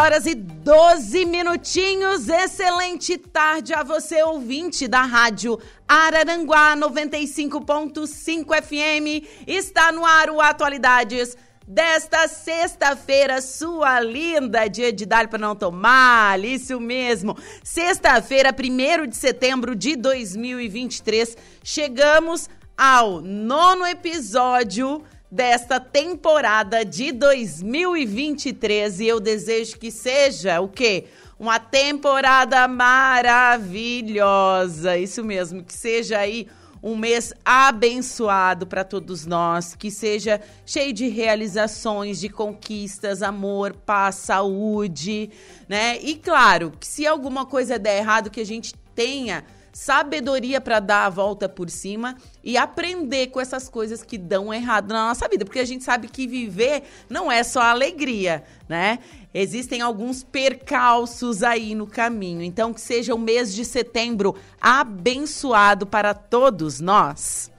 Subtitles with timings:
[0.00, 2.26] Horas e 12 minutinhos.
[2.26, 9.28] Excelente tarde a você, ouvinte da Rádio Araranguá 95.5 FM.
[9.46, 11.36] Está no ar o Atualidades
[11.68, 17.36] desta sexta-feira, sua linda, dia de dar para não tomar, isso mesmo.
[17.62, 29.06] Sexta-feira, 1 de setembro de 2023, chegamos ao nono episódio desta temporada de 2023 e
[29.06, 31.06] eu desejo que seja o quê?
[31.38, 34.98] Uma temporada maravilhosa.
[34.98, 36.48] Isso mesmo, que seja aí
[36.82, 44.16] um mês abençoado para todos nós, que seja cheio de realizações, de conquistas, amor, paz,
[44.16, 45.30] saúde,
[45.68, 45.98] né?
[46.00, 51.06] E claro, que se alguma coisa der errado, que a gente tenha sabedoria para dar
[51.06, 55.44] a volta por cima e aprender com essas coisas que dão errado na nossa vida,
[55.44, 58.98] porque a gente sabe que viver não é só alegria, né?
[59.32, 62.42] Existem alguns percalços aí no caminho.
[62.42, 67.50] Então que seja o mês de setembro abençoado para todos nós.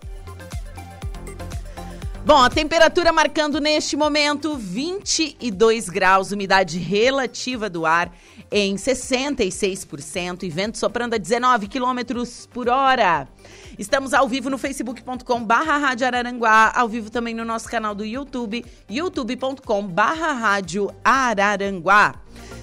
[2.24, 8.14] Bom, a temperatura marcando neste momento 22 graus, umidade relativa do ar
[8.52, 13.28] em 66% e vento soprando a 19 quilômetros por hora.
[13.80, 18.04] Estamos ao vivo no facebook.com barra Rádio Araranguá, ao vivo também no nosso canal do
[18.04, 22.16] YouTube, youtube.com barra Rádio Araranguá.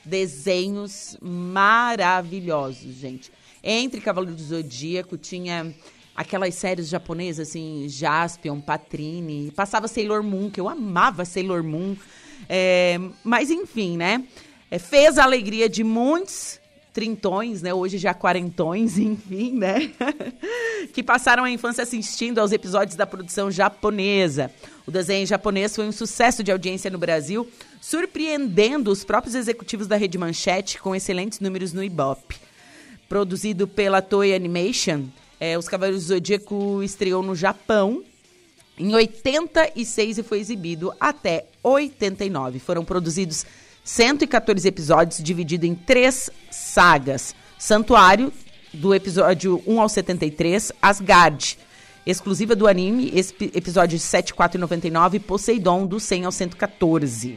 [0.04, 3.32] desenhos maravilhosos, gente.
[3.64, 5.74] Entre Cavaleiros do Zodíaco tinha
[6.14, 11.96] aquelas séries japonesas, assim, Jaspion, Patrine, passava Sailor Moon, que eu amava Sailor Moon.
[12.48, 14.24] É, mas enfim, né?
[14.70, 16.60] É, fez a alegria de muitos
[16.92, 17.72] trintões, né?
[17.72, 19.92] Hoje já quarentões, enfim, né?
[20.92, 24.50] que passaram a infância assistindo aos episódios da produção japonesa.
[24.86, 27.48] O desenho japonês foi um sucesso de audiência no Brasil,
[27.80, 32.36] surpreendendo os próprios executivos da Rede Manchete com excelentes números no Ibope.
[33.08, 35.04] Produzido pela Toei Animation,
[35.42, 38.04] é, Os Cavaleiros do Zodíaco estreou no Japão
[38.78, 42.60] em 86 e foi exibido até 89.
[42.60, 43.44] Foram produzidos
[43.82, 48.32] 114 episódios, dividido em três sagas: Santuário,
[48.72, 51.58] do episódio 1 ao 73, Asgard,
[52.06, 53.12] exclusiva do anime,
[53.52, 57.36] episódio 74 e 99, Poseidon, do 100 ao 114.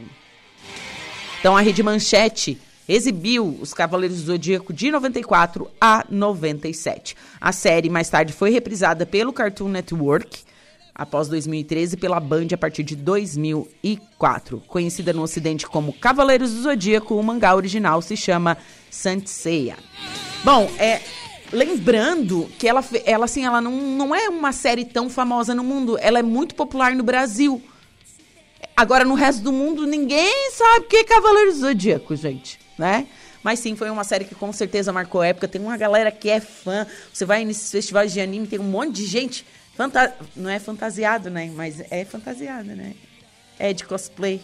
[1.40, 2.56] Então a Rede Manchete
[2.88, 7.16] exibiu Os Cavaleiros do Zodíaco de 94 a 97.
[7.40, 10.44] A série mais tarde foi reprisada pelo Cartoon Network
[10.94, 14.62] após 2013 pela Band a partir de 2004.
[14.66, 18.56] Conhecida no ocidente como Cavaleiros do Zodíaco, o mangá original se chama
[18.90, 19.76] Saint Seiya.
[20.42, 21.00] Bom, é
[21.52, 25.96] lembrando que ela, ela assim, ela não, não é uma série tão famosa no mundo,
[26.00, 27.62] ela é muito popular no Brasil.
[28.76, 33.06] Agora no resto do mundo ninguém sabe o que é Cavaleiros do Zodíaco, gente né?
[33.42, 35.46] Mas sim, foi uma série que com certeza marcou época.
[35.46, 36.86] Tem uma galera que é fã.
[37.12, 39.46] Você vai nesses festivais de anime, tem um monte de gente.
[39.76, 40.14] Fanta...
[40.34, 41.50] Não é fantasiado, né?
[41.54, 42.94] Mas é fantasiado, né?
[43.58, 44.40] É de cosplay.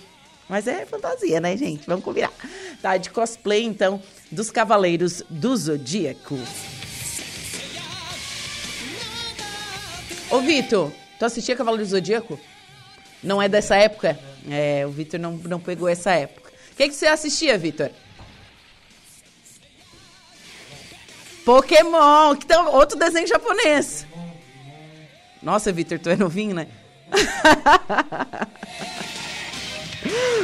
[0.49, 1.87] Mas é fantasia, né, gente?
[1.87, 2.31] Vamos combinar.
[2.81, 6.39] Tá, de cosplay, então, dos Cavaleiros do Zodíaco.
[10.31, 12.39] Ô, Vitor, tu assistia Cavaleiros do Zodíaco?
[13.23, 14.19] Não é dessa época?
[14.51, 16.53] É, o Vitor não, não pegou essa época.
[16.73, 17.91] O que, que você assistia, Vitor?
[21.45, 24.07] Pokémon, que então, outro desenho japonês.
[25.43, 26.69] Nossa, Vitor, tu é novinho, né?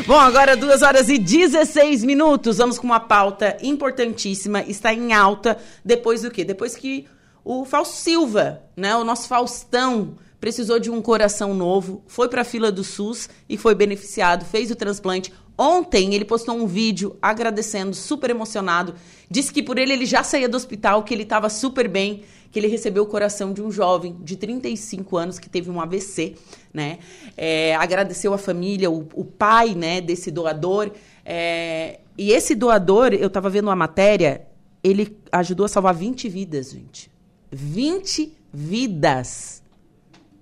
[0.07, 2.59] Bom, agora 2 horas e 16 minutos.
[2.59, 4.63] Vamos com uma pauta importantíssima.
[4.63, 6.45] Está em alta depois do quê?
[6.45, 7.07] Depois que
[7.45, 12.45] o Fausto Silva, né, o nosso Faustão, precisou de um coração novo, foi para a
[12.45, 15.33] fila do SUS e foi beneficiado, fez o transplante.
[15.59, 18.95] Ontem ele postou um vídeo agradecendo, super emocionado.
[19.29, 22.23] Disse que por ele ele já saía do hospital, que ele estava super bem,
[22.53, 26.37] que ele recebeu o coração de um jovem de 35 anos que teve um AVC,
[26.73, 27.01] né?
[27.37, 30.93] É, agradeceu a família, o, o, pai, né, desse doador.
[31.25, 34.47] É, e esse doador, eu estava vendo uma matéria,
[34.83, 37.11] ele ajudou a salvar 20 vidas, gente.
[37.51, 39.61] 20 vidas.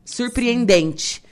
[0.05, 1.25] Surpreendente.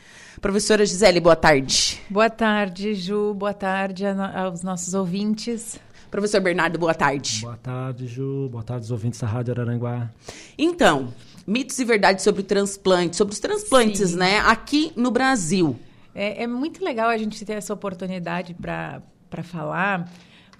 [0.45, 1.99] Professora Gisele, boa tarde.
[2.11, 3.33] Boa tarde, Ju.
[3.33, 5.81] Boa tarde aos nossos ouvintes.
[6.11, 7.41] Professor Bernardo, boa tarde.
[7.41, 8.51] Boa tarde, Ju.
[8.51, 10.11] Boa tarde aos ouvintes da Rádio Araranguá.
[10.59, 11.15] Então,
[11.47, 14.17] mitos e verdades sobre o transplante, sobre os transplantes, Sim.
[14.19, 15.79] né, aqui no Brasil.
[16.15, 19.01] É, é, muito legal a gente ter essa oportunidade para
[19.45, 20.13] falar,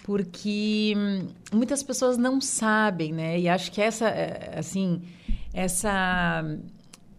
[0.03, 3.39] porque hum, muitas pessoas não sabem, né?
[3.39, 5.03] E acho que essa, é, assim,
[5.53, 6.43] essa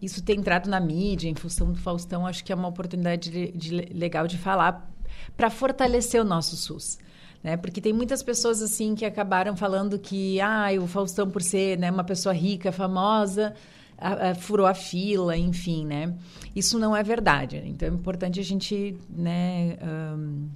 [0.01, 3.51] isso ter entrado na mídia em função do Faustão, acho que é uma oportunidade de,
[3.51, 4.89] de legal de falar
[5.35, 6.99] para fortalecer o nosso SUS.
[7.43, 7.57] Né?
[7.57, 11.89] Porque tem muitas pessoas assim que acabaram falando que ah, o Faustão, por ser né,
[11.89, 13.55] uma pessoa rica, famosa,
[13.97, 16.13] a, a, furou a fila, enfim, né?
[16.55, 17.63] Isso não é verdade.
[17.65, 20.47] Então é importante a gente, né, um,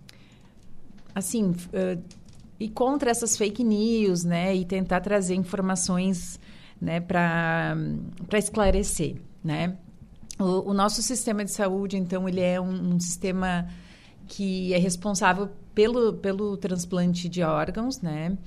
[1.16, 2.02] assim, uh,
[2.60, 6.40] ir contra essas fake news, né, e tentar trazer informações,
[6.80, 7.76] né, para
[8.34, 9.78] esclarecer né?
[10.40, 13.68] O, o, nosso sistema de saúde, então, ele é um, um, sistema
[14.28, 18.38] que é responsável pelo, pelo transplante de órgãos, né?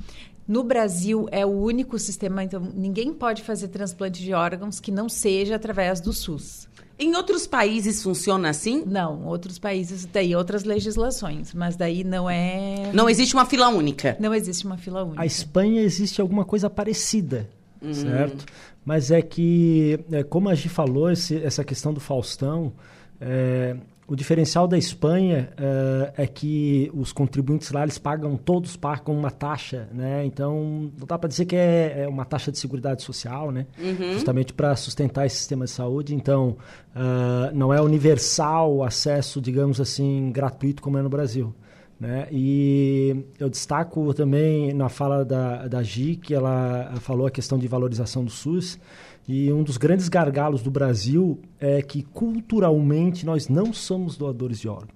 [0.46, 5.08] No Brasil é o único sistema, então ninguém pode fazer transplante de órgãos que não
[5.08, 6.68] seja através do SUS.
[6.98, 8.84] Em outros países funciona assim?
[8.86, 12.92] Não, outros países têm outras legislações, mas daí não é.
[12.92, 14.16] Não existe uma fila única.
[14.20, 15.20] Não existe uma fila única.
[15.20, 17.48] A Espanha existe alguma coisa parecida,
[17.82, 17.92] hum.
[17.92, 18.46] certo?
[18.84, 22.72] Mas é que, é, como a gente falou, esse, essa questão do Faustão,
[23.20, 23.76] é,
[24.06, 29.30] o diferencial da Espanha é, é, que os contribuintes lá eles pagam, todos pagam uma
[29.30, 30.24] taxa, né?
[30.26, 33.66] Então, não dá para dizer que é, é, uma taxa de seguridade social, né?
[33.78, 34.12] Uhum.
[34.12, 36.14] Justamente para sustentar esse sistema de saúde.
[36.14, 36.56] Então,
[36.94, 41.54] uh, não é universal o acesso, digamos assim, gratuito como é no Brasil.
[41.98, 42.26] Né?
[42.30, 47.68] E eu destaco também na fala da, da Gi, que ela falou a questão de
[47.68, 48.78] valorização do SUS,
[49.26, 54.68] e um dos grandes gargalos do Brasil é que culturalmente nós não somos doadores de
[54.68, 54.94] órgão.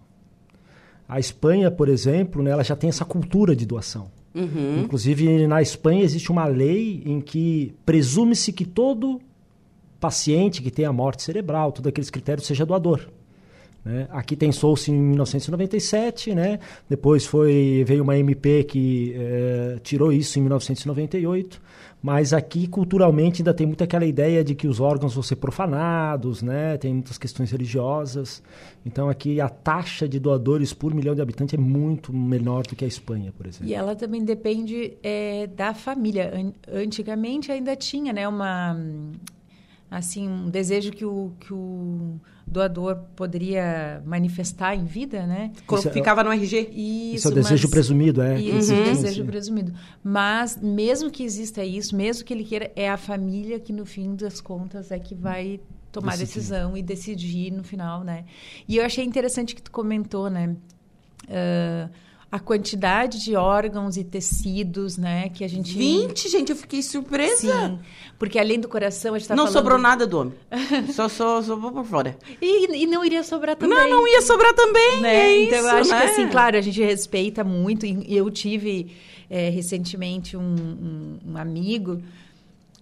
[1.09, 4.11] A Espanha, por exemplo, né, ela já tem essa cultura de doação.
[4.35, 4.81] Uhum.
[4.81, 9.19] Inclusive, na Espanha existe uma lei em que presume-se que todo
[9.99, 13.09] paciente que tenha morte cerebral, todos aqueles critérios, seja doador.
[13.89, 14.07] Né?
[14.11, 16.59] Aqui tem Souce em 1997, né?
[16.91, 21.59] depois foi, veio uma MP que é, tirou isso em 1998,
[22.03, 26.43] mas aqui culturalmente ainda tem muito aquela ideia de que os órgãos vão ser profanados,
[26.43, 26.77] né?
[26.77, 28.43] tem muitas questões religiosas.
[28.85, 32.85] Então aqui a taxa de doadores por milhão de habitantes é muito menor do que
[32.85, 33.69] a Espanha, por exemplo.
[33.69, 36.31] E ela também depende é, da família.
[36.71, 38.77] Antigamente ainda tinha né, uma
[39.91, 45.53] assim um desejo que o, que o doador poderia manifestar em vida, né?
[45.71, 46.71] Isso é Ficava no RG.
[46.73, 48.41] Isso, isso é o desejo mas, presumido, é.
[48.41, 48.85] Isso, uhum.
[48.85, 49.73] desejo presumido.
[50.03, 54.15] Mas mesmo que exista isso, mesmo que ele queira, é a família que no fim
[54.15, 55.61] das contas é que vai
[55.93, 56.27] tomar decidir.
[56.27, 58.25] decisão e decidir no final, né?
[58.67, 60.57] E eu achei interessante que tu comentou, né?
[61.25, 61.91] Uh,
[62.31, 65.77] a quantidade de órgãos e tecidos, né, que a gente...
[65.77, 67.69] 20, gente, eu fiquei surpresa.
[67.69, 67.79] Sim,
[68.19, 69.55] porque além do coração, a gente tá Não falando...
[69.55, 70.35] sobrou nada do homem.
[70.93, 72.19] só, só, só vou por fora.
[72.41, 73.79] E, e não iria sobrar também.
[73.79, 75.17] Não, não ia sobrar também, né?
[75.17, 76.01] é Então, isso, eu acho né?
[76.01, 77.87] que, assim, claro, a gente respeita muito.
[77.87, 78.95] E eu tive,
[79.31, 82.03] é, recentemente, um, um, um amigo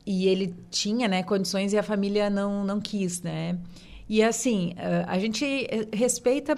[0.04, 3.58] e ele tinha, né, condições e a família não, não quis, né?
[4.08, 4.72] E, assim,
[5.06, 5.44] a gente
[5.92, 6.56] respeita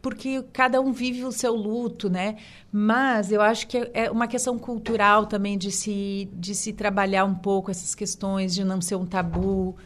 [0.00, 2.36] porque cada um vive o seu luto, né?
[2.70, 7.34] Mas eu acho que é uma questão cultural também de se, de se trabalhar um
[7.34, 9.76] pouco essas questões, de não ser um tabu,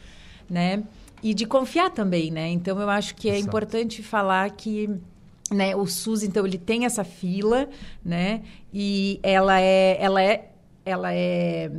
[0.49, 0.83] né?
[1.23, 2.49] E de confiar também, né?
[2.49, 3.49] Então eu acho que é Exato.
[3.49, 4.91] importante falar que
[5.53, 5.77] né?
[5.77, 7.69] O SUS, então, ele tem essa fila,
[8.05, 8.43] né?
[8.73, 10.52] E ela é, ela é,
[10.85, 11.71] ela é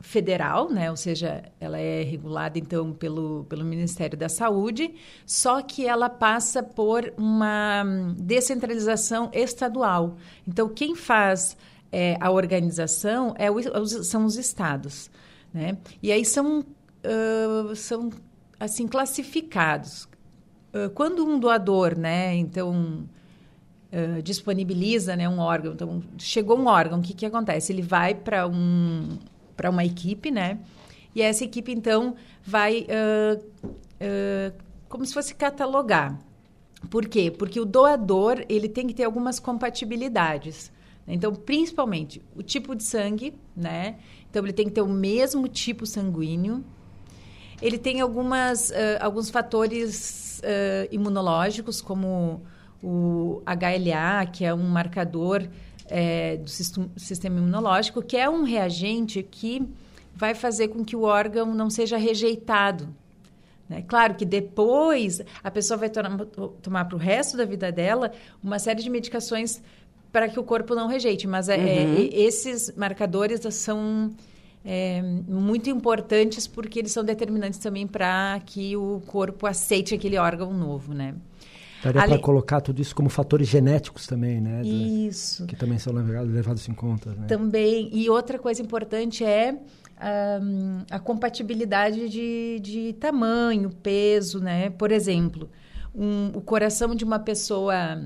[0.00, 0.90] federal, né?
[0.90, 6.62] Ou seja, ela é regulada então pelo, pelo Ministério da Saúde, só que ela passa
[6.62, 7.84] por uma
[8.18, 10.16] descentralização estadual.
[10.46, 11.56] Então, quem faz
[11.90, 15.10] é, a organização é o, são os estados,
[15.52, 15.76] né?
[16.02, 18.10] E aí são uh, são
[18.58, 20.08] assim classificados.
[20.72, 22.34] Uh, quando um doador, né?
[22.36, 23.08] Então
[23.92, 25.72] Uh, disponibiliza né, um órgão.
[25.72, 27.72] Então, chegou um órgão, o que, que acontece?
[27.72, 29.18] Ele vai para um,
[29.68, 30.60] uma equipe, né?
[31.14, 34.54] E essa equipe, então, vai uh, uh,
[34.88, 36.18] como se fosse catalogar.
[36.88, 37.30] Por quê?
[37.30, 40.72] Porque o doador ele tem que ter algumas compatibilidades.
[41.06, 43.96] Então, principalmente, o tipo de sangue, né?
[44.30, 46.64] Então, ele tem que ter o mesmo tipo sanguíneo.
[47.60, 50.30] Ele tem algumas, uh, alguns fatores
[50.90, 52.40] imunológicos, como
[52.82, 55.46] o HLA, que é um marcador
[55.86, 59.66] é, do sistema imunológico, que é um reagente que
[60.14, 62.88] vai fazer com que o órgão não seja rejeitado.
[63.68, 63.82] Né?
[63.86, 68.58] Claro que depois a pessoa vai to tomar para o resto da vida dela uma
[68.58, 69.62] série de medicações
[70.12, 71.94] para que o corpo não rejeite, mas é, é uhum.
[71.96, 74.10] é, esses marcadores são
[74.64, 80.52] é, muito importantes porque eles são determinantes também para que o corpo aceite aquele órgão
[80.52, 81.14] novo, né?
[81.82, 82.12] Daria Ali...
[82.12, 84.62] para colocar tudo isso como fatores genéticos também, né?
[84.62, 85.46] Isso.
[85.46, 87.10] Que também são levados em conta.
[87.10, 87.26] Né?
[87.26, 87.90] Também.
[87.92, 89.52] E outra coisa importante é
[90.42, 94.70] um, a compatibilidade de, de tamanho, peso, né?
[94.70, 95.48] Por exemplo,
[95.94, 98.02] um, o coração de uma pessoa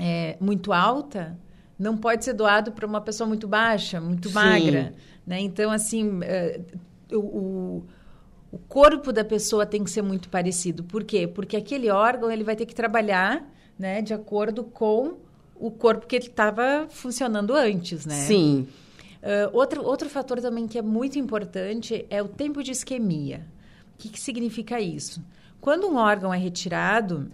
[0.00, 1.38] é, muito alta
[1.78, 4.34] não pode ser doado para uma pessoa muito baixa, muito Sim.
[4.34, 4.94] magra.
[5.26, 5.40] Né?
[5.40, 7.84] Então, assim, uh, o
[8.56, 10.82] o corpo da pessoa tem que ser muito parecido.
[10.82, 11.26] Por quê?
[11.26, 13.46] Porque aquele órgão ele vai ter que trabalhar
[13.78, 15.18] né, de acordo com
[15.54, 18.14] o corpo que ele estava funcionando antes, né?
[18.14, 18.66] Sim.
[19.22, 23.46] Uh, outro, outro fator também que é muito importante é o tempo de isquemia.
[23.94, 25.22] O que, que significa isso?
[25.60, 27.30] Quando um órgão é retirado,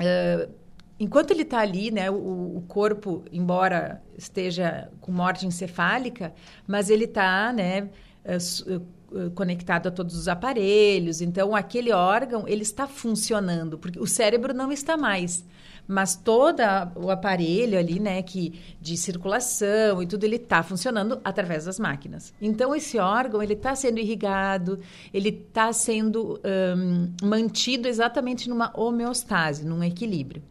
[0.00, 0.52] uh,
[1.00, 6.34] enquanto ele está ali, né, o, o, corpo, embora esteja com morte encefálica,
[6.66, 7.88] mas ele está, né,
[8.26, 8.82] uh,
[9.34, 11.20] conectado a todos os aparelhos.
[11.20, 15.44] Então, aquele órgão, ele está funcionando, porque o cérebro não está mais.
[15.86, 16.60] Mas todo
[16.94, 22.32] o aparelho ali, né, que, de circulação e tudo, ele está funcionando através das máquinas.
[22.40, 24.78] Então, esse órgão, ele está sendo irrigado,
[25.12, 26.40] ele está sendo
[26.76, 30.42] um, mantido exatamente numa homeostase, num equilíbrio.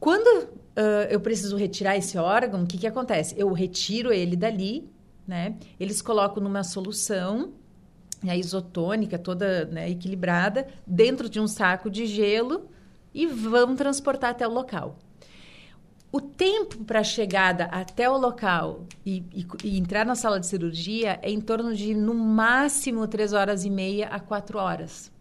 [0.00, 3.34] Quando uh, eu preciso retirar esse órgão, o que, que acontece?
[3.38, 4.90] Eu retiro ele dali,
[5.28, 5.56] né?
[5.78, 7.52] Eles colocam numa solução
[8.26, 12.68] a isotônica toda né, equilibrada dentro de um saco de gelo
[13.14, 14.98] e vão transportar até o local.
[16.10, 20.46] O tempo para a chegada até o local e, e, e, entrar na sala de
[20.46, 25.12] cirurgia é em torno de, no máximo, três horas e meia a quatro horas.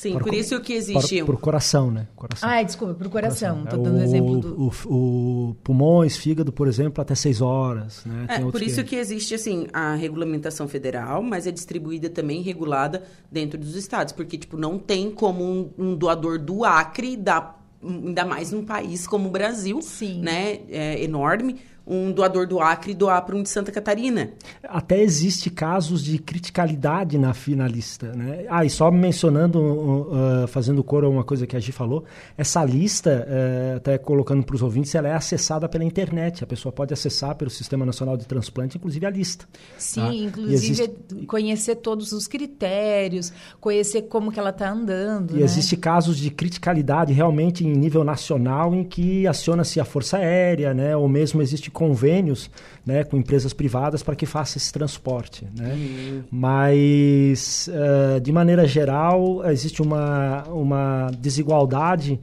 [0.00, 1.18] Sim, por, por isso que existe.
[1.18, 2.08] Por, por coração, né?
[2.16, 2.48] Coração.
[2.48, 3.64] Ah, desculpa, por coração.
[3.64, 4.72] Estou dando o, exemplo do.
[4.88, 8.02] O, o, pulmões, fígado, por exemplo, até seis horas.
[8.06, 8.24] Né?
[8.30, 8.90] É, por isso que...
[8.90, 14.38] que existe assim a regulamentação federal, mas é distribuída também regulada dentro dos estados, porque
[14.38, 19.28] tipo não tem como um, um doador do Acre dar ainda mais num país como
[19.28, 20.20] o Brasil, Sim.
[20.20, 24.30] né, é enorme, um doador do Acre doar para um de Santa Catarina.
[24.62, 28.44] Até existe casos de criticalidade na finalista, né?
[28.48, 32.04] Ah, e só mencionando, uh, fazendo coro a uma coisa que a Gi falou,
[32.36, 36.44] essa lista, uh, até colocando para os ouvintes, ela é acessada pela internet.
[36.44, 39.46] A pessoa pode acessar pelo Sistema Nacional de Transplante, inclusive a lista.
[39.78, 40.14] Sim, tá?
[40.14, 41.26] inclusive existe...
[41.26, 45.36] conhecer todos os critérios, conhecer como que ela está andando.
[45.36, 45.44] E né?
[45.44, 50.96] existe casos de criticalidade realmente em nível nacional em que aciona-se a Força Aérea, né?
[50.96, 52.50] Ou mesmo existe convênios
[52.84, 55.46] né, com empresas privadas para que faça esse transporte.
[55.56, 55.72] Né?
[55.74, 56.22] Uhum.
[56.30, 62.20] Mas, uh, de maneira geral, existe uma, uma desigualdade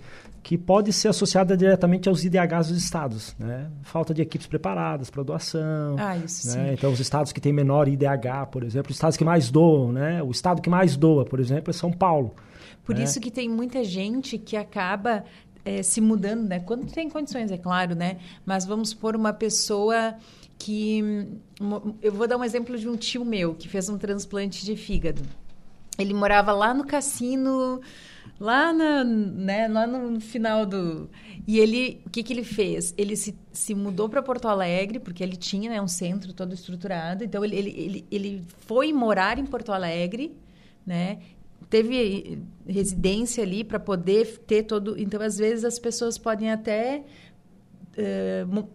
[0.47, 3.69] que pode ser associada diretamente aos IDHs dos estados, né?
[3.83, 5.97] Falta de equipes preparadas para doação.
[5.99, 6.71] Ah, isso né?
[6.71, 10.23] Então, os estados que têm menor IDH, por exemplo, os estados que mais doam, né?
[10.23, 12.33] O estado que mais doa, por exemplo, é São Paulo.
[12.85, 13.03] Por né?
[13.03, 15.25] isso que tem muita gente que acaba
[15.67, 16.61] é, se mudando, né?
[16.61, 18.19] Quando tem condições, é claro, né?
[18.45, 20.15] Mas vamos por uma pessoa
[20.57, 21.27] que...
[22.01, 25.21] Eu vou dar um exemplo de um tio meu que fez um transplante de fígado.
[25.99, 27.81] Ele morava lá no cassino,
[28.39, 31.09] lá, na, né, lá no final do...
[31.45, 32.93] E ele, o que, que ele fez?
[32.97, 37.25] Ele se, se mudou para Porto Alegre, porque ele tinha né, um centro todo estruturado.
[37.25, 40.33] Então, ele, ele, ele, ele foi morar em Porto Alegre,
[40.85, 41.19] né?
[41.69, 44.97] Teve residência ali para poder ter todo.
[44.97, 47.03] Então, às vezes, as pessoas podem até
[47.97, 48.67] uh,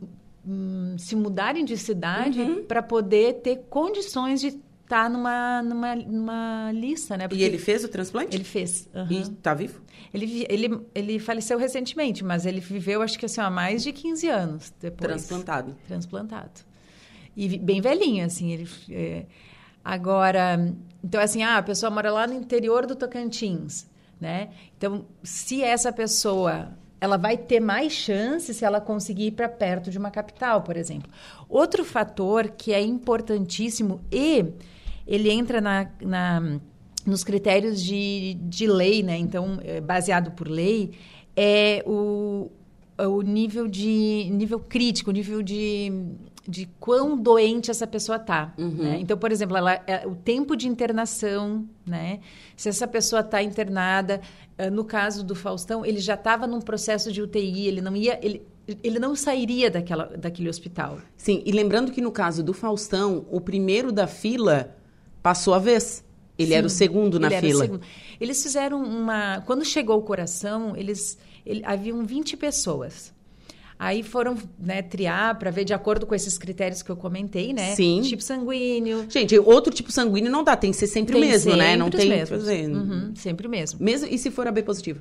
[0.98, 2.64] se mudarem de cidade Uhum.
[2.64, 4.48] para poder ter condições de
[4.82, 7.26] estar numa, numa, numa lista, né?
[7.32, 8.36] E ele fez o transplante?
[8.36, 8.88] Ele fez.
[8.94, 9.10] aham.
[9.10, 9.80] E tá vivo?
[10.12, 14.28] Ele, ele, ele faleceu recentemente, mas ele viveu, acho que assim, há mais de 15
[14.28, 15.08] anos depois.
[15.08, 15.74] Transplantado.
[15.88, 16.60] Transplantado.
[17.34, 18.52] E bem velhinho, assim.
[18.52, 19.24] Ele, é,
[19.84, 20.72] agora,
[21.02, 23.86] então assim, ah, a pessoa mora lá no interior do Tocantins,
[24.20, 24.50] né?
[24.76, 26.70] Então, se essa pessoa...
[27.00, 30.76] Ela vai ter mais chance se ela conseguir ir para perto de uma capital, por
[30.76, 31.10] exemplo.
[31.48, 34.44] Outro fator que é importantíssimo e
[35.04, 36.60] ele entra na, na-
[37.04, 39.18] nos critérios de, de lei, né?
[39.18, 40.92] Então, é, baseado por lei,
[41.34, 42.48] é o,
[42.96, 45.90] o nível de nível crítico, nível de,
[46.46, 48.52] de quão doente essa pessoa tá.
[48.58, 48.98] Né?
[49.00, 52.20] Então, por exemplo, ela, é, o tempo de internação, né?
[52.56, 54.20] Se essa pessoa está internada,
[54.58, 58.18] eh, no caso do Faustão, ele já estava num processo de UTI, ele não ia,
[58.22, 58.42] ele,
[58.82, 60.98] ele não sairia daquela, daquele hospital.
[61.16, 64.76] Sim, e lembrando que no caso do Faustão, o primeiro da fila
[65.22, 66.04] passou a vez.
[66.36, 67.64] Ele Sim, era o segundo na ele era o fila.
[67.64, 67.82] segundo.
[68.20, 69.42] Eles fizeram uma.
[69.42, 73.12] Quando chegou o coração, eles ele, haviam 20 pessoas.
[73.84, 77.74] Aí foram né, triar para ver de acordo com esses critérios que eu comentei, né?
[77.74, 78.00] Sim.
[78.02, 79.06] Tipo sanguíneo.
[79.08, 81.64] Gente, outro tipo sanguíneo não dá, tem que ser sempre o mesmo, né?
[81.64, 82.08] sempre Não os tem.
[82.08, 82.28] mesmos.
[82.28, 83.82] quer dizer, Uhum, sempre o mesmo.
[83.82, 85.00] Mesmo e se for AB positivo?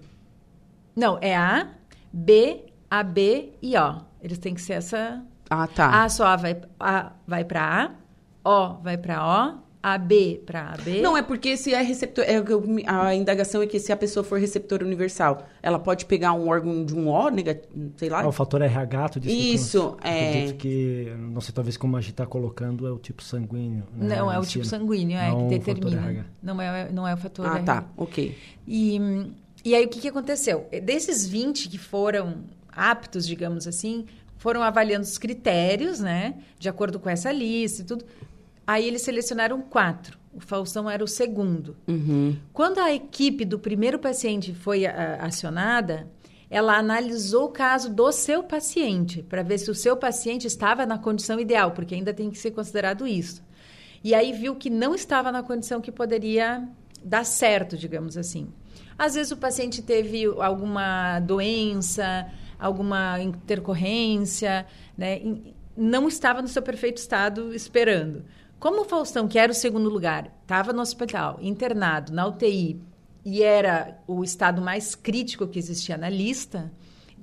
[0.95, 1.69] Não, é A,
[2.11, 4.01] B, AB e O.
[4.19, 5.23] Eles têm que ser essa.
[5.47, 6.03] Ah, tá.
[6.03, 7.95] A só A vai, a vai para
[8.43, 11.01] A, O vai para O, AB para AB.
[11.01, 12.23] Não, é porque se é receptor.
[12.27, 12.53] É, que
[12.85, 16.85] a indagação é que se a pessoa for receptor universal, ela pode pegar um órgão
[16.85, 18.21] de um O, negativo, sei lá.
[18.21, 20.29] Ah, o fator RH, tu disse que- Isso, é.
[20.29, 23.83] Acredito que, não sei, talvez como a gente está colocando, é o tipo sanguíneo.
[23.95, 25.97] né, Não, é o tipo sanguíneo, é, Não que determina.
[26.01, 26.25] RH.
[26.43, 27.63] Não é, não é o fator ah, RH.
[27.65, 27.88] tá.
[27.97, 28.38] Ok.
[28.67, 29.00] E,
[29.65, 30.67] e aí, o que, que aconteceu?
[30.83, 34.05] Desses 20 que foram aptos, digamos assim,
[34.38, 36.35] foram avaliando os critérios, né?
[36.57, 38.05] De acordo com essa lista e tudo.
[38.65, 40.19] Aí, eles selecionaram quatro.
[40.33, 41.75] O Faustão era o segundo.
[41.87, 42.37] Uhum.
[42.53, 46.07] Quando a equipe do primeiro paciente foi a- acionada,
[46.50, 50.97] ela analisou o caso do seu paciente, para ver se o seu paciente estava na
[50.97, 53.41] condição ideal, porque ainda tem que ser considerado isso.
[54.03, 56.67] E aí viu que não estava na condição que poderia
[57.03, 58.50] dar certo, digamos assim.
[58.97, 62.27] Às vezes o paciente teve alguma doença,
[62.59, 64.65] alguma intercorrência,
[64.97, 65.21] né?
[65.75, 68.24] não estava no seu perfeito estado esperando.
[68.61, 72.79] Como o Faustão, que era o segundo lugar, estava no hospital, internado, na UTI,
[73.25, 76.71] e era o estado mais crítico que existia na lista,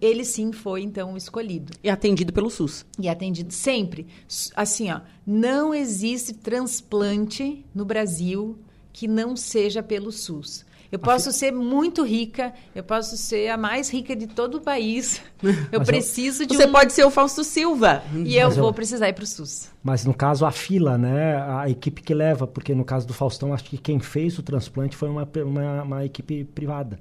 [0.00, 1.72] ele sim foi, então, escolhido.
[1.80, 2.84] E atendido pelo SUS.
[2.98, 4.08] E atendido sempre.
[4.56, 8.58] Assim, ó, não existe transplante no Brasil
[8.92, 10.66] que não seja pelo SUS.
[10.90, 15.20] Eu posso ser muito rica, eu posso ser a mais rica de todo o país.
[15.40, 16.72] Eu Mas eu- preciso de Você um...
[16.72, 18.02] pode ser o Fausto Silva.
[18.12, 19.68] E eu eu- vou precisar ir para o SUS.
[19.84, 21.36] Mas no caso, a fila, né?
[21.36, 24.96] A equipe que leva, porque no caso do Faustão, acho que quem fez o transplante
[24.96, 26.98] foi uma, uma, uma equipe privada.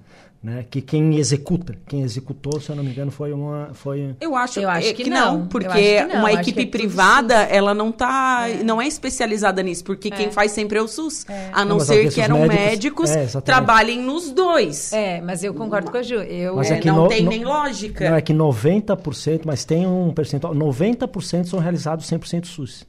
[0.47, 0.63] Né?
[0.71, 3.71] Que quem executa, quem executou, se eu não me engano, foi uma.
[3.73, 4.15] Foi...
[4.21, 5.47] Eu acho, Eu acho é, que não, não.
[5.47, 6.19] Porque que não.
[6.21, 7.47] uma equipe que é privada, SUS.
[7.51, 11.25] ela não tá, não é especializada nisso, porque quem faz sempre é o SUS.
[11.51, 14.93] A não, Não, ser que eram médicos- médicos, É, trabalhem nos dois.
[14.93, 16.15] É, mas eu concordo com a Ju.
[16.15, 18.09] Eu, Mas É, é que não no- tem no- nem lógica.
[18.09, 22.85] Não, é que 90%, mas tem um percentual, 90% são realizados 100% SUS.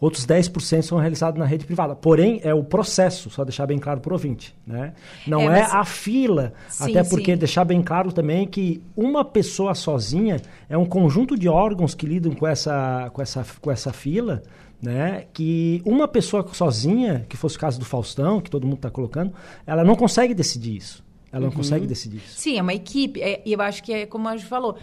[0.00, 1.96] Outros 10% são realizados na rede privada.
[1.96, 4.54] Porém, é o processo, só deixar bem claro para o ouvinte.
[4.66, 4.92] Né?
[5.26, 7.36] Não É, é, mas- a fila, Sim, até porque sim.
[7.38, 12.32] deixar bem claro também que uma pessoa sozinha é um conjunto de órgãos que lidam
[12.32, 14.42] com essa, com essa, com essa fila,
[14.80, 15.24] né?
[15.32, 19.32] que uma pessoa sozinha, que fosse o caso do Faustão, que todo mundo está colocando,
[19.66, 21.04] ela não consegue decidir isso.
[21.32, 22.38] Ela não consegue decidir isso.
[22.38, 23.20] Sim, é uma equipe.
[23.20, 24.76] é- E eu acho que é como a Ju falou.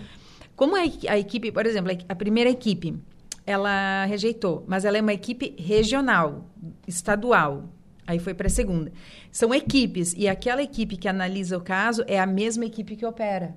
[0.58, 2.94] Como a, equi- a equipe, por exemplo, a primeira equipe,
[3.46, 6.46] ela rejeitou, mas ela é uma equipe regional,
[6.88, 7.70] estadual.
[8.08, 8.92] Aí foi para a segunda.
[9.32, 13.56] São equipes, e aquela equipe que analisa o caso é a mesma equipe que opera.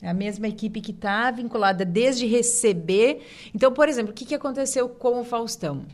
[0.00, 3.24] É a mesma equipe que está vinculada desde receber.
[3.54, 5.84] Então, por exemplo, o que, que aconteceu com o Faustão?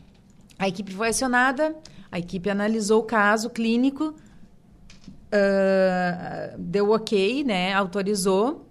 [0.57, 1.75] A equipe foi acionada,
[2.11, 4.15] a equipe analisou o caso clínico,
[5.31, 7.73] ah, deu ok, né?
[7.73, 8.65] Autorizou.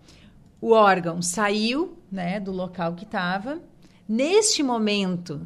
[0.61, 3.61] O órgão saiu, né, do local que estava.
[4.09, 5.41] Neste momento,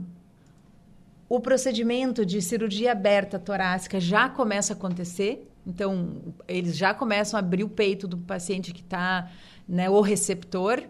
[1.28, 5.48] o procedimento de cirurgia aberta torácica já começa a acontecer.
[5.66, 9.30] Então, eles já começam a abrir o peito do paciente que está,
[9.68, 10.82] né, o receptor.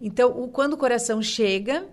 [0.00, 1.86] Então, o- quando o coração chega,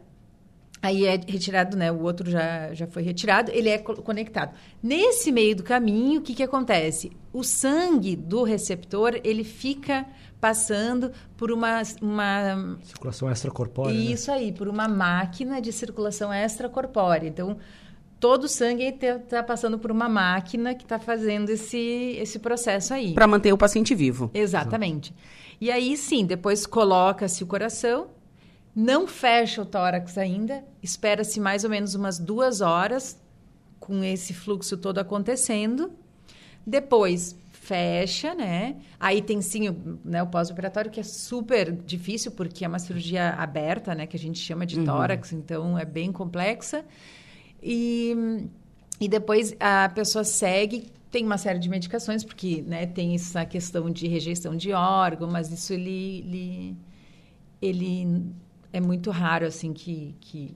[0.82, 1.92] Aí é retirado, né?
[1.92, 4.54] O outro já, já foi retirado, ele é co- conectado.
[4.84, 7.12] Nesse meio do caminho, o que, que acontece?
[7.34, 10.06] O sangue do receptor, ele fica
[10.45, 13.95] passando por uma, uma Circulação extracorpórea.
[13.97, 14.12] né?
[14.12, 17.27] isso aí, por uma máquina de circulação extracorpórea.
[17.27, 17.58] Então,
[18.19, 23.15] todo o sangue está passando por uma máquina que está fazendo esse, esse processo aí.
[23.15, 24.29] Para manter o paciente vivo.
[24.36, 25.15] Exatamente.
[25.60, 28.10] E aí, sim, depois coloca-se o coração,
[28.75, 33.19] não fecha o tórax ainda, espera-se mais ou menos umas duas horas
[33.79, 35.91] com esse fluxo todo acontecendo.
[36.67, 38.78] Depois fecha, né?
[38.99, 43.32] Aí tem sim o, né, o pós-operatório que é super difícil porque é uma cirurgia
[43.32, 44.06] aberta, né?
[44.06, 46.86] Que a gente chama de tórax, então é bem complexa.
[47.62, 48.47] E,
[49.01, 53.89] e depois a pessoa segue, tem uma série de medicações, porque né, tem essa questão
[53.89, 56.78] de rejeição de órgão, mas isso ele, ele,
[57.62, 58.25] ele
[58.71, 60.15] é muito raro, assim, que...
[60.21, 60.56] que...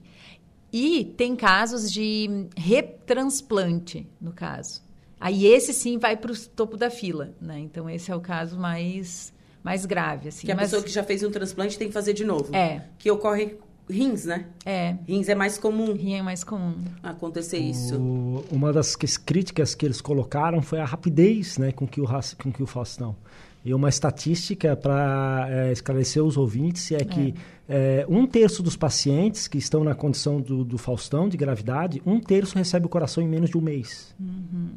[0.72, 4.80] E tem casos de retransplante, no caso.
[5.20, 7.58] Aí esse sim vai para o topo da fila, né?
[7.60, 10.46] Então esse é o caso mais, mais grave, assim.
[10.46, 12.54] Que a Mas- pessoa que já fez um transplante tem que fazer de novo.
[12.56, 12.84] É.
[12.98, 13.56] Que ocorre
[13.88, 14.46] rins, né?
[14.64, 16.76] É, Rins é mais comum rim é mais comum.
[17.02, 17.96] acontecer isso.
[18.00, 22.36] O- uma das críticas que eles colocaram foi a rapidez né, com, que o, Raci-
[22.36, 23.16] com que o Faustão.
[23.64, 27.34] E uma estatística para esclarecer os ouvintes é que
[27.68, 32.18] é, um terço dos pacientes que estão na condição do, do Faustão, de gravidade, um
[32.18, 34.14] terço recebe o coração em menos de um mês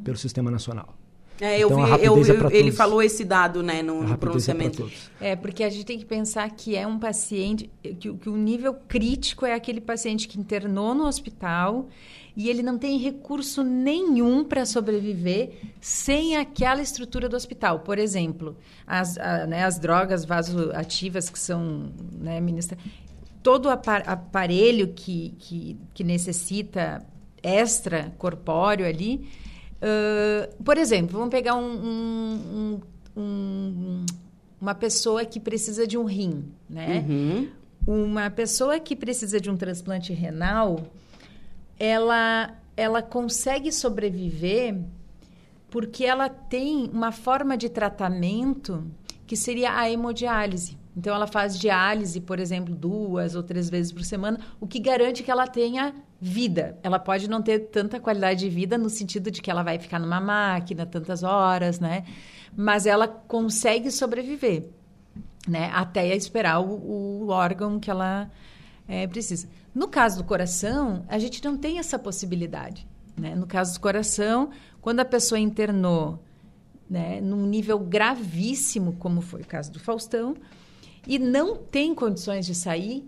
[0.04, 0.94] pelo Sistema Nacional.
[1.40, 4.14] É, eu Então, a vi, rapidez eu- é ele falou esse dado, né, no, no
[4.14, 4.88] é pronunciamento.
[5.20, 8.74] É, porque a gente tem que pensar que é um paciente, que, que o nível
[8.86, 11.88] crítico é aquele paciente que internou no hospital
[12.36, 17.80] e ele não tem recurso nenhum para sobreviver sem aquela estrutura do hospital.
[17.80, 22.76] Por exemplo, as, a- né, as drogas vasoativas que são né, ministra...
[23.42, 27.04] todo apa- aparelho que, que, que necessita
[27.42, 29.28] extracorpóreo ali.
[29.82, 32.80] ãh, por exemplo, vamos pegar um- um-
[33.16, 34.06] um- um-
[34.60, 37.04] uma pessoa que precisa de um rim, né?
[37.06, 37.48] Uhum.
[37.86, 40.80] Uma pessoa que precisa de um transplante renal,
[41.78, 44.78] ela, ela consegue sobreviver
[45.70, 48.84] porque ela tem uma forma de tratamento
[49.26, 50.78] que seria a hemodiálise.
[50.96, 55.24] Então, ela faz diálise, por exemplo, duas ou três vezes por semana, o que garante
[55.24, 56.78] que ela tenha vida.
[56.82, 59.98] Ela pode não ter tanta qualidade de vida no sentido de que ela vai ficar
[59.98, 62.04] numa máquina tantas horas, né?
[62.56, 64.68] Mas ela consegue sobreviver,
[65.48, 65.70] né?
[65.74, 68.30] Até esperar o, o órgão que ela
[68.86, 69.48] é, precisa.
[69.74, 72.86] No caso do coração, a gente não tem essa possibilidade.
[73.16, 73.34] Né?
[73.34, 76.22] No caso do coração, quando a pessoa internou
[76.88, 80.36] né, num nível gravíssimo, como foi o caso do Faustão,
[81.06, 83.04] e não tem condições de sair,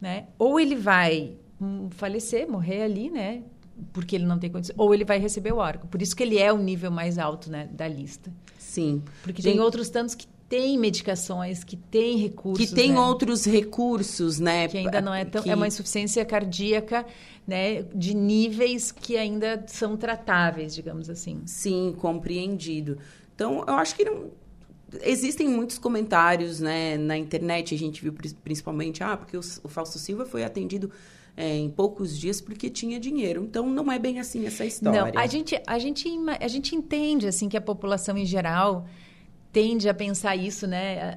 [0.00, 0.26] né?
[0.38, 3.42] ou ele vai hum, falecer, morrer ali, né?
[3.92, 5.86] porque ele não tem condições, ou ele vai receber o órgão.
[5.86, 8.32] Por isso que ele é o nível mais alto né, da lista.
[8.58, 9.02] Sim.
[9.22, 12.68] Porque tem outros tantos que têm medicações, que têm recursos.
[12.68, 13.00] Que tem né?
[13.00, 14.68] outros recursos, né?
[14.68, 17.06] que ainda não é tão que- é uma insuficiência cardíaca
[17.46, 22.98] né de níveis que ainda são tratáveis digamos assim Sim, compreendido.
[23.34, 24.30] Então, eu acho que não...
[25.02, 27.74] existem muitos comentários né, na internet.
[27.74, 30.90] A gente viu pri- principalmente, ah, porque o, o Fausto Silva foi atendido
[31.34, 33.42] é, em poucos dias porque tinha dinheiro.
[33.48, 35.12] Então, não é bem assim essa história.
[35.12, 36.06] não a gente a gente
[36.40, 38.86] a gente entende assim que a população em geral
[39.52, 41.16] tende a pensar isso né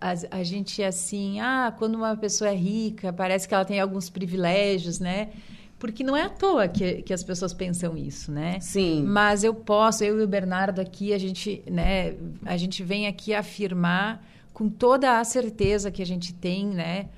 [0.00, 3.64] a, a, a- a gente assim ah quando uma pessoa é rica parece que ela
[3.64, 5.30] tem alguns privilégios né
[5.78, 8.60] porque não é à toa que, que as pessoas pensam isso, né?
[8.60, 9.02] Sim.
[9.02, 13.32] Mas eu posso, eu e o Bernardo aqui, a gente, né, a gente vem aqui
[13.32, 17.08] afirmar com toda a certeza que a gente tem, né,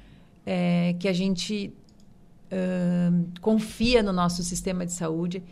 [0.47, 1.73] é, que a gente
[2.53, 5.43] ahn, confia no nosso sistema de saúde.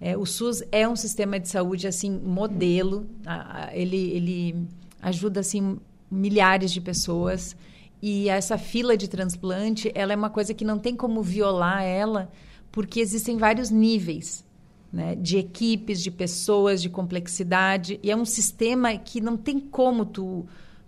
[0.00, 3.06] É, o SUS é um sistema de saúde assim modelo.
[3.24, 4.66] A- a- ele, ele
[5.00, 5.78] ajuda assim
[6.10, 7.56] milhares de pessoas
[8.02, 12.30] e essa fila de transplante ela é uma coisa que não tem como violar ela
[12.70, 14.44] porque existem vários níveis
[14.92, 20.04] né, de equipes, de pessoas, de complexidade e é um sistema que não tem como
[20.04, 20.46] tu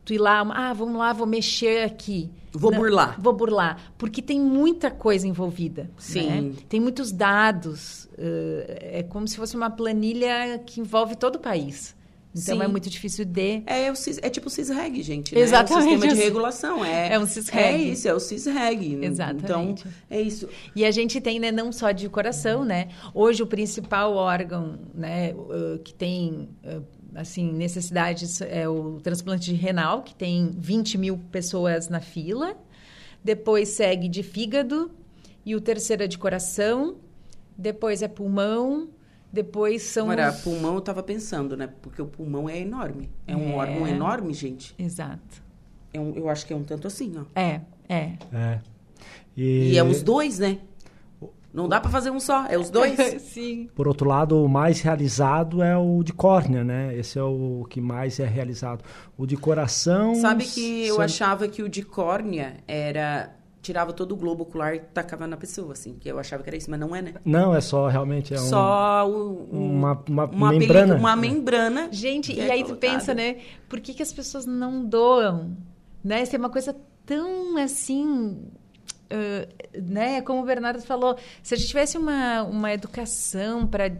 [0.08, 2.30] tu ir lá, ah, vamos lá, vou mexer aqui.
[2.50, 3.20] Vou Não, burlar.
[3.20, 5.90] Vou burlar, porque tem muita coisa envolvida.
[5.98, 6.26] Sim.
[6.26, 6.52] né?
[6.66, 8.08] Tem muitos dados.
[8.16, 11.94] eh, é como se fosse uma planilha que envolve todo o país.
[12.34, 12.62] Então Sim.
[12.62, 13.62] é muito difícil de.
[13.66, 15.34] É, o CIS, é tipo o CISREG, gente.
[15.34, 15.40] Né?
[15.40, 15.72] Exatamente.
[15.72, 16.84] É o sistema de É regulação.
[16.84, 17.64] É, é um CISREG.
[17.64, 18.98] É isso, é o CISREG.
[19.02, 19.44] Exatamente.
[19.44, 20.48] Então, é isso.
[20.74, 22.88] E a gente tem, né, não só de coração, né?
[23.14, 25.34] Hoje o principal órgão, né,
[25.84, 26.82] que tem uh,
[27.14, 32.56] assim necessidades é o transplante de renal, que tem 20 mil pessoas na fila.
[33.22, 34.90] Depois segue de fígado
[35.44, 36.96] e o terceiro é de coração,
[37.56, 38.88] depois é pulmão,
[39.32, 40.10] depois são.
[40.10, 40.40] Agora, os...
[40.40, 41.68] pulmão eu tava pensando, né?
[41.82, 43.10] Porque o pulmão é enorme.
[43.26, 43.54] É um É.
[43.54, 44.74] órgão enorme, gente.
[44.78, 45.42] Exato.
[45.92, 47.24] É um- eu acho que é um tanto assim, ó.
[47.38, 48.12] É, é.
[48.32, 48.60] É.
[49.36, 50.58] E, é os dois, né?
[51.52, 52.96] Não dá pra fazer um só, é os dois.
[53.22, 53.68] Sim.
[53.74, 56.94] Por outro lado, o mais realizado é o de córnea, né?
[56.96, 58.84] Esse é o que mais é realizado.
[59.16, 60.14] O de coração.
[60.16, 63.34] Sabe que eu achava que o de córnea era.
[63.60, 65.94] Tirava todo o globo ocular e tacava na pessoa, assim.
[65.98, 67.14] Que eu achava que era isso, mas não é, né?
[67.24, 70.94] Não, é só realmente é um- Só o, o- uma- uma peli- membrana.
[70.94, 71.88] uma membrana.
[71.90, 73.36] Gente, que e é aí tu pensa, né?
[73.68, 75.56] Por que, que as pessoas não doam?
[76.04, 76.22] Né?
[76.22, 78.38] Isso é uma coisa tão assim.
[79.82, 80.20] Né?
[80.22, 83.90] Como o Bernardo falou, se a gente tivesse uma, uma educação para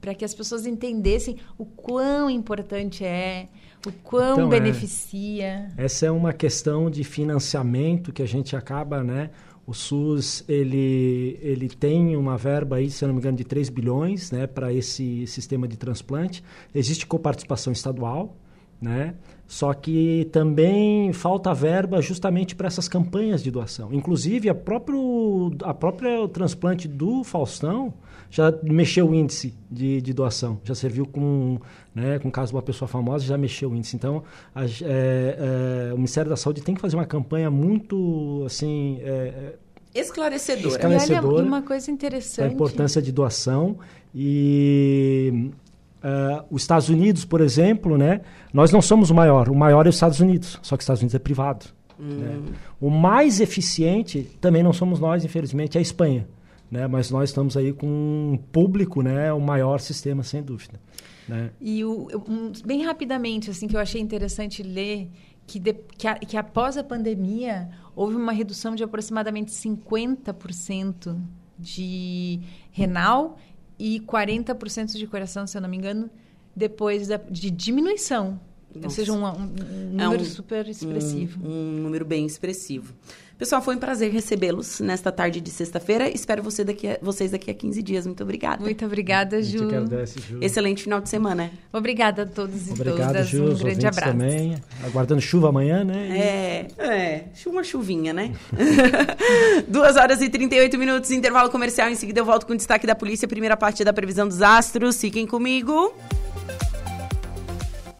[0.00, 3.48] para que as pessoas entendessem o quão importante é,
[3.86, 4.60] o quão Então, é.
[4.60, 5.72] beneficia.
[5.78, 9.30] Essa é uma questão de financiamento que a gente acaba, né?
[9.66, 14.30] O SUS, ele, ele tem uma verba aí, se não me engano, de 3 bilhões,
[14.30, 16.44] né, para esse sistema de transplante.
[16.74, 18.36] Existe coparticipação estadual,
[18.84, 19.14] né?
[19.46, 23.92] Só que também falta verba justamente para essas campanhas de doação.
[23.92, 27.92] Inclusive, a próprio a própria o transplante do Faustão
[28.30, 30.60] já mexeu o índice de, de doação.
[30.64, 31.58] Já serviu com,
[31.94, 33.94] né, com o caso de uma pessoa famosa, já mexeu o índice.
[33.96, 34.22] Então,
[34.54, 39.54] a é, é, o Ministério da Saúde tem que fazer uma campanha muito, assim, é,
[39.94, 40.68] Esclarecedora.
[40.68, 42.52] Esclare- E olha, Esclarecedora e uma coisa interessante.
[42.52, 43.76] importância de doação
[44.14, 45.50] e
[46.04, 48.20] ah, os Estados Unidos, por exemplo, né?
[48.52, 51.00] Nós não somos o maior, o maior é os Estados Unidos, só que os Estados
[51.02, 51.64] Unidos é privado.
[51.98, 52.40] né?
[52.80, 56.28] O mais eficiente também não somos nós, infelizmente, é a Espanha,
[56.70, 56.86] né?
[56.86, 59.32] Mas nós estamos aí com um público, né?
[59.32, 60.78] O maior sistema, sem dúvida.
[61.26, 61.50] Né?
[61.60, 65.08] E o, um- bem rapidamente, assim, que eu achei interessante ler,
[65.46, 71.16] que, de- que, a- que após a pandemia houve uma redução de aproximadamente 50%
[71.58, 72.40] de
[72.72, 73.38] renal
[73.78, 76.10] e 40% de coração, se eu não me engano,
[76.54, 78.40] depois da, de diminuição.
[78.74, 78.96] Ou Nossa.
[78.96, 81.40] seja, um, um- É número um- super expressivo.
[81.46, 82.92] Um, um número bem expressivo.
[83.36, 86.08] Pessoal, foi um prazer recebê-los nesta tarde de sexta-feira.
[86.08, 88.06] Espero você daqui a- vocês daqui a 15 dias.
[88.06, 88.62] Muito obrigada.
[88.62, 89.64] Muito obrigada, Ju.
[89.64, 90.38] agradece, Ju.
[90.40, 91.50] Excelente final de semana.
[91.72, 93.26] Obrigada a todos e Obrigado, todas.
[93.28, 94.12] Ju, um grande abraço.
[94.12, 94.54] também.
[94.84, 96.16] Aguardando chuva amanhã, né?
[96.16, 98.32] É, é, uma chuvinha, né?
[99.66, 101.88] Duas horas e 38 minutos, intervalo comercial.
[101.90, 104.96] Em seguida eu volto com o destaque da polícia, primeira parte da previsão dos astros.
[105.00, 105.92] Fiquem comigo.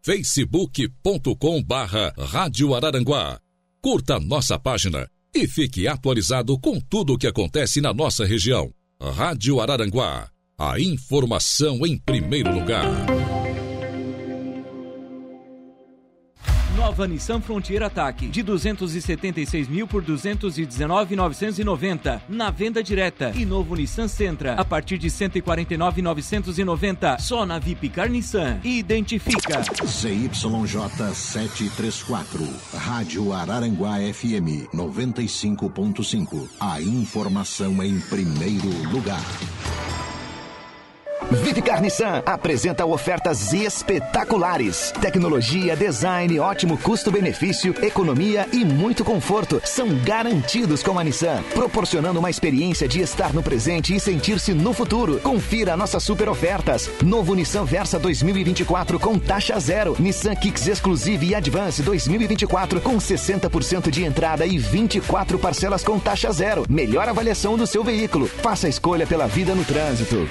[0.04, 3.38] facebook.com barra Rádio Araranguá.
[3.80, 8.70] Curta nossa página e fique atualizado com tudo o que acontece na nossa região.
[9.00, 12.84] Rádio Araranguá, a informação em primeiro lugar.
[16.84, 24.06] Nova Nissan Frontier Ataque de 276 mil por 219.990 na venda direta e novo Nissan
[24.06, 28.60] Sentra a partir de 149.990 só na Vipcar Nissan.
[28.62, 29.62] Identifica.
[29.82, 30.76] ZYJ
[31.14, 36.50] 734, Rádio Araranguá FM 95.5.
[36.60, 39.24] A informação em primeiro lugar.
[41.30, 44.92] Vivicar Nissan apresenta ofertas espetaculares.
[45.00, 52.30] Tecnologia, design, ótimo custo-benefício, economia e muito conforto são garantidos com a Nissan, proporcionando uma
[52.30, 55.18] experiência de estar no presente e sentir-se no futuro.
[55.20, 56.90] Confira nossas super ofertas.
[57.02, 59.96] Novo Nissan Versa 2024 com taxa zero.
[59.98, 66.30] Nissan Kicks Exclusive e Advance 2024 com 60% de entrada e 24 parcelas com taxa
[66.32, 66.64] zero.
[66.68, 68.26] Melhor avaliação do seu veículo.
[68.26, 70.28] Faça a escolha pela vida no trânsito.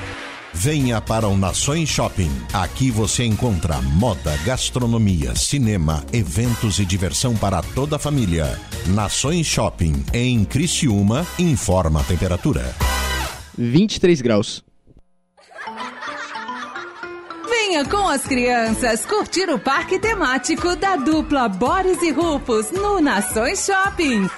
[0.53, 2.31] Venha para o Nações Shopping.
[2.53, 8.59] Aqui você encontra moda, gastronomia, cinema, eventos e diversão para toda a família.
[8.87, 12.73] Nações Shopping, em Criciúma, informa a temperatura.
[13.57, 14.63] 23 graus.
[17.49, 23.65] Venha com as crianças curtir o parque temático da dupla Boris e Rufus no Nações
[23.65, 24.29] Shopping.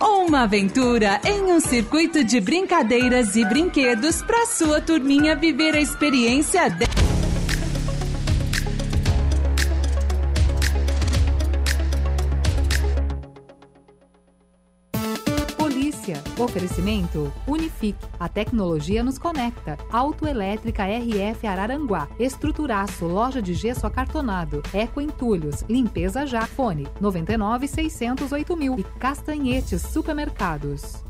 [0.00, 6.68] Uma aventura em um circuito de brincadeiras e brinquedos para sua turminha viver a experiência
[6.68, 7.17] de...
[16.38, 17.98] Oferecimento Unifique.
[18.18, 19.76] A tecnologia nos conecta.
[19.90, 22.06] Autoelétrica RF Araranguá.
[22.18, 23.06] Estruturaço.
[23.06, 24.62] Loja de gesso acartonado.
[24.72, 25.64] Eco Entulhos.
[25.68, 26.46] Limpeza já.
[26.46, 28.78] Fone 99 608 mil.
[28.78, 31.02] E Castanhetes Supermercados.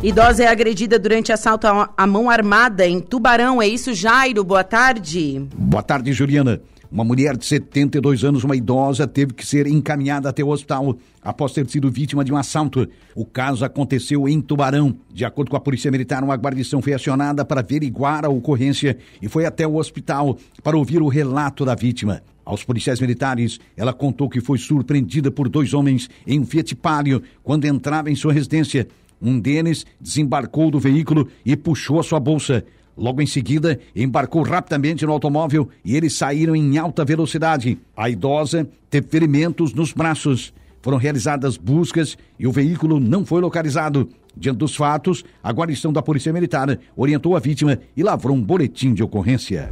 [0.00, 3.60] Idosa é agredida durante assalto à mão armada em Tubarão.
[3.60, 4.44] É isso, Jairo?
[4.44, 5.44] Boa tarde.
[5.56, 6.60] Boa tarde, Juliana.
[6.90, 11.52] Uma mulher de 72 anos, uma idosa, teve que ser encaminhada até o hospital após
[11.52, 12.88] ter sido vítima de um assalto.
[13.14, 14.96] O caso aconteceu em Tubarão.
[15.12, 19.28] De acordo com a Polícia Militar, uma guarnição foi acionada para averiguar a ocorrência e
[19.28, 22.22] foi até o hospital para ouvir o relato da vítima.
[22.42, 27.22] Aos policiais militares, ela contou que foi surpreendida por dois homens em um Fiat Palio
[27.42, 28.88] quando entrava em sua residência.
[29.20, 32.64] Um deles desembarcou do veículo e puxou a sua bolsa.
[32.98, 37.78] Logo em seguida, embarcou rapidamente no automóvel e eles saíram em alta velocidade.
[37.96, 40.52] A idosa teve ferimentos nos braços.
[40.82, 44.08] Foram realizadas buscas e o veículo não foi localizado.
[44.36, 48.92] Diante dos fatos, a guarnição da Polícia Militar orientou a vítima e lavrou um boletim
[48.92, 49.70] de ocorrência.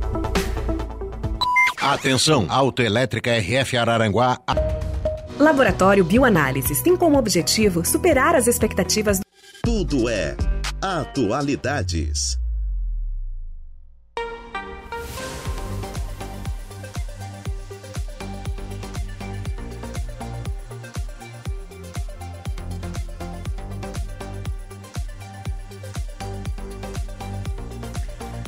[1.80, 4.40] Atenção, Autoelétrica RF Araranguá.
[5.38, 9.20] Laboratório Bioanálises tem como objetivo superar as expectativas
[9.66, 10.36] tudo é
[10.80, 12.38] Atualidades.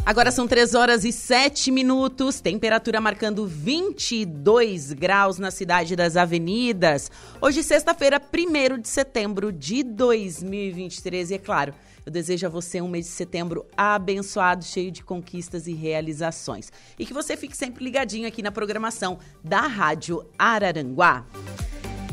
[0.09, 7.11] Agora são 3 horas e 7 minutos, temperatura marcando 22 graus na cidade das avenidas.
[7.43, 11.31] Hoje, sexta-feira, 1 de setembro de 2023.
[11.31, 11.75] E é claro,
[12.07, 16.73] eu desejo a você um mês de setembro abençoado, cheio de conquistas e realizações.
[16.99, 21.27] E que você fique sempre ligadinho aqui na programação da Rádio Araranguá.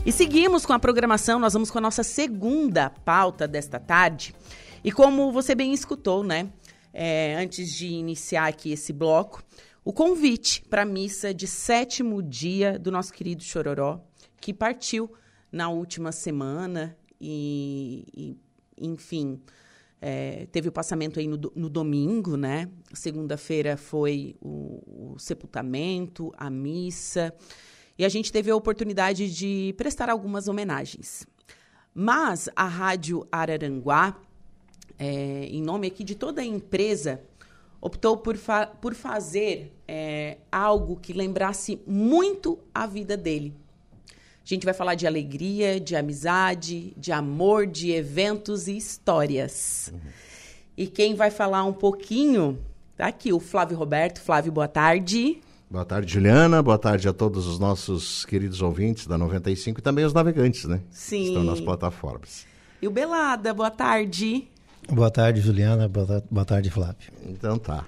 [0.05, 4.35] E seguimos com a programação, nós vamos com a nossa segunda pauta desta tarde.
[4.83, 6.49] E como você bem escutou, né?
[6.95, 9.43] É, antes de iniciar aqui esse bloco,
[9.83, 13.99] o convite para a missa de sétimo dia do nosso querido Chororó,
[14.39, 15.11] que partiu
[15.51, 18.37] na última semana e, e
[18.77, 19.41] enfim,
[20.01, 22.69] é, teve o passamento aí no, no domingo, né?
[22.93, 27.33] Segunda-feira foi o, o, sepultamento, a missa,
[27.97, 31.27] e a gente teve a oportunidade de prestar algumas homenagens.
[31.93, 34.19] Mas a Rádio Araranguá
[34.97, 37.21] é, em nome aqui de toda a empresa,
[37.81, 43.53] optou por, fa por fazer é, algo que lembrasse muito a vida dele.
[44.09, 49.91] A gente vai falar de alegria, de amizade, de amor, de eventos e histórias.
[49.91, 49.99] Uhum.
[50.77, 52.59] E quem vai falar um pouquinho,
[52.95, 54.21] tá aqui o Flávio Roberto.
[54.21, 55.41] Flávio, boa tarde.
[55.69, 56.61] Boa tarde, Juliana.
[56.61, 60.81] Boa tarde a todos os nossos queridos ouvintes da 95 e também os navegantes, né?
[60.91, 61.23] Sim.
[61.23, 62.45] Que estão nas plataformas.
[62.79, 64.47] E o Belada, boa tarde.
[64.89, 65.87] Boa tarde, Juliana.
[65.87, 67.11] Boa tarde, Flávio.
[67.27, 67.85] Então tá.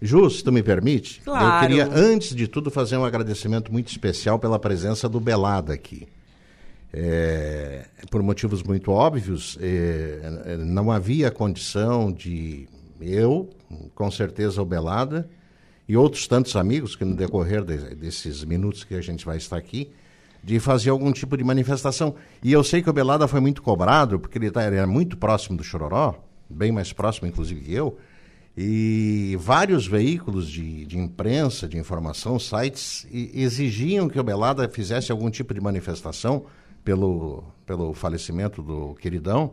[0.00, 1.20] Justo, tu me permite?
[1.24, 1.56] Claro.
[1.56, 6.06] Eu queria, antes de tudo, fazer um agradecimento muito especial pela presença do Belada aqui.
[6.92, 12.68] É, por motivos muito óbvios, é, não havia condição de
[13.00, 13.50] eu,
[13.94, 15.28] com certeza o Belada,
[15.88, 19.56] e outros tantos amigos que no decorrer de, desses minutos que a gente vai estar
[19.56, 19.90] aqui,
[20.42, 22.14] de fazer algum tipo de manifestação.
[22.42, 25.16] E eu sei que o Belada foi muito cobrado, porque ele, tá, ele era muito
[25.16, 26.14] próximo do Chororó,
[26.48, 27.98] bem mais próximo, inclusive, que eu.
[28.56, 35.28] E vários veículos de, de imprensa, de informação, sites, exigiam que o Belada fizesse algum
[35.30, 36.46] tipo de manifestação
[36.82, 39.52] pelo, pelo falecimento do queridão.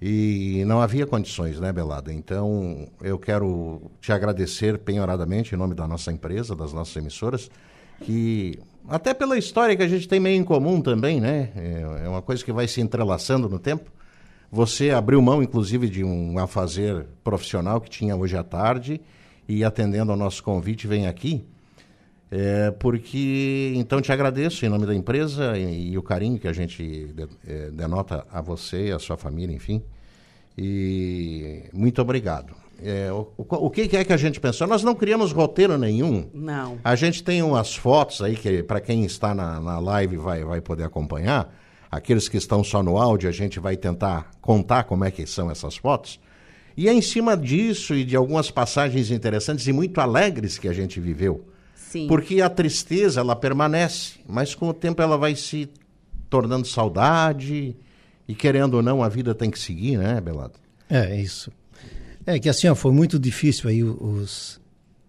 [0.00, 2.12] E não havia condições, né, Belada?
[2.12, 7.50] Então, eu quero te agradecer penhoradamente, em nome da nossa empresa, das nossas emissoras,
[8.00, 11.50] que, até pela história que a gente tem meio em comum também, né?
[11.54, 13.90] É, é uma coisa que vai se entrelaçando no tempo.
[14.50, 19.00] Você abriu mão, inclusive, de um afazer profissional que tinha hoje à tarde
[19.48, 21.44] e atendendo ao nosso convite vem aqui.
[22.32, 26.52] É, porque então te agradeço em nome da empresa e, e o carinho que a
[26.52, 29.82] gente de, é, denota a você e a sua família, enfim.
[30.56, 32.54] E muito obrigado.
[32.82, 34.66] É, o, o, que é que a gente pensou?
[34.66, 36.28] Nós não criamos roteiro nenhum.
[36.32, 36.78] Não.
[36.82, 40.60] A gente tem umas fotos aí que para quem está na, na live vai, vai
[40.60, 41.52] poder acompanhar.
[41.90, 45.50] Aqueles que estão só no áudio, a gente vai tentar contar como é que são
[45.50, 46.20] essas fotos.
[46.76, 50.72] E é em cima disso e de algumas passagens interessantes e muito alegres que a
[50.72, 51.44] gente viveu.
[51.74, 52.06] Sim.
[52.06, 55.68] Porque a tristeza, ela permanece, mas com o tempo ela vai se
[56.28, 57.76] tornando saudade
[58.28, 60.52] e querendo ou não, a vida tem que seguir, né, Belado?
[60.88, 61.50] É, é isso.
[62.24, 64.60] É que assim, ó, foi muito difícil aí os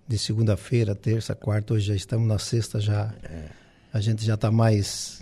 [0.07, 3.13] de segunda-feira, terça, quarta, hoje já estamos na sexta já.
[3.23, 3.45] É.
[3.93, 5.20] A gente já está mais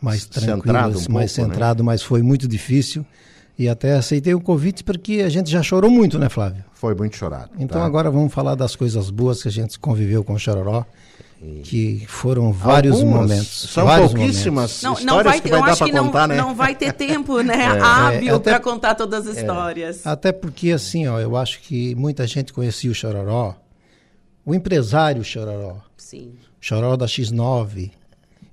[0.00, 1.26] mais tranquilo, centrado um mais pouco, né?
[1.28, 1.86] centrado, né?
[1.86, 3.04] mas foi muito difícil.
[3.56, 6.64] E até aceitei o convite porque a gente já chorou muito, né, Flávio?
[6.74, 7.50] Foi muito chorado.
[7.58, 7.86] Então tá?
[7.86, 10.84] agora vamos falar das coisas boas que a gente conviveu com o Chororó
[11.62, 13.22] que foram vários Algumas.
[13.22, 13.66] momentos.
[13.70, 16.06] São vários pouquíssimas Não, histórias não vai, que vai eu dar acho para que não,
[16.06, 16.36] contar, né?
[16.36, 19.40] não vai ter tempo, né, É, hábil é, para contar todas as É.
[19.40, 20.06] histórias.
[20.06, 23.54] Até porque, assim, ó, eu acho que muita gente conhecia o Chororó,
[24.44, 26.32] o empresário Chororó, Sim.
[26.60, 27.90] Chororó da X9.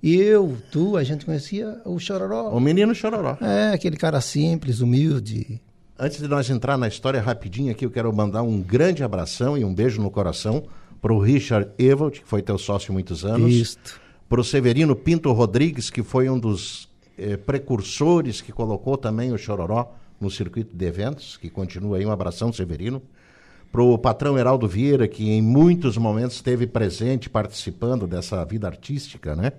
[0.02, 2.50] E eu, tu, a gente conhecia o Chororó.
[2.50, 3.38] O menino Chororó.
[3.40, 5.62] É, aquele cara simples, humilde.
[5.98, 9.64] Antes de nós entrar na história rapidinho aqui, eu quero mandar um grande abração e
[9.64, 10.64] um beijo no coração
[11.00, 13.54] para o Richard Evald, que foi teu sócio há muitos anos.
[13.54, 14.02] Isto.
[14.28, 19.38] Para o Severino Pinto Rodrigues, que foi um dos eh, precursores que colocou também o
[19.38, 22.06] Chororó no circuito de eventos, que continua aí.
[22.06, 23.02] Um abração, Severino.
[23.72, 29.36] Para o patrão Heraldo Vieira, que em muitos momentos esteve presente, participando dessa vida artística,
[29.36, 29.54] né?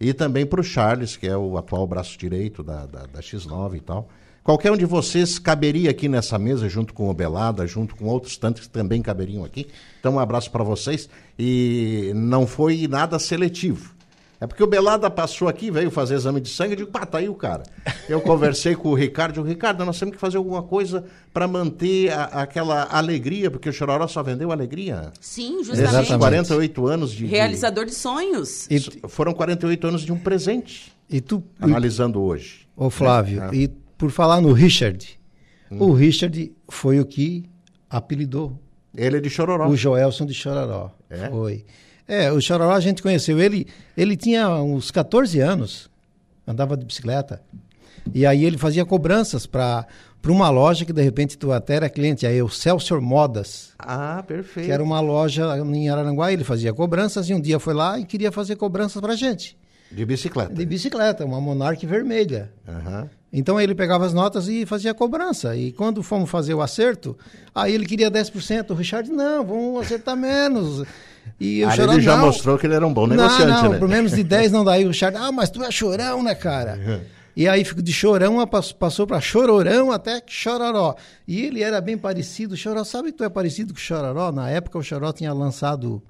[0.00, 3.76] E também para o Charles, que é o atual braço direito da, da, da X9
[3.76, 4.08] e tal.
[4.42, 8.38] Qualquer um de vocês caberia aqui nessa mesa, junto com o Belada, junto com outros
[8.38, 9.68] tantos que também caberiam aqui.
[9.98, 11.10] Então, um abraço para vocês.
[11.38, 13.94] E não foi nada seletivo.
[14.40, 17.18] É porque o Belada passou aqui, veio fazer exame de sangue, eu digo, pá, tá
[17.18, 17.62] aí o cara.
[18.08, 21.46] Eu conversei com o Ricardo, eu digo, Ricardo, nós temos que fazer alguma coisa para
[21.46, 25.12] manter a- aquela alegria, porque o Chororó só vendeu alegria.
[25.20, 26.16] Sim, Nesses justamente.
[26.18, 27.26] 48 anos de...
[27.26, 28.66] Realizador de sonhos.
[29.08, 30.90] Foram 48 anos de um presente.
[31.08, 31.44] E tu...
[31.60, 32.66] Analisando hoje.
[32.74, 33.50] Ô Flávio, É.
[33.54, 33.68] e
[33.98, 35.20] por falar no Richard,
[35.70, 35.82] Hum.
[35.84, 37.44] o Richard foi o que
[37.88, 38.58] apelidou.
[38.96, 39.68] Ele é de Chororó.
[39.68, 40.90] O Joelson de Chororó.
[41.08, 41.28] É?
[41.28, 41.64] Foi.
[42.10, 43.38] É, o Chororó a gente conheceu.
[43.38, 45.88] Ele, ele tinha uns 14 anos,
[46.44, 47.40] andava de bicicleta.
[48.12, 49.86] E aí ele fazia cobranças para
[50.26, 53.74] uma loja que de repente tu até era cliente, aí o Celsior Modas.
[53.78, 54.66] Ah, perfeito.
[54.66, 58.04] Que era uma loja em Araranguá, ele fazia cobranças e um dia foi lá e
[58.04, 59.56] queria fazer cobranças pra gente.
[59.92, 60.52] De bicicleta.
[60.52, 62.50] De bicicleta, uma Monarch vermelha.
[62.66, 63.08] Aham.
[63.32, 65.56] Então ele pegava as notas e fazia cobrança.
[65.56, 67.16] E quando fomos fazer o acerto,
[67.54, 68.70] aí ele queria 10%.
[68.70, 70.84] O Richard, não, vamos acertar menos.
[71.38, 72.26] E o Chorão, ele já não.
[72.26, 73.78] mostrou que ele era um bom não, negociante, não, né?
[73.78, 74.72] por menos de 10 não dá.
[74.72, 76.78] Aí o Richard, ah, mas tu é chorão, né, cara?
[77.34, 78.46] E aí ficou de chorão,
[78.78, 80.96] passou para chororão até chororó.
[81.26, 82.56] E ele era bem parecido.
[82.56, 84.30] Chororó, sabe que tu é parecido com o chororó?
[84.30, 86.02] Na época o chororó tinha lançado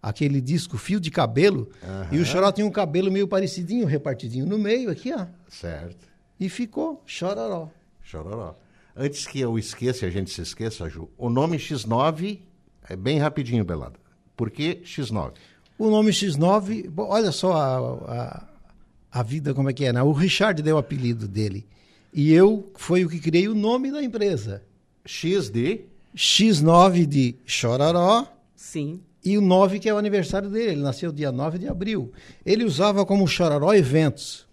[0.00, 1.68] aquele disco Fio de Cabelo.
[2.10, 5.26] E o chororó tinha um cabelo meio parecidinho, repartidinho no meio aqui, ó.
[5.48, 6.08] Certo.
[6.40, 7.68] E ficou chororó.
[8.02, 8.56] Chororó.
[8.96, 12.40] Antes que eu esqueça, a gente se esqueça, Ju, o nome X9
[12.88, 14.01] é bem rapidinho, Belada.
[14.42, 15.34] Por que X9?
[15.78, 17.78] O nome X9, bom, olha só a,
[18.12, 20.02] a, a vida como é que é, né?
[20.02, 21.64] O Richard deu o apelido dele.
[22.12, 24.64] E eu foi o que criei o nome da empresa.
[25.06, 25.82] X de?
[26.16, 28.26] X9 de Chororó.
[28.56, 29.00] Sim.
[29.24, 30.72] E o 9 que é o aniversário dele.
[30.72, 32.10] Ele nasceu dia 9 de abril.
[32.44, 34.44] Ele usava como Chororó Eventos.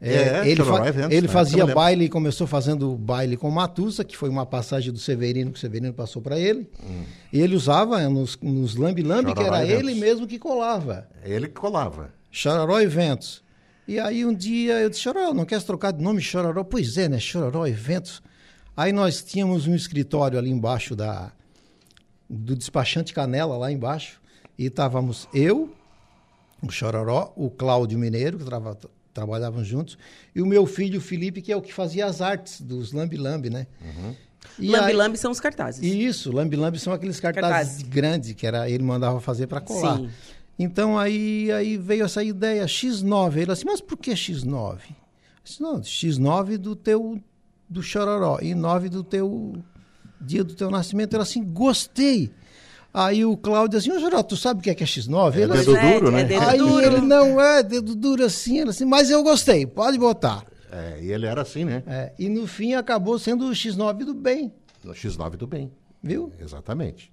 [0.00, 1.32] É, ele Chororó fa- Eventos, ele né?
[1.32, 5.60] fazia baile, começou fazendo baile com Matusa, que foi uma passagem do Severino que o
[5.60, 6.68] Severino passou para ele.
[7.32, 9.88] E ele usava nos, nos lambi-lambi, que Chororó era Eventos.
[9.90, 11.08] ele mesmo que colava.
[11.22, 12.12] É ele que colava.
[12.30, 13.42] Chororó Eventos.
[13.88, 16.64] E aí um dia eu disse, Chororó, não queres trocar de nome Chororó?
[16.64, 17.18] Pois é, né?
[17.18, 18.22] Chororó Eventos.
[18.76, 21.32] Aí nós tínhamos um escritório ali embaixo da
[22.28, 24.20] do despachante Canela, lá embaixo.
[24.58, 25.72] E estávamos eu,
[26.62, 28.76] o Chororó, o Cláudio Mineiro, que trava,
[29.14, 29.96] trabalhavam juntos,
[30.34, 33.48] e o meu filho Felipe, que é o que fazia as artes dos Lambi Lambi,
[33.48, 33.66] né?
[34.58, 35.82] E Lambi aí- Lambi são os cartazes.
[35.82, 37.82] Isso, Lambi Lambi são aqueles cartazes, Cartazes.
[37.84, 39.98] grandes que era, ele mandava fazer para colar.
[39.98, 40.10] Sim.
[40.58, 43.36] Então aí, aí veio essa ideia, X9.
[43.38, 44.78] Ele assim, mas por que X9?
[44.90, 44.94] Eu
[45.42, 47.20] disse, não, X9 do teu,
[47.68, 49.56] do Chororó e 9 do teu
[50.20, 51.14] dia do teu nascimento.
[51.14, 52.30] Ele assim, gostei.
[52.94, 55.34] Aí o Cláudio assim, ô Chororó, tu sabe o que é, que é X9?
[55.34, 56.20] É ele dedo assim, duro, né?
[56.20, 56.80] é dedo aí duro.
[56.80, 58.60] ele, não é, dedo duro assim.
[58.60, 60.44] Ele assim, mas eu gostei, pode botar.
[60.70, 61.82] É, e ele era assim, né?
[61.88, 64.52] É, e no fim acabou sendo o X9 do bem,
[64.84, 65.72] No X9 do bem.
[66.00, 66.32] viu?
[66.40, 67.12] Exatamente.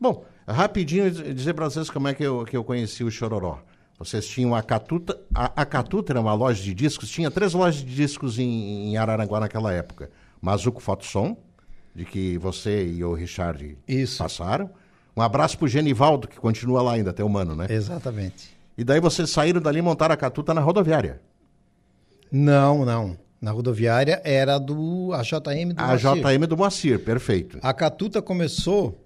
[0.00, 3.60] Bom, rapidinho diz- dizer para vocês como é que eu, que eu conheci o Chororó.
[3.98, 5.16] Vocês tinham a Catuta.
[5.34, 8.96] A, a Catuta era uma loja de discos, tinha três lojas de discos em, em
[8.96, 10.10] Araranguá naquela época.
[10.40, 11.36] Mazuco Fotosom,
[11.94, 14.18] de que você e o Richard Isso.
[14.18, 14.70] passaram.
[15.16, 17.66] Um abraço pro Genivaldo, que continua lá ainda, até humano, né?
[17.68, 18.50] Exatamente.
[18.76, 21.20] E daí vocês saíram dali e montaram a Catuta na rodoviária.
[22.30, 23.16] Não, não.
[23.40, 26.22] Na rodoviária era do AJM do A Moacir.
[26.22, 27.58] JM do Moacir, perfeito.
[27.62, 29.02] A Catuta começou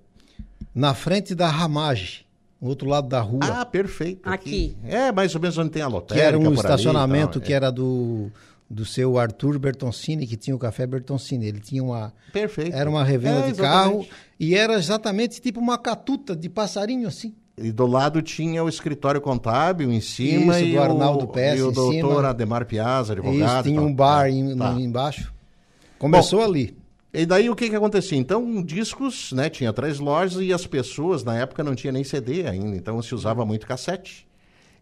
[0.75, 2.27] na frente da Ramage,
[2.61, 3.41] no outro lado da rua.
[3.43, 4.29] Ah, perfeito.
[4.29, 4.77] Aqui.
[4.85, 6.27] É, mais ou menos onde tem a que lotérica.
[6.27, 7.57] era um por ali e estacionamento tal, que é.
[7.57, 8.31] era do,
[8.69, 11.47] do seu Arthur Bertoncini, que tinha o Café Bertoncini.
[11.47, 12.13] Ele tinha uma.
[12.33, 12.75] Perfeito.
[12.75, 14.07] Era uma revenda É, de carro
[14.41, 17.35] e era exatamente tipo uma catuta de passarinho assim.
[17.57, 21.63] E do lado tinha o escritório contábil em cima Isso, e, do Arnaldo Pérez e
[21.63, 22.25] o doutor.
[22.25, 23.61] Ademar Piazza, advogado.
[23.61, 24.73] Isso, e tinha um bar em- tá.
[24.73, 25.33] embaixo.
[25.99, 26.77] Começou ali.
[27.13, 28.19] E daí o que que acontecia?
[28.19, 32.45] Então, discos, né, tinha três lojas e as pessoas na época não tinha nem CD
[32.45, 34.27] ainda, então se usava muito cassete.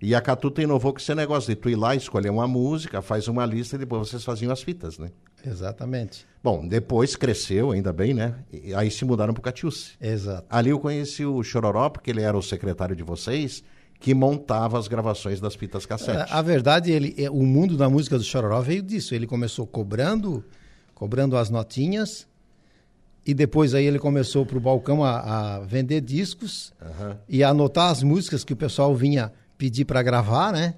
[0.03, 3.29] E a Catuta inovou com esse negócio de tu ir lá, escolher uma música, faz
[3.29, 5.13] uma lista e depois vocês faziam as fitas, né?
[5.47, 6.27] Exatamente.
[6.43, 8.35] Bom, depois cresceu, ainda bem, né?
[8.53, 9.93] E aí se mudaram pro Catiúce.
[10.01, 10.45] Exato.
[10.51, 13.63] Ali eu conheci o Chororó, porque ele era o secretário de vocês,
[14.01, 16.33] que montava as gravações das fitas cassete.
[16.33, 19.15] A, verdade, ele, é, o mundo da música do Chororó veio disso.
[19.15, 20.45] Ele começou cobrando,
[20.97, 22.27] cobrando as notinhas,
[23.25, 27.19] e depois aí ele começou para o balcão a, a vender discos Aham.
[27.29, 29.33] e a anotar as músicas que o pessoal vinha
[29.63, 30.75] pedir para gravar, né?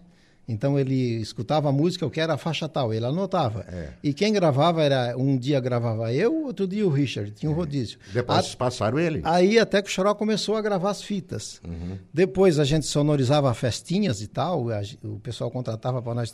[0.47, 3.65] Então ele escutava a música, o que era a faixa tal, ele anotava.
[3.67, 3.95] É.
[4.03, 7.99] E quem gravava era um dia gravava eu, outro dia o Richard, tinha um rodízio.
[8.13, 9.23] Depois A- passaram ele.
[9.25, 11.63] Aí até que o Choró começou a gravar as fitas.
[11.67, 11.97] Uhum.
[12.13, 16.31] Depois a gente sonorizava festinhas e tal, a o pessoal contratava para nós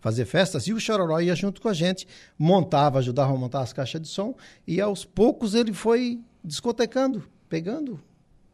[0.00, 2.06] fazer festas e o Chororó ia junto com a gente,
[2.38, 4.34] montava, ajudava a montar as caixas de som
[4.66, 7.98] e aos poucos ele foi discotecando, pegando.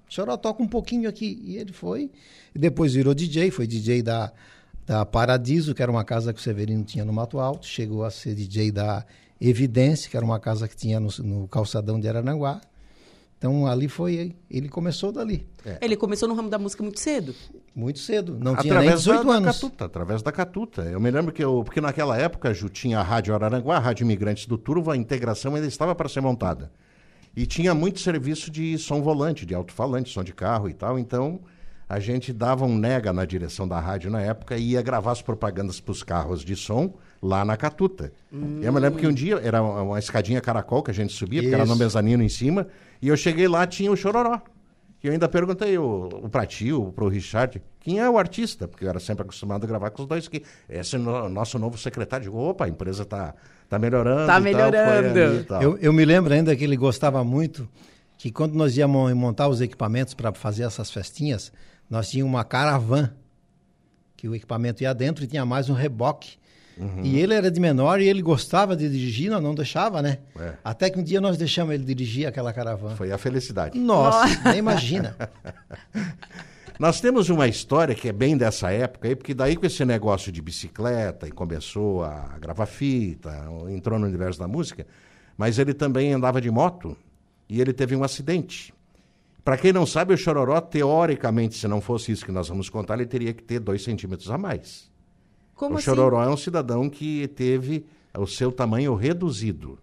[0.08, 2.10] Choró toca um pouquinho aqui e ele foi.
[2.54, 4.32] E depois virou DJ, foi DJ da,
[4.86, 8.10] da Paradiso, que era uma casa que o Severino tinha no Mato Alto, chegou a
[8.10, 9.04] ser DJ da
[9.40, 12.60] Evidência, que era uma casa que tinha no, no calçadão de Arananguá.
[13.38, 15.46] Então ali foi, ele começou dali.
[15.80, 17.34] Ele começou no ramo da música muito cedo.
[17.74, 19.56] Muito cedo, não tinha nem através 18 da, da anos.
[19.56, 20.82] Catuta, através da Catuta.
[20.82, 24.04] Eu me lembro que eu, porque naquela época Ju, tinha a Rádio Araranguá, a Rádio
[24.04, 26.72] Imigrantes do Turvo, a integração ainda estava para ser montada.
[27.36, 31.40] E tinha muito serviço de som volante, de alto-falante, som de carro e tal, então
[31.88, 35.22] a gente dava um nega na direção da rádio na época e ia gravar as
[35.22, 38.12] propagandas para os carros de som lá na Catuta.
[38.32, 41.42] E eu me lembro que um dia era uma escadinha caracol que a gente subia,
[41.42, 41.82] porque era no Isso.
[41.82, 42.66] mezanino em cima,
[43.00, 44.40] e eu cheguei lá, tinha o Chororó.
[45.04, 48.66] E eu ainda perguntei o, o pra o, pro Richard, quem é o artista?
[48.66, 50.42] Porque eu era sempre acostumado a gravar com os dois aqui.
[50.68, 52.24] Esse é o nossa novo secretário.
[52.24, 53.32] Digo, opa, a empresa tá,
[53.68, 54.26] tá melhorando.
[54.26, 55.20] Tá tal, foi melhorando.
[55.20, 55.62] ali tal.
[55.62, 57.68] Eu, eu me lembro ainda que ele gostava muito
[58.18, 61.52] que quando nós íamos montar os equipamentos para fazer essas festinhas,
[61.88, 63.10] nós tínhamos uma caravan,
[64.16, 66.38] que o equipamento ia dentro e tinha mais um reboque.
[66.78, 67.02] Uhum.
[67.02, 70.18] E ele era de menor e ele gostava de dirigir, nós não deixava, né?
[70.38, 70.54] É.
[70.62, 72.94] Até que um dia nós deixamos ele dirigir aquela caravan.
[72.96, 73.78] Foi a felicidade.
[73.78, 75.16] Nossa, nem imagina.
[76.78, 80.30] Nós temos uma história que é bem dessa época aí, porque daí com esse negócio
[80.30, 84.86] de bicicleta e começou a gravar fita, entrou no universo da música,
[85.38, 86.96] mas ele também andava de moto
[87.48, 88.74] e ele teve um acidente.
[89.42, 92.94] Para quem não sabe, o Chororó, teoricamente, se não fosse isso que nós vamos contar,
[92.94, 94.90] ele teria que ter dois centímetros a mais.
[95.54, 95.84] Como o assim?
[95.84, 97.86] Chororó é um cidadão que teve
[98.18, 99.78] o seu tamanho reduzido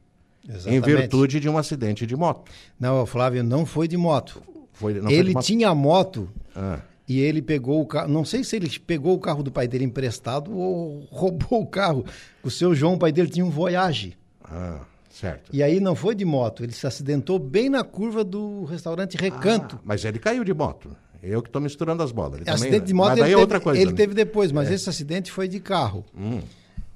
[0.45, 0.85] em Exatamente.
[0.85, 2.51] virtude de um acidente de moto.
[2.79, 4.43] Não, Flávio não foi de moto.
[4.73, 5.43] Foi, ele moto?
[5.45, 6.79] tinha moto Ah.
[7.07, 8.07] e ele pegou o carro.
[8.09, 12.05] Não sei se ele pegou o carro do pai dele emprestado ou roubou o carro.
[12.43, 14.17] O seu João, o pai dele, tinha um Voyage.
[14.43, 15.49] Ah, certo.
[15.53, 19.79] E aí não foi de moto, ele se acidentou bem na curva do restaurante Recanto.
[19.83, 20.95] Mas ele caiu de moto.
[21.21, 22.35] Eu que estou misturando as bolas.
[22.35, 23.79] Ele também- acidente de moto mas ele, daí é teve, outra coisa.
[23.81, 23.95] ele né?
[23.97, 24.73] teve depois, mas É.
[24.73, 26.03] esse acidente foi de carro.
[26.13, 26.41] Hum.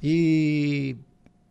[0.04, 0.96] E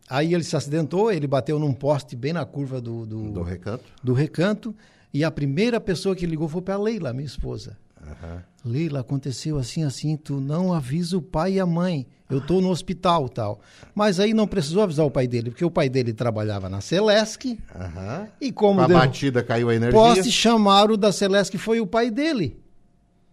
[0.09, 3.83] aí ele se acidentou, ele bateu num poste bem na curva do, do, Do recanto.
[4.03, 4.75] do recanto.
[5.13, 7.77] E a primeira pessoa que ligou foi para a Leila, minha esposa.
[8.01, 8.43] Aham.
[8.63, 12.05] Leila, aconteceu assim, assim, tu não avisa o pai e a mãe.
[12.29, 13.61] Eu tô no hospital tal.
[13.95, 17.57] Mas aí não precisou avisar o pai dele, porque o pai dele trabalhava na Celesc.
[17.73, 18.27] Aham.
[18.41, 19.97] E como Com a deu batida caiu a energia.
[19.97, 22.59] poste, chamaram o da Celesc, foi o pai dele.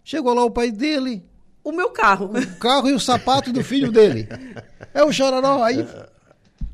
[0.04, 1.24] Chegou lá o pai dele.
[1.64, 2.30] O meu carro.
[2.36, 4.28] O carro e o sapato do filho dele.
[4.92, 5.62] É o chororó.
[5.64, 5.84] Aí,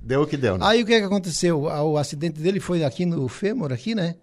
[0.02, 0.66] Deu o que deu, né?
[0.66, 1.62] aí o que, que aconteceu?
[1.62, 4.16] O acidente dele foi aqui no fêmur, aqui, né?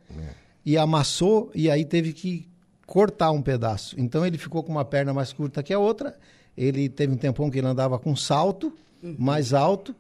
[0.70, 2.46] E amassou, e aí teve que
[2.86, 3.96] cortar um pedaço.
[3.98, 6.14] Então ele ficou com uma perna mais curta que a outra.
[6.58, 9.96] Ele teve um tempão que ele andava com salto mais alto.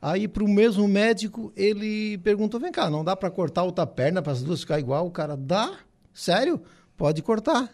[0.00, 4.22] Aí, para o mesmo médico, ele perguntou: vem cá, não dá para cortar outra perna
[4.22, 5.06] para as duas ficar igual?
[5.08, 5.76] O cara, dá?
[6.14, 6.60] Sério?
[6.96, 7.68] Pode cortar.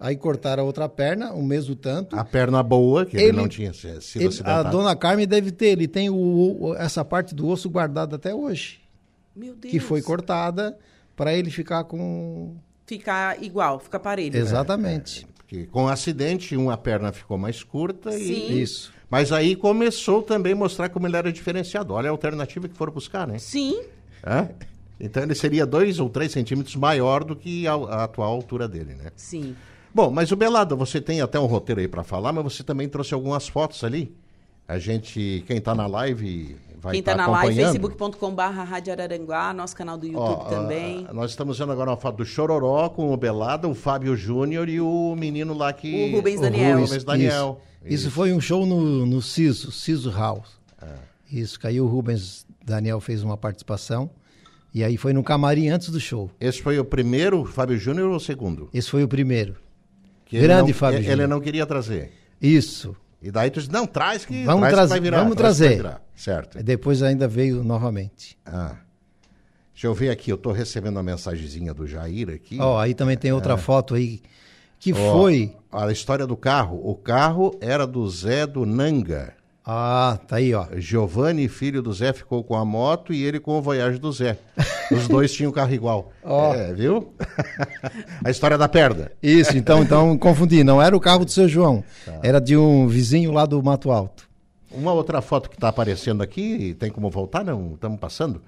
[0.00, 2.16] Aí cortaram a outra perna, o mesmo tanto.
[2.16, 5.66] A perna boa, que ele, Ele- não tinha sido Ele- a dona Carmen deve ter,
[5.66, 6.16] ele tem o,
[6.60, 8.80] o- essa parte do osso guardada até hoje,
[9.36, 9.70] Meu Deus.
[9.72, 10.78] que foi cortada
[11.18, 12.56] para ele ficar com.
[12.86, 14.38] Ficar igual, ficar parelho.
[14.38, 15.26] Exatamente.
[15.36, 18.52] Porque com o acidente, uma perna ficou mais curta Sim.
[18.52, 18.62] e.
[18.62, 18.92] Isso.
[19.10, 21.92] Mas aí começou também a mostrar como ele era diferenciado.
[21.92, 23.38] Olha a alternativa que foram buscar, né?
[23.38, 23.82] Sim.
[24.24, 24.48] Hã?
[25.00, 28.94] Então ele seria dois ou três centímetros maior do que a, a atual altura dele,
[28.94, 29.10] né?
[29.16, 29.56] Sim.
[29.92, 32.88] Bom, mas o Belado, você tem até um roteiro aí para falar, mas você também
[32.88, 34.14] trouxe algumas fotos ali.
[34.68, 37.72] A gente, quem tá na live vai Quem estar tá na live, acompanhando.
[37.72, 41.08] facebook.com.br Rádio Araranguá, nosso canal do YouTube Ó, também.
[41.12, 44.78] nós estamos vendo agora uma foto do Chororó com o Belada, o Fábio Júnior e
[44.80, 46.10] o menino lá que...
[46.12, 46.72] O Rubens O Daniel.
[46.74, 47.60] Rubens, Rubens Daniel.
[47.84, 47.94] Isso.
[47.94, 50.50] Isso foi um show no, no Siso, Siso House.
[50.82, 50.86] É.
[51.32, 54.10] Isso, caiu o Rubens Daniel fez uma participação.
[54.74, 56.30] E aí foi no camarim antes do show.
[56.38, 58.68] Esse foi o primeiro Fábio Júnior ou o segundo?
[58.74, 59.56] Esse foi o primeiro.
[60.26, 61.28] Que ele Grande não- Fábio Ele Júnior.
[61.28, 62.12] não queria trazer.
[62.40, 62.94] Isso.
[63.20, 65.18] E daí tu disse, não, traz que, Vamos traz que trazer, vai virar.
[65.18, 65.76] vamos que trazer.
[65.76, 66.02] virar.
[66.14, 66.58] Certo.
[66.58, 68.38] E Depois ainda veio novamente.
[68.46, 68.76] Ah.
[69.72, 72.58] Deixa eu ver aqui, eu tô recebendo uma mensagenzinha do Jair aqui.
[72.60, 73.56] Ó, aí também tem outra É.
[73.56, 74.20] foto aí
[74.80, 75.54] que Ó, foi.
[75.70, 76.80] A história do carro.
[76.82, 79.34] O carro era do Zé do Nanga.
[79.70, 80.66] Ah, tá aí, ó.
[80.78, 84.38] Giovanni, filho do Zé, ficou com a moto e ele com o Voyage do Zé.
[84.90, 86.10] Os dois tinham carro igual.
[86.24, 86.54] Ó.
[86.54, 87.12] É, viu?
[88.24, 89.12] a história da perda.
[89.22, 90.64] Isso, então, então confundi.
[90.64, 91.84] Não era o carro do seu João.
[92.06, 92.18] Tá.
[92.22, 94.26] Era de um vizinho lá do Mato Alto.
[94.72, 97.44] Uma outra foto que está aparecendo aqui, tem como voltar?
[97.44, 98.40] Não, estamos passando.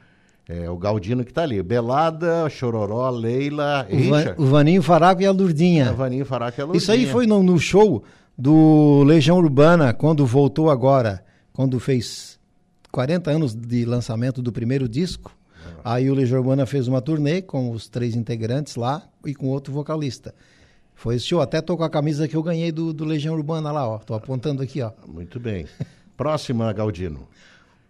[0.48, 1.62] É o Galdino que está ali.
[1.62, 4.34] Belada, Chororó, Leila, O, Va- Eixa.
[4.38, 5.90] o Vaninho Faraco e a Lurdinha.
[5.90, 8.02] A Vaninho fará que é a Isso aí foi no, no show
[8.40, 11.22] do Legião Urbana, quando voltou agora,
[11.52, 12.40] quando fez
[12.90, 15.36] 40 anos de lançamento do primeiro disco.
[15.84, 19.74] Aí o Legião Urbana fez uma turnê com os três integrantes lá e com outro
[19.74, 20.34] vocalista.
[20.94, 23.70] Foi esse show, até tô com a camisa que eu ganhei do, do Legião Urbana
[23.70, 23.98] lá, ó.
[23.98, 24.90] Tô apontando aqui, ó.
[25.06, 25.66] Muito bem.
[26.16, 27.28] Próxima, Galdino.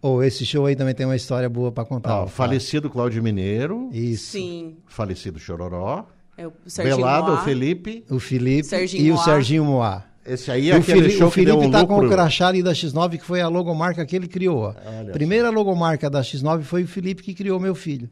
[0.02, 2.22] Ou esse show aí também tem uma história boa para contar.
[2.22, 2.26] Ó.
[2.26, 3.88] falecido Cláudio Mineiro.
[3.92, 4.32] Isso.
[4.32, 4.78] Sim.
[4.86, 6.06] Falecido Chororó.
[6.36, 7.40] É o Serginho Belado, Moá.
[7.40, 8.04] o Felipe.
[8.10, 9.24] O Felipe Serginho e o Moá.
[9.24, 10.09] Serginho Moá.
[10.24, 12.72] Esse aí é o, Fili- show o Felipe um tá com o crachá ali da
[12.72, 14.74] X9, que foi a logomarca que ele criou.
[14.84, 18.08] Olha Primeira logomarca da X9 foi o Felipe que criou meu filho.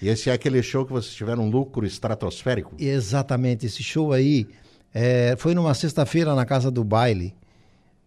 [0.00, 2.74] E esse é aquele show que vocês tiveram um lucro estratosférico.
[2.78, 4.48] Exatamente, esse show aí
[4.92, 7.34] é, foi numa sexta-feira na casa do baile.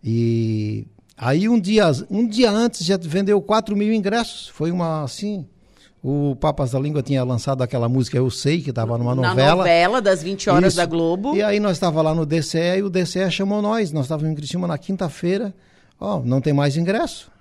[0.03, 0.85] E
[1.17, 4.49] aí um dia, um dia antes já vendeu 4 mil ingressos.
[4.49, 5.45] Foi uma assim.
[6.07, 9.55] O Papas da Língua tinha lançado aquela música Eu Sei, que estava numa Na novela.
[9.55, 10.77] novela das 20 horas Isso.
[10.77, 11.35] da Globo.
[11.35, 13.91] E aí nós estava lá no DCE e o DCE chamou nós.
[13.91, 15.51] Nós estávamos em Criciúma na quinta-feira.
[15.99, 17.31] Ó, não tem mais ingresso.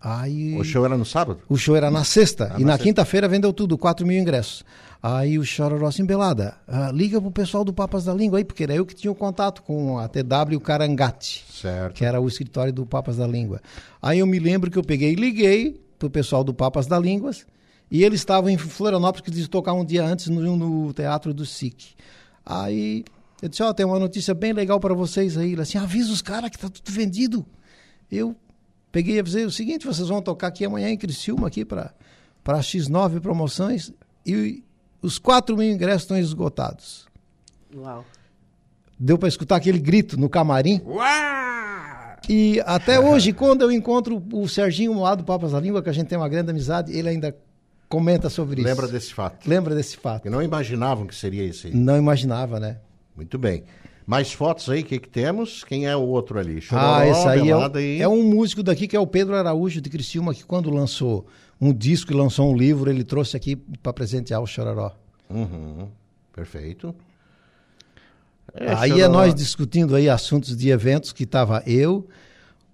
[0.00, 0.56] Aí...
[0.56, 1.40] O show era no sábado?
[1.48, 2.52] O show era na sexta.
[2.54, 4.64] Ah, e na na quinta-feira vendeu tudo, 4 mil ingressos.
[5.02, 8.62] Aí o Chororó assim, Belada, ah, liga pro pessoal do Papas da Língua aí, porque
[8.62, 11.44] era eu que tinha o contato com a TW Carangate.
[11.52, 11.94] Certo.
[11.94, 13.60] Que era o escritório do Papas da Língua.
[14.00, 17.46] Aí eu me lembro que eu peguei e liguei pro pessoal do Papas da Línguas.
[17.90, 21.46] E eles estavam em Florianópolis, que eles tocar um dia antes no, no Teatro do
[21.46, 21.94] SIC.
[22.44, 23.04] Aí
[23.40, 25.52] eu disse, ó, tem uma notícia bem legal para vocês aí.
[25.52, 27.46] Ele assim, avisa os caras que tá tudo vendido.
[28.10, 28.36] Eu
[28.90, 31.94] peguei e avisei o seguinte, vocês vão tocar aqui amanhã em Criciúma, aqui para
[32.44, 33.92] X9 Promoções,
[34.26, 34.62] e
[35.00, 37.06] os 4 mil ingressos estão esgotados.
[37.74, 38.04] Uau.
[38.98, 40.80] Deu para escutar aquele grito no camarim.
[42.28, 45.92] E até hoje, quando eu encontro o Serginho Moá do Papas da Língua, que a
[45.92, 47.34] gente tem uma grande amizade, ele ainda
[47.88, 48.68] comenta sobre isso.
[48.68, 49.48] Lembra desse fato?
[49.48, 50.22] Lembra desse fato.
[50.24, 51.74] Que não imaginavam que seria esse aí.
[51.74, 52.76] Não imaginava, né?
[53.16, 53.64] Muito bem.
[54.06, 55.64] Mais fotos aí, o que, que temos?
[55.64, 56.60] Quem é o outro ali?
[56.62, 59.34] Chororó, ah, esse aí é, o- e- é um músico daqui que é o Pedro
[59.34, 61.26] Araújo de Criciúma, que quando lançou
[61.60, 64.92] um disco e lançou um livro, ele trouxe aqui para presentear o Chororó.
[65.28, 65.88] Uhum,
[66.34, 66.94] Perfeito.
[68.54, 69.12] É, aí é Chororó.
[69.12, 72.08] nós discutindo aí assuntos de eventos que tava eu,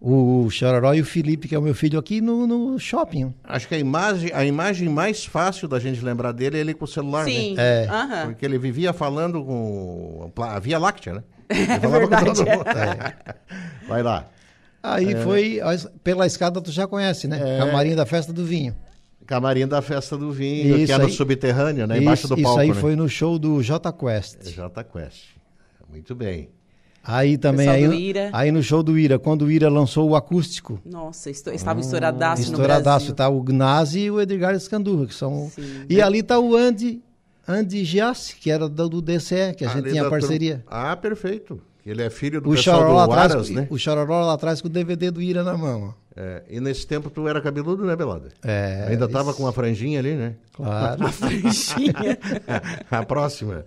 [0.01, 3.35] o Chororó e o Felipe, que é o meu filho, aqui no, no shopping.
[3.43, 6.85] Acho que a imagem, a imagem mais fácil da gente lembrar dele é ele com
[6.85, 7.55] o celular, Sim.
[7.55, 7.85] né?
[7.85, 7.89] É.
[7.89, 8.27] Aham.
[8.27, 11.22] Porque ele vivia falando com a Via Láctea, né?
[11.51, 12.25] Ele É falava com verdade.
[12.27, 12.64] todo mundo.
[13.89, 14.27] Vai lá.
[14.83, 15.16] Aí É.
[15.16, 15.61] foi,
[16.03, 17.39] pela escada tu já conhece, né?
[17.43, 17.59] É.
[17.59, 18.75] Camarim da Festa do Vinho.
[19.27, 21.99] Camarim da Festa do Vinho, Isso que é no aí- subterrâneo, né?
[21.99, 22.75] Embaixo isso, do palco, Isso aí né?
[22.75, 24.43] foi no show do J Quest.
[24.55, 25.35] J Quest.
[25.95, 26.49] Muito bem.
[27.07, 28.30] Aí também, aí, do Ira.
[28.32, 32.42] aí no show do Ira, quando o Ira lançou o acústico, Nossa, esto- estava estouradaço
[32.42, 33.14] no estouradaço, Brasil.
[33.14, 35.51] tá o Gnasi e o Edgar Escandurra, que são...
[35.55, 35.84] Sim.
[35.88, 37.03] E ali tá o Andy,
[37.47, 40.64] Andy Giassi, que era do, DCE, que a gente Ali tinha parceria.
[40.66, 41.61] turma- Ah, perfeito.
[41.84, 43.66] Ele é filho do O pessoal Chororó, do lá atrás, Aras, né?
[43.68, 45.95] o Chororó lá atrás com o DVD do Ira na mão.
[46.16, 48.30] É, e nesse tempo tu era cabeludo, né, Belada?
[48.42, 49.38] É, Ainda tava isso.
[49.38, 50.36] com a franjinha ali, né?
[50.55, 51.03] Claro.
[52.90, 53.64] a próxima.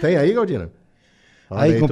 [0.00, 0.70] Tem aí, Galdina?
[1.50, 1.88] Olha Aí com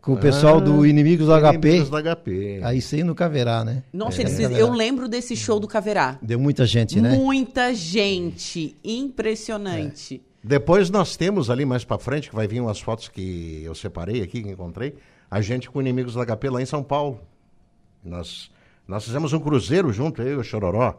[0.00, 1.68] com o pessoal Ah, do Inimigos do HP.
[1.68, 2.60] Inimigos do HP.
[2.64, 3.82] Aí sem nunca verá, né?
[3.92, 4.24] Nossa, É.
[4.24, 6.18] eles eu lembro desse show do Caverá.
[6.22, 7.14] Deu muita gente, né?
[7.14, 8.74] Muita gente.
[8.82, 10.22] Impressionante.
[10.42, 14.22] Depois nós temos ali mais pra frente, que vai vir umas fotos que eu separei
[14.22, 14.94] aqui, que encontrei,
[15.30, 17.20] a gente com inimigos do HP lá em São Paulo.
[18.02, 18.50] Nós,
[18.88, 20.98] nós fizemos um cruzeiro junto, eu e o Chororó.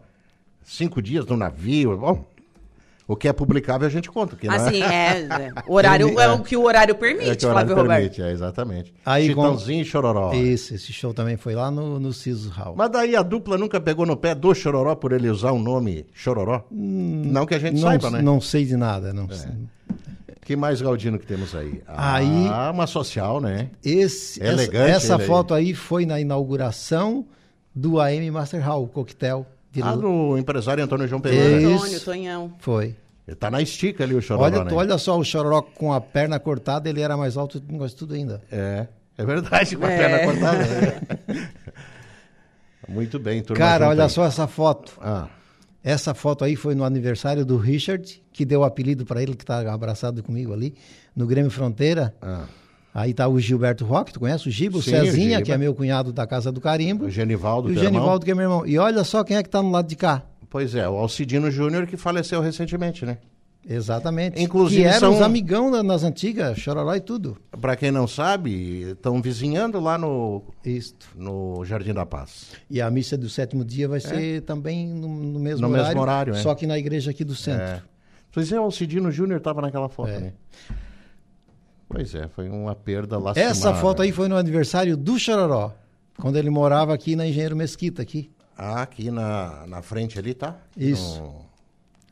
[0.64, 1.98] Cinco dias no navio.
[1.98, 2.24] Bom,
[3.12, 4.36] o que é publicável a gente conta.
[4.36, 5.52] Que não Assim, é, é.
[5.68, 8.00] O horário é o que o horário permite, é que o horário Flávio Roberto.
[8.16, 8.94] permite, é, exatamente.
[9.06, 10.34] Aí com- Chitãozinho e Chororó.
[10.34, 12.74] Isso, esse show também foi lá no, no Sisos Hall.
[12.78, 16.06] Mas daí a dupla nunca pegou no pé do Chororó por ele usar o nome
[16.14, 16.64] Chororó?
[16.72, 18.22] não que a gente não, saiba, né?
[18.22, 19.52] Não sei de nada, não sei.
[20.44, 21.82] Que mais Galdino que temos aí?
[21.88, 23.70] Aí- Ah, uma social, né?
[23.84, 25.28] Esse, É essa, elegante essa ele aí.
[25.28, 27.26] foto aí foi na inauguração
[27.76, 29.46] do AM Master Hall, o coquetel.
[29.72, 31.66] De Ah, do empresário Antônio João Pereira.
[31.76, 32.54] Antônio, Tonhão.
[32.60, 32.94] Foi.
[33.28, 34.74] Ele tá na estica ali o Chororó, Olha, né?
[34.74, 37.94] olha só, o Chororó com a perna cortada, ele era mais alto do que nós
[37.94, 38.42] tudo ainda.
[38.52, 39.98] É, é verdade, com a É.
[39.98, 40.58] perna cortada.
[40.58, 41.50] né?
[42.90, 43.64] Muito bem, turma.
[43.64, 44.10] Cara, olha aí.
[44.10, 44.94] só essa foto.
[45.02, 45.28] Ah.
[45.84, 49.46] Essa foto aí foi no aniversário do Richard, que deu o apelido para ele, que
[49.46, 50.76] tá abraçado comigo ali,
[51.16, 52.14] no Grêmio Fronteira.
[52.94, 54.78] Aí tá o Gilberto Roque, tu conhece o Gibo?
[54.78, 54.82] O Ah.
[54.82, 55.42] O Cezinha, Giba.
[55.44, 57.06] que é meu cunhado da Casa do Carimbo.
[57.06, 57.84] O Genivaldo, E o irmão.
[57.86, 58.66] Genivaldo, que é meu irmão.
[58.66, 60.24] E olha só quem é que tá no lado de cá.
[60.52, 63.18] Pois é, o Alcidino Júnior que faleceu recentemente, né?
[63.68, 64.42] Exatamente.
[64.42, 67.38] Inclusive que eram são- os amigão na- nas antigas, Chororó e tudo.
[67.62, 71.08] Pra quem não sabe, estão vizinhando lá no Isto.
[71.16, 72.48] no Jardim da Paz.
[72.70, 75.70] E a missa do sétimo dia vai ser também no, no mesmo É.
[75.70, 76.02] No mesmo horário.
[76.02, 76.38] horário, é.
[76.38, 77.64] Só que na igreja aqui do centro.
[77.64, 77.82] É.
[78.32, 80.34] Pois é, o Alcidino Júnior estava naquela foto, né?
[81.88, 83.52] Pois é, foi uma perda lastimada.
[83.52, 85.72] Essa foto aí foi no aniversário do Chororó,
[86.18, 88.32] quando ele morava aqui na Engenheiro Mesquita, aqui.
[88.64, 90.56] Ah, aqui na, na frente ali, tá?
[90.78, 91.20] Isso.
[91.20, 91.42] No-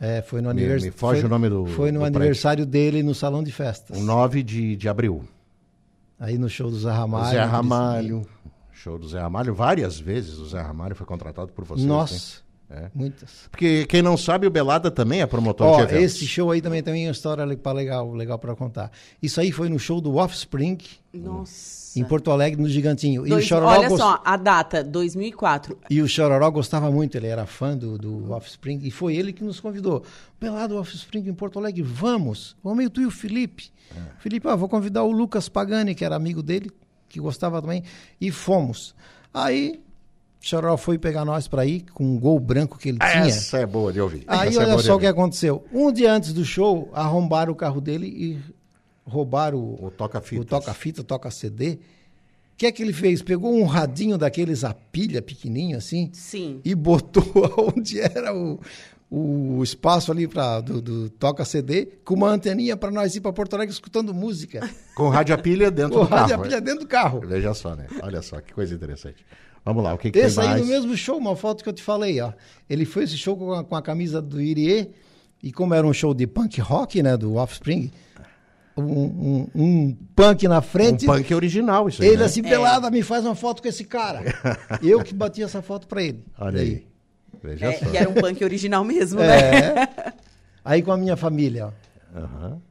[0.02, 0.86] É, foi no Me- aniversário.
[0.94, 3.98] me foge o nome do- Foi no do aniversário dele no salão de festas.
[3.98, 5.24] O 9 de, de abril.
[6.20, 7.30] Aí no show do Zé Ramalho.
[7.32, 8.26] Zé Ramalho.
[8.72, 9.54] Show do Zé Ramalho.
[9.54, 11.86] Várias vezes o Zé Ramalho foi contratado por vocês.
[11.86, 12.38] Nossa,
[12.70, 12.84] né?
[12.86, 12.90] É.
[12.96, 13.48] muitas.
[13.52, 16.04] Porque quem não sabe, o Belada também é promotor Ó, de eventos.
[16.16, 18.92] esse show aí também tem uma história legal, legal para contar.
[19.22, 20.78] Isso aí foi no show do Offspring,
[21.14, 21.79] Nossa.
[21.96, 23.26] Em Porto Alegre, no Gigantinho.
[23.26, 25.78] E Dois- o Chororó olha gost- só, a data, 2004.
[25.90, 29.44] E o Chororó gostava muito, ele era fã do, do Offspring, e foi ele que
[29.44, 30.04] nos convidou.
[30.40, 32.56] Pelado Offspring em Porto Alegre, vamos.
[32.64, 33.72] Vamos eu, tu e o Felipe.
[34.20, 36.70] Felipe, ah, vou convidar o Lucas Pagani, que era amigo dele,
[37.08, 37.84] que gostava também,
[38.22, 38.94] e fomos.
[39.34, 39.82] Aí,
[40.40, 43.26] Chororó foi pegar nós para ir, com um gol branco que ele tinha.
[43.26, 44.24] Essa é boa de ouvir.
[44.28, 45.66] Aí Essa é olha de só o que aconteceu.
[45.74, 48.40] Um dia antes do show, arrombaram o carro dele e
[49.10, 51.74] roubaram o, o toca-fita, o toca-fita, toca-CD.
[51.74, 53.22] O que é que ele fez?
[53.22, 56.60] Pegou um radinho daqueles a pilha pequenininho assim Sim.
[56.64, 57.24] e botou
[57.76, 58.60] onde era o,
[59.10, 63.54] o espaço ali pra, do, do toca-CD com uma anteninha para nós ir para Porto
[63.56, 64.70] Alegre escutando música.
[64.94, 66.22] Com rádio a pilha dentro Com do carro.
[66.22, 67.22] rádio a pilha dentro do carro.
[67.26, 67.88] Veja só, né?
[68.04, 69.26] Olha só, que coisa interessante.
[69.64, 70.62] Vamos lá, o que, que Esse tem aí mais?
[70.62, 72.32] no mesmo show, uma foto que eu te falei, ó.
[72.70, 74.90] Ele foi esse show com a, com a camisa do Irie,
[75.44, 77.92] e como era um show de punk rock, né, do Offspring,
[78.80, 81.06] um, um- um punk na frente.
[81.10, 82.26] Um punk original, isso aí, Ele né?
[82.26, 84.22] assim, pelada, me faz uma foto com esse cara.
[84.84, 86.24] eu que bati essa foto pra ele.
[86.40, 86.86] Olha aí.
[87.44, 87.86] Veja É, só.
[87.94, 89.40] e era um punk original mesmo, né?
[89.40, 89.90] É.
[90.66, 92.20] Aí com a minha família, ó.
[92.20, 92.62] Aham.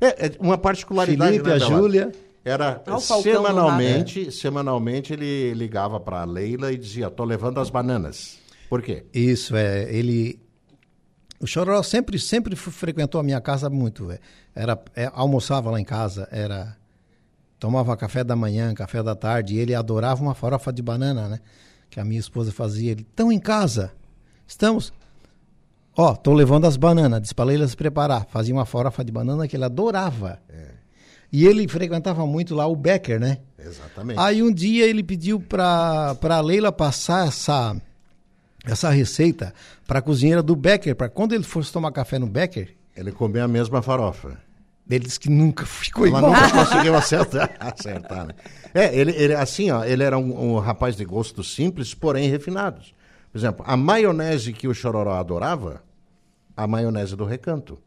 [0.00, 1.32] É, é uma particularidade.
[1.32, 1.58] Felipe, né, a?
[1.58, 2.12] Júlia.
[2.44, 8.38] Era Ah, semanalmente, semanalmente ele ligava para Leila e dizia: "Tô levando as bananas".
[8.70, 9.04] Por quê?
[9.12, 10.40] Isso, é, ele...
[11.40, 14.10] O Chororó sempre, sempre frequentou a minha casa muito.
[14.10, 14.18] é.
[14.54, 16.76] Era, é, almoçava lá em casa, era...
[17.58, 21.40] Tomava café da manhã, café da tarde, e ele adorava uma farofa de banana, né?
[21.88, 22.92] Que a minha esposa fazia.
[22.92, 23.92] Ele, estão em casa?
[24.46, 24.92] Estamos?
[25.96, 28.26] Ó, tô levando as bananas, disse pra Leila se preparar.
[28.26, 30.38] Fazia uma farofa de banana que ele adorava.
[31.32, 33.38] E ele frequentava muito lá o Becker, né?
[33.58, 34.18] Exatamente.
[34.20, 37.74] Aí um dia ele pediu pra, pra Leila passar essa,
[38.66, 39.54] essa receita
[39.86, 42.74] pra cozinheira do Becker, para quando ele fosse tomar café no Becker.
[42.96, 44.38] Ele comeu a mesma farofa.
[44.88, 46.32] Ele disse que nunca ficou Ela igual.
[46.32, 48.34] nunca conseguiu acertar, acertar né?
[48.74, 52.94] É, ele, ele, assim, ó, ele era um, um rapaz de gostos simples, porém refinados.
[53.32, 55.82] Por exemplo, a maionese que o Chororó adorava,
[56.56, 57.78] a maionese do recanto.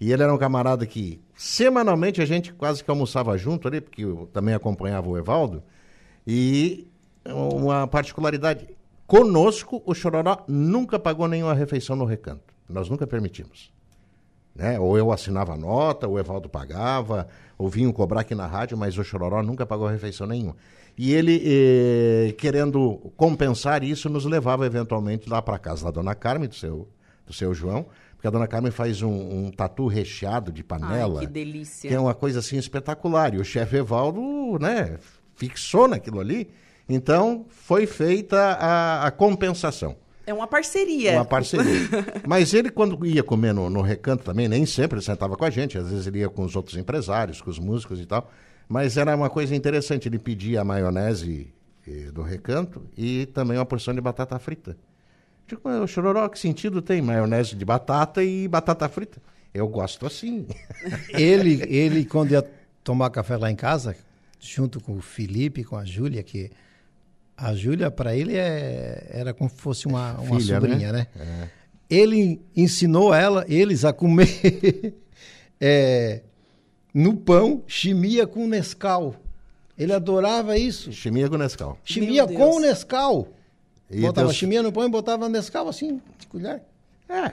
[0.00, 4.02] E ele era um camarada que, semanalmente, a gente quase que almoçava junto ali, porque
[4.02, 5.62] eu também acompanhava o Evaldo.
[6.26, 6.86] E
[7.26, 8.66] uma particularidade,
[9.10, 12.54] conosco, o Chororó nunca pagou nenhuma refeição no recanto.
[12.68, 13.72] Nós nunca permitimos
[14.54, 14.78] né?
[14.78, 18.96] Ou eu assinava a nota, o Evaldo pagava, ou vinham cobrar aqui na rádio, mas
[18.98, 20.56] o Chororó nunca pagou refeição nenhuma.
[20.98, 26.48] E ele, eh, querendo compensar isso, nos levava eventualmente lá para casa da dona Carmen,
[26.48, 26.88] do seu,
[27.26, 27.86] do seu João,
[28.16, 31.20] porque a dona Carmen faz um, um tatu recheado de panela.
[31.20, 31.88] Ai, que delícia.
[31.88, 33.34] Que é uma coisa assim espetacular.
[33.34, 34.98] E o chefe Evaldo, né,
[35.34, 36.50] fixou naquilo ali.
[36.90, 39.96] Então, foi feita a, a compensação.
[40.26, 41.12] É uma parceria.
[41.12, 41.88] Uma parceria.
[42.26, 45.50] Mas ele, quando ia comer no, no recanto também, nem sempre ele sentava com a
[45.50, 45.78] gente.
[45.78, 48.30] Às vezes ele ia com os outros empresários, com os músicos e tal.
[48.68, 50.08] Mas era uma coisa interessante.
[50.08, 51.52] Ele pedia a maionese
[51.86, 54.76] eh, do recanto e também uma porção de batata frita.
[55.46, 59.20] Digo, mas o chororó, que sentido tem maionese de batata e batata frita?
[59.52, 60.46] Eu gosto assim.
[61.10, 62.48] ele, ele, quando ia
[62.84, 63.96] tomar café lá em casa,
[64.38, 66.50] junto com o Felipe, com a Júlia, que
[67.40, 71.06] a Júlia, para ele, é, era como se fosse uma, uma Filha, sobrinha, né?
[71.14, 71.50] né?
[71.88, 74.94] Ele ensinou ela, eles a comer
[75.60, 76.22] é,
[76.94, 79.14] no pão chimia com Nescau.
[79.76, 80.92] Ele adorava isso.
[80.92, 81.78] Chimia com Nescau.
[81.84, 82.62] Chimia com Deus.
[82.62, 83.28] Nescau.
[83.90, 86.62] E botava teus- chimia no pão e botava Nescau assim, de colher.
[87.08, 87.32] É.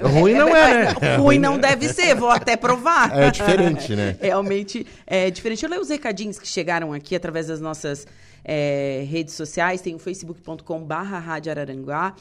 [0.00, 1.16] Ruim não é, né?
[1.16, 3.16] Ruim não deve ser, vou até provar.
[3.16, 4.16] É diferente, né?
[4.20, 5.62] Realmente é diferente.
[5.62, 8.06] Eu leio os recadinhos que chegaram aqui através das nossas
[8.44, 9.80] é, redes sociais.
[9.80, 12.14] Tem o facebook.com.br Rádio Araranguá.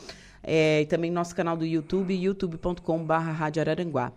[0.43, 4.11] é, e também nosso canal do YouTube, youtube.com.br Rádio Araranguá.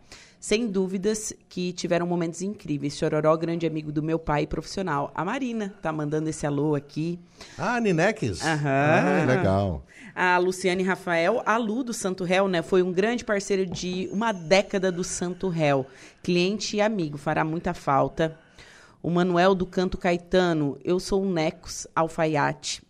[0.44, 2.98] Sem dúvidas que tiveram momentos incríveis.
[2.98, 5.10] Chororó, grande amigo do meu pai profissional.
[5.14, 7.18] A Marina tá mandando esse alô aqui.
[7.56, 8.44] Ah, Nineques.
[8.44, 8.68] Aham.
[8.68, 9.86] Ah, legal.
[10.14, 12.60] A Luciane Rafael, a Lu do Santo Réu, né?
[12.60, 15.86] Foi um grande parceiro de uma década do Santo Réu.
[16.22, 18.38] Cliente e amigo, fará muita falta.
[19.02, 22.82] O Manuel do Canto Caetano, eu sou o Necos Alfaiate.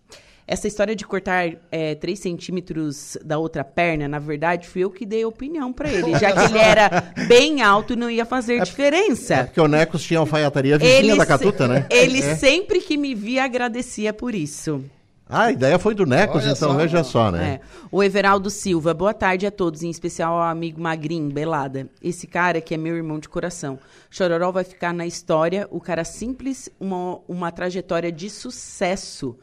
[0.47, 5.07] Essa história de cortar é, 3 centímetros da outra perna, na verdade, fui eu que
[5.07, 6.18] dei opinião pra ele.
[6.18, 9.34] Já que ele era bem alto, não ia fazer diferença.
[9.36, 11.86] É porque o Necos tinha alfaiataria vizinha Ele da Catuta, né?
[11.88, 12.36] Ele É.
[12.36, 14.84] sempre que me via agradecia por isso.
[15.26, 16.76] Ah, a ideia foi do Necos, Olha então só.
[16.76, 17.55] veja só, né?
[17.55, 17.61] É.
[17.90, 21.88] O Everaldo Silva, boa tarde a todos, em especial ao amigo Magrinho, Belada.
[22.03, 23.78] Esse cara que é meu irmão de coração.
[24.11, 29.34] Chororó vai ficar na história, o cara simples, uma, uma trajetória de sucesso.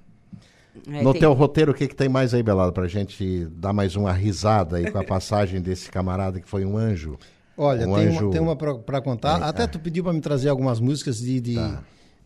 [0.88, 3.72] É, no tem- teu roteiro, o que, que tem mais aí, Belado, pra gente dar
[3.72, 7.18] mais uma risada aí com a passagem desse camarada que foi um anjo?
[7.56, 8.24] Olha, um tem, anjo...
[8.26, 9.40] uma, tem uma pra, pra contar.
[9.40, 9.66] É, Até é.
[9.66, 11.56] tu pediu pra me trazer algumas músicas de, de,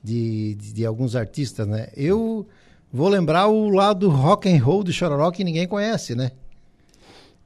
[0.05, 1.88] de, de- de alguns artistas, né?
[1.96, 2.46] Eu
[2.92, 6.32] vou lembrar o lado rock and roll do Chororó que ninguém conhece, né?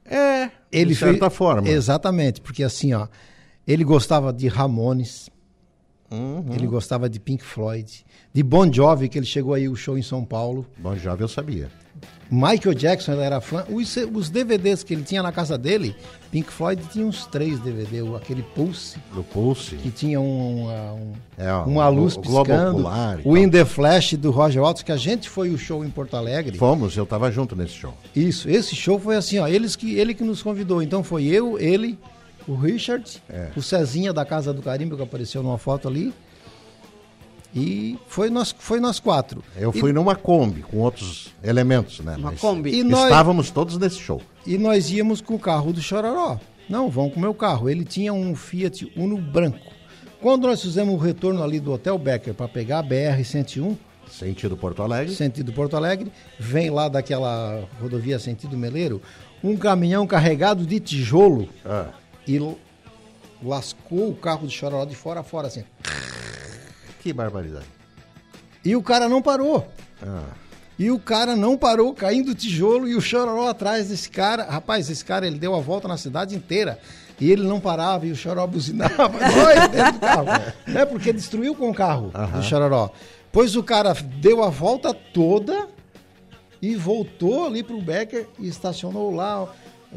[0.09, 1.67] É, ele de certa fez- forma.
[1.67, 3.07] Exatamente, porque assim, ó,
[3.67, 5.29] ele gostava de Ramones,
[6.09, 6.45] Uhum.
[6.53, 10.01] ele gostava de Pink Floyd, de Bon Jovi, que ele chegou aí o show em
[10.01, 10.65] São Paulo.
[10.77, 11.69] Bon Jovi eu sabia.
[12.29, 13.63] Michael Jackson, ele era fã.
[13.69, 15.95] Os, os DVDs que ele tinha na casa dele,
[16.31, 18.97] Pink Floyd tinha uns três DVD, o- aquele Pulse.
[19.13, 19.75] Do Pulse.
[19.77, 22.71] Que tinha um, um- É, uma o- luz o piscando.
[22.79, 25.89] Ocular o In The Flash do Roger Waters, que a gente foi o show em
[25.89, 26.57] Porto Alegre.
[26.57, 27.93] Fomos, eu tava junto nesse show.
[28.15, 30.81] Isso, esse show foi assim, ó, eles que, ele que nos convidou.
[30.81, 31.97] Então foi eu, ele,
[32.47, 33.49] o Richard, É.
[33.55, 36.13] o Cezinha da Casa do Carimbo, que apareceu numa foto ali.
[37.59, 39.43] E foi nós, foi nós quatro.
[39.55, 42.15] Eu E- fui numa Kombi com outros elementos, né?
[42.15, 42.69] Uma Mas Kombi.
[42.71, 44.21] E nós- Estávamos todos nesse show.
[44.45, 46.39] E nós íamos com o carro do Chororó.
[46.69, 47.67] Não, vamos com o meu carro.
[47.67, 49.57] Ele tinha um Fiat Uno branco.
[50.21, 53.75] Quando nós fizemos o retorno ali do Hotel Becker para pegar a BR-101,
[54.09, 55.13] Sentido Porto Alegre.
[55.15, 59.01] sentido Porto Alegre, vem lá daquela rodovia sentido Meleiro,
[59.43, 61.87] um caminhão carregado de tijolo Ah.
[62.27, 62.39] e
[63.43, 65.63] lascou o carro do Chororó de fora a fora, assim.
[67.07, 67.65] Que barbaridade.
[68.65, 69.65] E o cara não parou.
[70.05, 70.23] Ah.
[70.77, 74.43] E o cara não parou, caindo tijolo e o chororó atrás desse cara.
[74.43, 76.77] Rapaz, esse cara ele deu a volta na cidade inteira.
[77.19, 79.07] E ele não parava e o chororó buzinava.
[79.17, 80.27] Nós dentro do carro.
[80.67, 82.91] É porque destruiu com o carro o chororó.
[83.31, 85.67] Pois o cara deu a volta toda
[86.61, 89.47] e voltou ali pro Becker e estacionou lá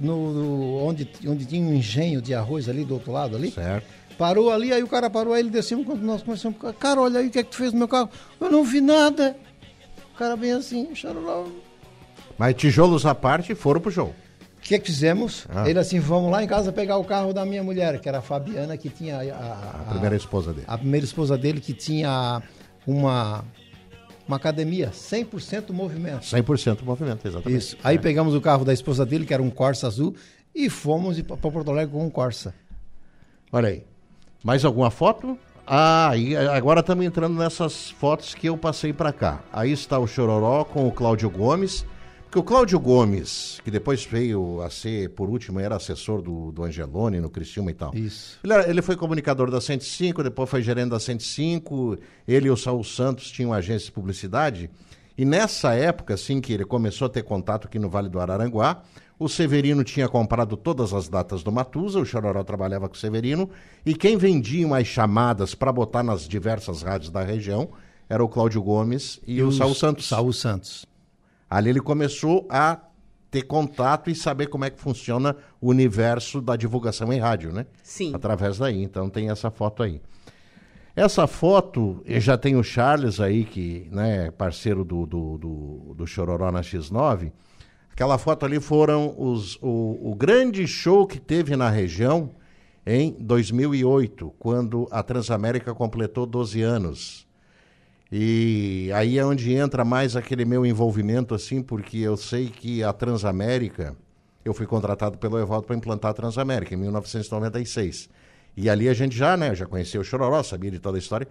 [0.00, 3.50] no, no- onde, onde tinha um engenho de arroz ali do outro lado ali.
[3.50, 3.99] Certo.
[4.20, 6.58] Parou ali, aí o cara parou, aí ele desceu quando nós começamos.
[6.78, 8.10] Cara, olha aí o que é que tu fez no meu carro.
[8.38, 9.34] Eu não vi nada.
[10.14, 11.46] O cara bem assim, chororó.
[12.36, 14.08] Mas tijolos à parte foram pro show.
[14.58, 15.46] O que é que fizemos?
[15.48, 15.66] Ah.
[15.66, 18.20] Ele assim, vamos lá em casa pegar o carro da minha mulher, que era a
[18.20, 20.66] Fabiana, que tinha a, a- A primeira esposa dele.
[20.68, 22.42] a primeira esposa dele, que tinha
[22.86, 23.42] uma,
[24.28, 26.24] uma academia, 100% movimento.
[26.26, 27.58] 100% movimento, exatamente.
[27.58, 27.76] Isso.
[27.82, 30.14] Aí pegamos o carro da esposa dele, que era um Corsa azul,
[30.54, 32.54] e fomos para Porto Alegre com um Corsa.
[33.50, 33.89] Olha aí.
[34.43, 35.38] Mais alguma foto?
[35.66, 39.41] Ah, e agora estamos entrando nessas fotos que eu passei para cá.
[39.53, 41.84] Aí está o Chororó com o Cláudio Gomes.
[42.24, 46.62] Porque o Cláudio Gomes, que depois veio a ser, por último, era assessor do, do
[46.62, 47.93] Angeloni no Criciúma e tal.
[47.93, 48.38] Isso.
[48.45, 51.99] Ele, era- ele foi comunicador da 105, depois foi gerente da 105.
[52.28, 54.70] Ele e o Saul Santos tinham agência de publicidade.
[55.18, 58.80] E nessa época, assim, que ele começou a ter contato aqui no Vale do Araranguá,
[59.20, 63.50] o Severino tinha comprado todas as datas do Matusa, o Chororó trabalhava com o Severino,
[63.84, 67.68] e quem vendia as chamadas para botar nas diversas rádios da região
[68.08, 70.08] era o Cláudio Gomes e, o Saul Santos.
[70.08, 70.86] Saul Santos.
[71.50, 72.80] Ali ele começou a
[73.30, 77.66] ter contato e saber como é que funciona o universo da divulgação em rádio, né?
[77.82, 78.12] Sim.
[78.14, 78.82] Através daí.
[78.82, 80.00] Então tem essa foto aí.
[80.96, 85.94] Essa foto, eu já tem o Charles aí, que né, é parceiro do, do, do,
[85.94, 87.30] do Chororó na X9.
[87.93, 92.30] Aquela foto ali foram os, o, o grande show que teve na região
[92.86, 97.28] em 2008, quando a Transamérica completou 12 anos.
[98.11, 102.93] E aí é onde entra mais aquele meu envolvimento, assim, porque eu sei que a
[102.93, 103.97] Transamérica,
[104.45, 108.09] eu fui contratado pelo Evaldo para implantar a Transamérica em 1996.
[108.57, 111.28] E ali a gente já, né, já conhecia o Chororó, sabia de toda a história.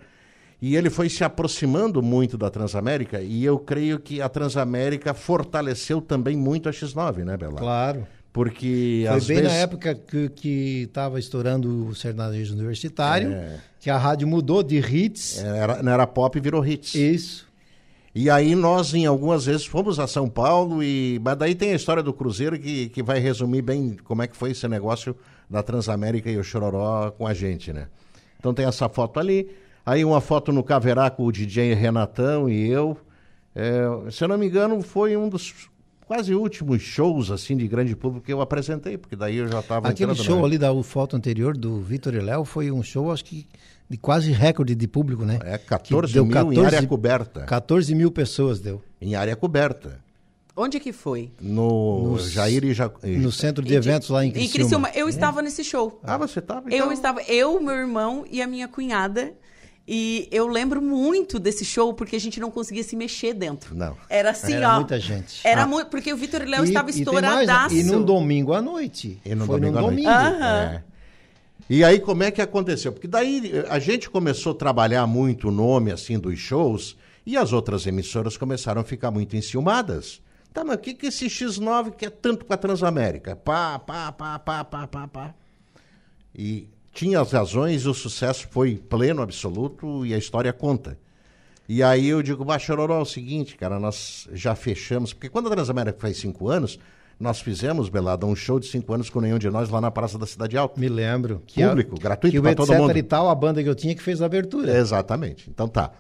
[0.62, 6.01] E ele foi se aproximando muito da Transamérica e eu creio que a Transamérica fortaleceu
[6.01, 7.55] também muito a X9, né, Bela?
[7.60, 8.05] Claro.
[8.32, 13.57] Porque Foi bem vezes na época que estava estourando o sertanejo universitário, É.
[13.80, 15.39] que a rádio mudou de hits.
[15.43, 16.93] era, não era pop e virou hits.
[16.93, 17.47] Isso.
[18.14, 21.20] E aí nós, em algumas vezes, fomos a São Paulo e...
[21.24, 24.36] Mas daí tem a história do Cruzeiro que, que vai resumir bem como é que
[24.36, 25.16] foi esse negócio
[25.49, 27.88] da Transamérica e o Chororó com a gente, né?
[28.39, 29.49] Então tem essa foto ali.
[29.89, 32.95] Aí uma foto no Caverá com o DJ Renatão e eu.
[33.55, 33.81] É,
[34.11, 35.67] se eu não me engano, foi um dos
[36.05, 39.87] quase últimos shows, assim, de grande público que eu apresentei, porque daí eu já estava
[39.87, 43.47] Aquele show ali da foto anterior do Vitor e Léo foi um show, acho que
[43.89, 45.39] de quase recorde de público, né?
[45.43, 47.41] É, Que 14 deu mil em área coberta.
[47.45, 48.83] 14 mil pessoas deu.
[49.01, 49.99] Em área coberta.
[50.55, 51.31] Onde que foi?
[51.41, 52.91] No, No- Jair e ja...
[53.03, 54.51] No centro de eventos lá em Em Criciúma.
[54.59, 54.89] Criciúma.
[54.93, 55.99] Eu estava nesse show.
[56.03, 56.69] Ah, você estava?
[56.69, 59.33] Eu estava, eu, meu irmão e a minha cunhada.
[59.91, 63.73] E eu lembro muito desse show porque a gente não conseguia se mexer dentro.
[63.75, 63.97] Não.
[64.07, 64.75] Era assim, Era ó.
[64.75, 65.41] muita gente.
[65.43, 65.67] Era Ah.
[65.67, 65.87] muito.
[65.87, 67.73] Porque o Vitor e Léo estava estouradaço.
[67.73, 69.19] E num domingo à noite.
[69.25, 69.95] E no Foi domingo num à noite.
[69.95, 70.09] domingo.
[70.11, 70.61] Aham.
[70.75, 70.83] É.
[71.67, 72.91] E aí, como é que aconteceu?
[72.93, 77.35] Porque daí eh, a gente começou a trabalhar muito o nome assim dos shows e
[77.35, 80.21] as outras emissoras começaram a ficar muito enciumadas.
[80.53, 83.35] Tá, mas o que, que esse X9 quer tanto com a Transamérica?
[83.35, 85.33] Pá, pá, pá, pá, pá, pá, pá.
[86.35, 90.97] E tinha as razões, o sucesso foi pleno, absoluto, e a história conta.
[91.67, 95.51] E aí eu digo, Bacharoró, é o seguinte, cara, nós já fechamos, porque quando a
[95.51, 96.79] Transamérica faz cinco anos,
[97.19, 100.17] nós fizemos, Belada, um show de cinco anos com nenhum de nós lá na Praça
[100.17, 100.79] da Cidade Alta.
[100.79, 101.43] Me lembro.
[101.53, 102.97] Público, a- gratuito que pra todo mundo.
[102.97, 104.75] e tal, a banda que eu tinha que fez a abertura.
[104.75, 105.49] Exatamente.
[105.49, 105.91] Então tá.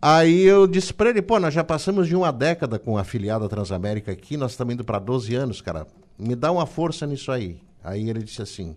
[0.00, 3.48] Aí eu disse pra ele, pô, nós já passamos de uma década com a afiliada
[3.48, 5.86] Transamérica aqui, nós estamos indo pra 12 anos, cara.
[6.18, 7.60] Me dá uma força nisso aí.
[7.84, 8.74] Aí ele disse assim: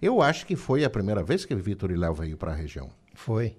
[0.00, 2.90] Eu acho que foi a primeira vez que o Vitor e Léo veio pra região.
[3.14, 3.56] Foi.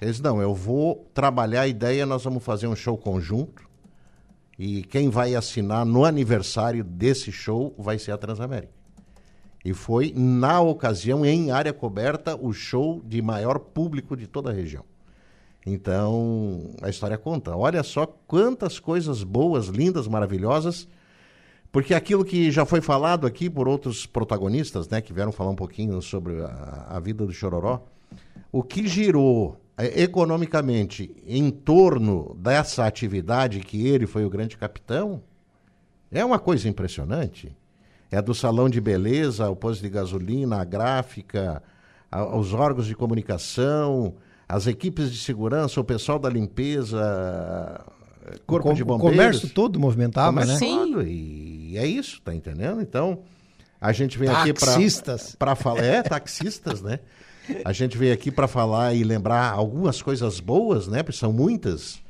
[0.00, 3.70] Ele disse, não, eu vou trabalhar a ideia, nós vamos fazer um show conjunto.
[4.58, 8.72] E quem vai assinar no aniversário desse show vai ser a Transamérica.
[9.64, 14.52] E foi, na ocasião, em área coberta, o show de maior público de toda a
[14.52, 14.84] região.
[15.64, 17.56] Então, a história conta.
[17.56, 20.88] Olha só quantas coisas boas, lindas, maravilhosas.
[21.72, 25.56] Porque aquilo que já foi falado aqui por outros protagonistas, né, que vieram falar um
[25.56, 27.80] pouquinho sobre a, a vida do Chororó,
[28.52, 35.22] o que girou eh, economicamente em torno dessa atividade que ele foi o grande capitão,
[36.10, 37.56] é uma coisa impressionante.
[38.10, 41.62] É do salão de beleza, ao posto de gasolina, a gráfica,
[42.10, 44.12] a- aos órgãos de comunicação,
[44.46, 47.00] as equipes de segurança, o pessoal da limpeza,
[48.26, 49.16] eh, corpo com- de o bombeiros.
[49.16, 50.76] comércio todo movimentava, Comércio né?
[50.76, 52.80] todo, E é isso, tá entendendo?
[52.80, 53.20] Então,
[53.80, 55.34] a gente vem aqui para Taxistas.
[55.36, 57.00] para falar, é, taxistas, né?
[57.64, 61.02] A gente veio aqui para falar e lembrar algumas coisas boas, né?
[61.02, 62.00] Porque são muitas.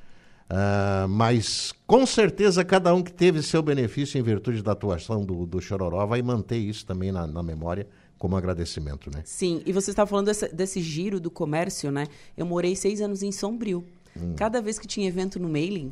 [0.50, 5.46] Ah, mas com certeza cada um que teve seu benefício em virtude da atuação do,
[5.46, 7.86] do Chororó vai manter isso também na, na memória
[8.18, 9.22] como agradecimento, né?
[9.24, 12.06] Sim, e você estava falando dessa- desse giro do comércio, né?
[12.36, 13.82] Eu morei seis anos em Sombrio.
[14.14, 14.34] Hum.
[14.36, 15.90] Cada vez que tinha evento no mailing,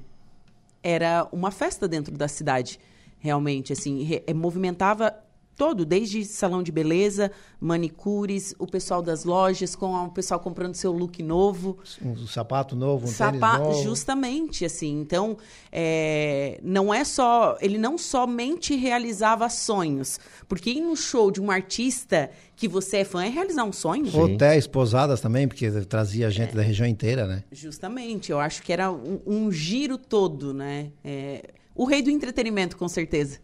[0.82, 2.78] era uma festa dentro da cidade,
[3.20, 5.14] realmente, assim, eh, movimentava
[5.60, 10.90] todo, desde salão de beleza, manicures, o pessoal das lojas, com o pessoal comprando seu
[10.90, 11.76] look novo.
[12.00, 13.82] Um sapato novo, um Sapa- tênis novo.
[13.82, 14.98] Justamente, assim.
[15.02, 15.36] Então,
[15.70, 17.58] é, não é só.
[17.60, 20.18] Ele não somente realizava sonhos.
[20.48, 24.06] Porque ir no show de um artista que você é fã é realizar um sonho.
[24.16, 27.44] Hotéis, pousadas também, porque trazia gente da região inteira, né?
[27.52, 30.90] Justamente, eu acho que era um, um giro todo, né?
[31.04, 33.38] É, o rei do entretenimento, com certeza.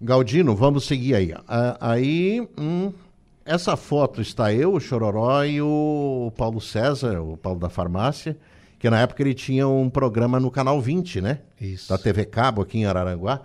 [0.00, 1.34] Galdino, vamos seguir aí.
[1.48, 2.92] Ah, aí, hum,
[3.44, 8.36] essa foto está eu, o Chororó e o Paulo César, o Paulo da farmácia,
[8.78, 11.40] que na época ele tinha um programa no Canal 20, né?
[11.60, 11.88] Isso.
[11.88, 13.42] Da TV Cabo aqui em Araranguá.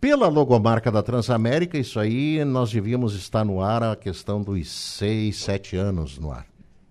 [0.00, 5.36] Pela logomarca da Transamérica, isso aí nós devíamos estar no ar a questão dos seis,
[5.36, 6.46] sete anos no ar.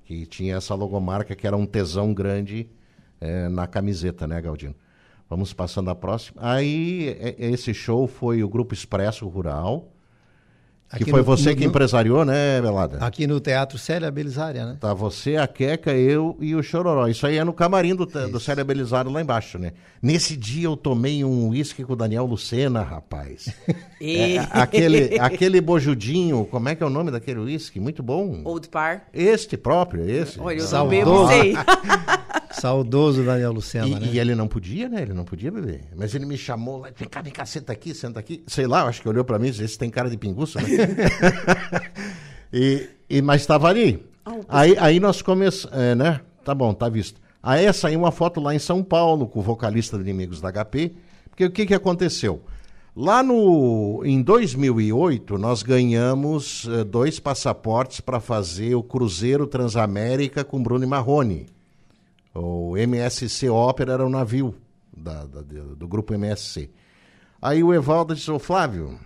[0.06, 2.70] Que tinha essa logomarca que era um tesão grande
[3.20, 4.76] eh, na camiseta, né, Galdino?
[5.30, 6.42] Vamos passando a próxima.
[6.42, 9.88] Aí, e- esse show foi o Grupo Expresso Rural,
[10.92, 12.98] Que Aqui foi no- você no- que empresariou, né, Belada?
[13.06, 14.78] Aqui no Teatro Célia Belisária, né?
[14.80, 17.06] Tá você, a Queca, eu e o Chororó.
[17.08, 19.74] Isso aí é no camarim do, do Célia Belisário lá embaixo, né?
[20.02, 23.54] Nesse dia eu tomei um uísque com o Daniel Lucena, rapaz.
[24.02, 27.80] E- É, aquele, aquele bojudinho, como é que é o nome daquele uísque?
[27.80, 28.42] Muito bom.
[28.44, 29.04] Old Par.
[29.14, 30.40] Este próprio, esse.
[30.40, 31.30] Olha, eu não Saudoso.
[32.60, 34.10] Saudoso Daniel Lucena, E, né?
[34.14, 35.02] e ele não podia, né?
[35.02, 35.82] Ele não podia beber.
[35.96, 38.44] Mas ele me chamou lá, vem cá, vem cá, senta aqui, senta aqui.
[38.48, 40.66] Sei lá, acho que olhou pra mim e disse, esse tem cara de pinguço, né?
[42.52, 44.04] e, e, mas estava ali.
[44.48, 46.22] Aí, aí nós começamos, é, né?
[46.44, 47.20] Tá bom, tá visto.
[47.42, 50.94] Aí saiu uma foto lá em São Paulo com o vocalista do Inimigos da HP.
[51.30, 52.42] Porque o que que aconteceu?
[52.96, 60.62] Lá no, em 2008, nós ganhamos eh, dois passaportes para fazer o Cruzeiro Transamérica com
[60.62, 61.46] Bruno e Marrone.
[62.42, 64.56] O MSC Ópera era o navio
[64.96, 66.70] da- da- do, grupo MSC.
[67.42, 69.00] Aí o Evaldo disse, ô Flávio,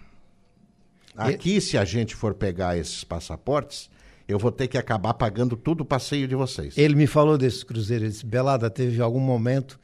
[1.15, 3.89] aqui se a gente for pegar esses passaportes,
[4.27, 6.77] eu vou ter que acabar pagando tudo o passeio de vocês.
[6.77, 8.03] Ele me falou desse cruzeiro.
[8.05, 9.79] Ele disse, Belada, teve algum momento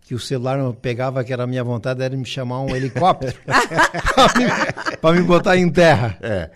[0.00, 3.36] que o celular não pegava, que era a minha vontade, era me chamar um helicóptero
[5.00, 6.18] para me botar em terra.
[6.20, 6.50] É.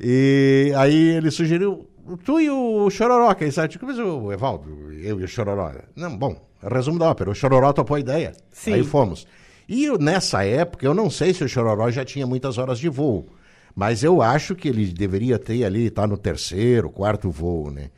[0.00, 5.20] E aí ele sugeriu, tu e o Chororó, que aí sabe, mas o Evaldo, eu
[5.20, 5.72] e o Chororó.
[5.94, 8.32] Não, bom, resumo da ópera, o Chororó topou a ideia.
[8.50, 8.74] Sim.
[8.74, 9.26] Aí fomos.
[9.68, 13.28] E nessa época, eu não sei se o Chororó já tinha muitas horas de voo,
[13.74, 17.90] mas eu acho que ele deveria ter ali, tá no terceiro, quarto voo, né?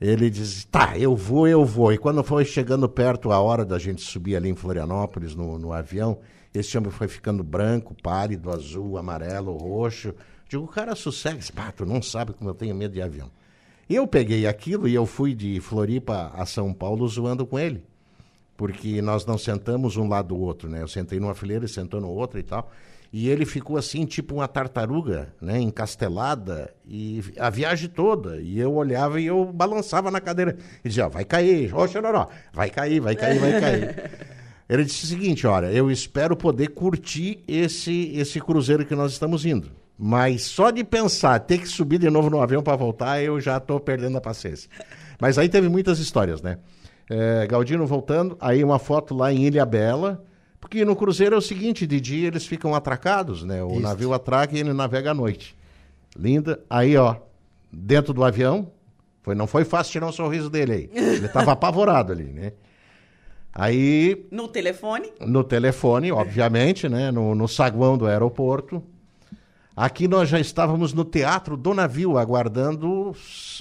[0.00, 1.92] Ele diz, tá, eu vou, eu vou.
[1.92, 5.72] E quando foi chegando perto a hora da gente subir ali em Florianópolis, no, no
[5.72, 6.18] avião,
[6.52, 10.14] esse homem foi ficando branco, pálido, azul, amarelo, roxo.
[10.54, 13.28] Digo, cara, sossega, pá, tu não sabe como eu tenho medo de avião.
[13.90, 17.82] Eu peguei aquilo e eu fui de Floripa a São Paulo zoando com ele.
[18.56, 20.80] Porque nós não sentamos um lado do outro, né?
[20.80, 22.70] Eu sentei numa fileira, ele sentou no outro e tal.
[23.12, 25.58] E ele ficou assim, tipo uma tartaruga, né?
[25.58, 28.40] Encastelada, e a viagem toda.
[28.40, 30.56] E eu olhava e eu balançava na cadeira.
[30.84, 34.10] E dizia, ó, vai cair, ô Chororó, vai cair, vai cair, vai cair.
[34.70, 39.44] Ele disse o seguinte, olha, eu espero poder curtir esse, esse cruzeiro que nós estamos
[39.44, 39.82] indo.
[39.98, 43.58] Mas só de pensar, ter que subir de novo no avião para voltar, eu já
[43.58, 44.68] estou perdendo a paciência.
[45.20, 46.58] Mas aí teve muitas histórias, né?
[47.08, 50.24] É, Galdino voltando, aí uma foto lá em Ilha Bela,
[50.60, 53.62] porque no cruzeiro é o seguinte, de dia eles ficam atracados, né?
[53.62, 53.80] O Isso.
[53.80, 55.56] navio atraca e ele navega à noite.
[56.16, 56.60] Linda.
[56.68, 57.16] Aí, ó,
[57.72, 58.72] dentro do avião,
[59.22, 60.90] foi, não foi fácil tirar um sorriso dele aí.
[60.92, 62.52] Ele estava apavorado ali, né?
[63.52, 65.12] Aí, No telefone.
[65.20, 67.12] no telefone, obviamente, né?
[67.12, 68.82] No, no saguão do aeroporto.
[69.76, 73.10] Aqui nós já estávamos no Teatro do Navio, aguardando.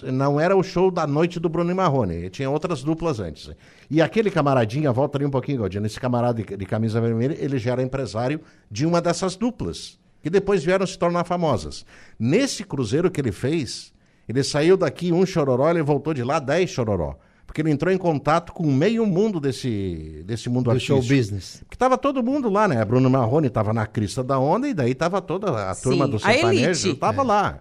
[0.04, 3.50] Não era o show da noite do Bruno e Marrone, tinha outras duplas antes.
[3.90, 7.58] E aquele camaradinha, volta ali um pouquinho, Galdino, esse camarada de, de camisa vermelha, ele
[7.58, 11.84] já era empresário de uma dessas duplas, que depois vieram se tornar famosas.
[12.20, 13.92] Nesse cruzeiro que ele fez,
[14.30, 17.16] ele saiu daqui um chororó, ele voltou de lá dez chororó.
[17.54, 21.00] Porque ele entrou em contato com meio mundo desse, desse mundo Do artístico.
[21.04, 21.60] show business.
[21.64, 22.84] Porque tava todo mundo lá, né?
[22.84, 26.18] Bruno Marrone tava na crista da onda e daí tava toda a turma Sim, do
[26.20, 27.00] sertanejo, elite.
[27.00, 27.60] tava lá.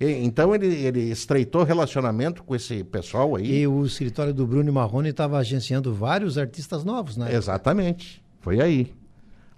[0.00, 3.62] E- então ele, ele estreitou relacionamento com esse pessoal aí.
[3.62, 7.34] E o escritório do Bruno Marrone estava agenciando vários artistas novos, né?
[7.34, 8.22] Exatamente.
[8.38, 8.94] Foi aí.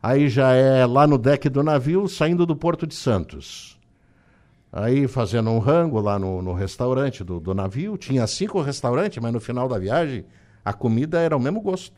[0.03, 3.79] Aí já é lá no deck do navio, saindo do Porto de Santos.
[4.77, 7.97] Aí fazendo um rango lá no, no restaurante do, do navio.
[7.97, 10.25] Tinha cinco restaurantes, mas no final da viagem
[10.65, 11.95] a comida era o mesmo gosto.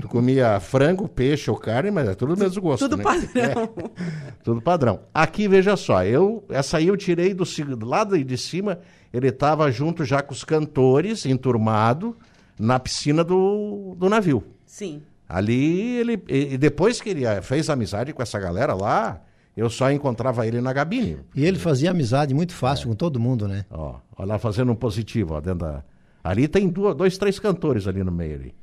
[0.00, 2.88] Tu comia frango, peixe ou carne, mas é tudo o mesmo gosto.
[2.88, 3.02] Tudo né?
[3.02, 3.28] padrão.
[3.34, 5.00] É, tudo padrão.
[5.12, 7.44] Aqui, veja só, eu, essa aí eu tirei do,
[7.76, 8.78] do lado de cima,
[9.12, 12.16] ele estava junto já com os cantores, enturmado,
[12.56, 14.44] na piscina do, do navio.
[14.64, 15.02] Sim.
[15.28, 16.22] Ali ele.
[16.28, 19.20] E e depois que ele eh, fez amizade com essa galera lá,
[19.56, 21.18] eu só encontrava ele na cabine.
[21.34, 23.64] E ele fazia amizade muito fácil com todo mundo, né?
[23.70, 25.84] Ó, olha lá fazendo um positivo, ó, dentro da.
[26.22, 28.54] Ali tem duas, dois, três cantores ali no meio ali.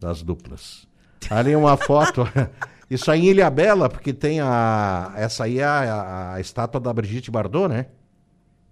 [0.00, 0.88] Das duplas.
[1.30, 2.26] Ali uma foto.
[2.90, 5.12] Isso aí em Ilha Bela, porque tem a.
[5.16, 7.86] Essa aí é a, a estátua da Brigitte Bardot, né?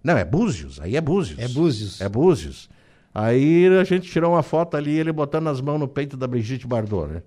[0.03, 1.39] Não, é Búzios, aí é Búzios.
[1.39, 2.01] É Búzios.
[2.01, 2.69] É Búzios.
[3.15, 6.67] Aí a gente tirou uma foto ali, ele botando as mãos no peito da Brigitte
[6.67, 7.23] Bardot, né?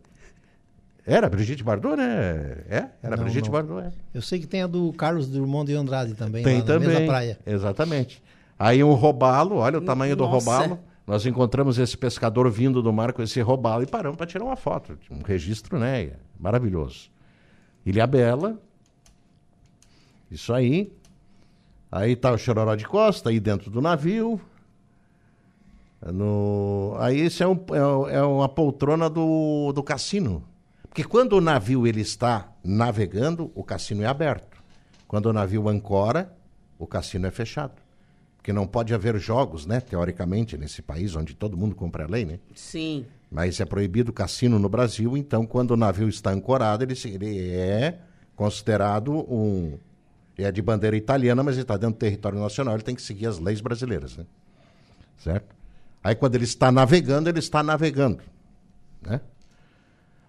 [1.06, 2.64] Era Brigitte Bardot, né?
[2.68, 2.88] É?
[3.02, 3.52] Era Não, Brigitte não.
[3.52, 3.92] Bardot, é.
[4.12, 6.88] Eu sei que tem a do Carlos Drummond de Andrade também, Tem lá na também.
[6.88, 7.38] mesma praia.
[7.46, 8.20] Exatamente.
[8.58, 10.50] Aí um robalo, olha o tamanho do Nossa.
[10.50, 10.78] robalo.
[11.06, 14.56] Nós encontramos esse pescador vindo do mar com esse robalo e paramos para tirar uma
[14.56, 14.98] foto.
[15.08, 16.10] Um registro, né?
[16.40, 17.08] Maravilhoso.
[17.84, 18.58] Ilha Bela.
[20.28, 20.92] Isso aí.
[21.92, 24.40] Aí tá o Chororó de Costa, aí dentro do navio.
[26.12, 26.96] No...
[26.98, 30.42] Aí esse é, um, é, um- é uma poltrona do, do cassino.
[30.97, 34.56] Porque quando o navio ele está navegando, o cassino é aberto.
[35.06, 36.35] Quando o navio ancora,
[36.78, 37.74] o cassino é fechado.
[38.39, 39.78] Porque não pode haver jogos, né?
[39.78, 42.39] Teoricamente, nesse país onde todo mundo cumpre a lei, né?
[42.55, 43.05] Sim.
[43.31, 47.98] Mas é proibido cassino no Brasil, então quando o navio está ancorado, ele, ele é
[48.35, 49.78] considerado um.
[50.39, 53.27] É de bandeira italiana, mas ele está dentro do território nacional, ele tem que seguir
[53.27, 54.24] as leis brasileiras, né?
[55.18, 55.55] Certo?
[56.02, 58.23] Aí quando ele está navegando, ele está navegando.
[59.02, 59.20] Né?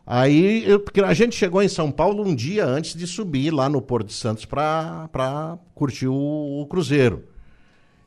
[0.09, 3.67] Aí eu- porque a gente chegou em São Paulo um dia antes de subir lá
[3.67, 7.25] no Porto de Santos para curtir o, o cruzeiro.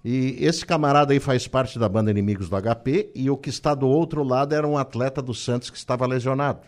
[0.02, 3.74] E esse camarada aí faz parte da banda Inimigos do HP e o que está
[3.74, 6.60] do outro lado era um atleta do Santos que estava lesionado.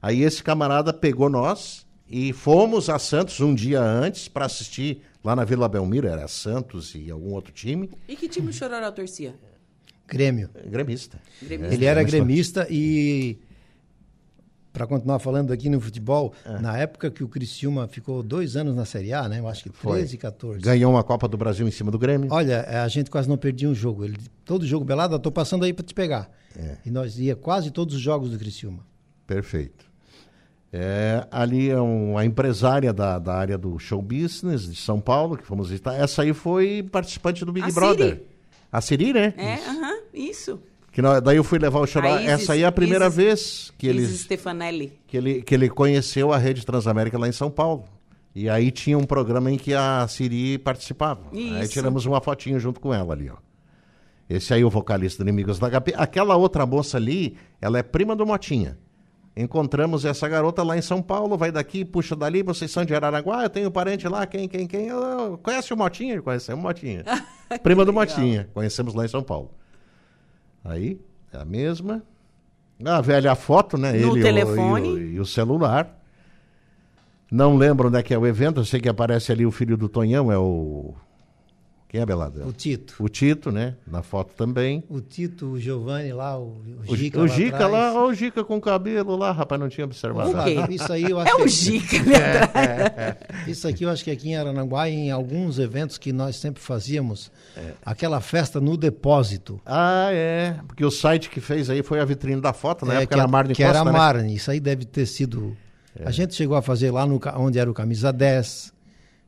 [0.00, 5.34] Aí esse camarada pegou nós e fomos a Santos um dia antes para assistir lá
[5.34, 7.90] na Vila Belmiro, era Santos e algum outro time.
[8.08, 9.34] E que time o Chororó torcia?
[10.06, 10.48] Grêmio.
[10.66, 11.20] Gremista.
[11.42, 11.74] Gremista.
[11.74, 13.38] Ele era gremista e,
[14.72, 16.58] para continuar falando aqui no futebol, É.
[16.60, 19.40] na época que o Criciúma ficou dois anos na Série A, né?
[19.40, 20.60] Eu acho que 13 e 14.
[20.60, 22.28] Ganhou uma Copa do Brasil em cima do Grêmio.
[22.30, 24.04] Olha, a gente quase não perdia um jogo.
[24.04, 26.30] Ele, todo jogo, Belada, tô passando aí para te pegar.
[26.56, 26.76] É.
[26.84, 28.86] E nós ia quase todos os jogos do Criciúma.
[29.26, 29.86] Perfeito.
[30.70, 35.44] É, ali é uma empresária da, da área do show business de São Paulo, que
[35.46, 35.94] fomos visitar.
[35.94, 38.16] Essa aí foi participante do Big A Brother.
[38.16, 38.26] Siri.
[38.70, 39.32] A Siri, né?
[39.38, 40.60] É, aham, isso.
[40.98, 41.96] Que daí eu fui levar o Isis-
[42.26, 44.98] Essa aí é a primeira Isis- vez que ele, Stefanelli.
[45.06, 47.84] que, ele, que ele conheceu a Rede Transamérica lá em São Paulo.
[48.34, 51.22] E aí tinha um programa em que a Siri participava.
[51.32, 51.72] Aí Isso.
[51.72, 53.36] tiramos uma fotinho junto com ela ali, ó.
[54.28, 55.94] Esse aí é o vocalista do Inimigos da HP.
[55.96, 58.76] Aquela outra moça ali, ela é prima do Motinha.
[59.36, 63.44] Encontramos essa garota lá em São Paulo, vai daqui, puxa dali, vocês são de Araranguá,
[63.44, 64.88] eu tenho parente lá, quem, quem, quem?
[64.88, 66.20] Eu- conhece o Motinha?
[66.20, 67.04] Conhecemos o Motinha.
[67.62, 69.52] prima do Motinha, conhecemos lá em São Paulo.
[70.64, 71.00] Aí,
[71.32, 72.02] é a mesma.
[72.84, 73.92] A velha foto, né?
[73.92, 74.88] No Ele e o- telefone.
[74.88, 75.96] E o, e o celular.
[77.30, 79.76] Não lembro onde é que é o evento, eu sei que aparece ali o filho
[79.76, 80.94] do Tonhão, é o.
[81.88, 82.46] Quem é Belada?
[82.46, 82.96] O Tito.
[83.00, 83.74] O Tito, né?
[83.86, 84.84] Na foto também.
[84.90, 88.14] O Tito, o Giovanni lá, o, o O Gica o lá Gica lá, ó, o
[88.14, 90.30] Gica com cabelo lá, rapaz, não tinha observado.
[90.38, 90.56] O quê?
[90.68, 93.16] Isso aí eu acho É o que- Gica ali atrás.
[93.48, 97.32] Isso aqui eu acho que aqui em Arananguá, em alguns eventos que nós sempre fazíamos,
[97.82, 99.58] aquela festa no depósito.
[99.64, 100.56] Ah, é.
[100.66, 103.14] Porque o site que fez aí foi a vitrine da foto, na É, época que,
[103.14, 103.90] era a Marne que Costa, era a né?
[103.90, 103.98] É.
[103.98, 104.34] Marne.
[104.34, 105.56] Isso aí deve ter sido.
[106.04, 108.74] A gente chegou a fazer lá no, onde era o Camisa 10,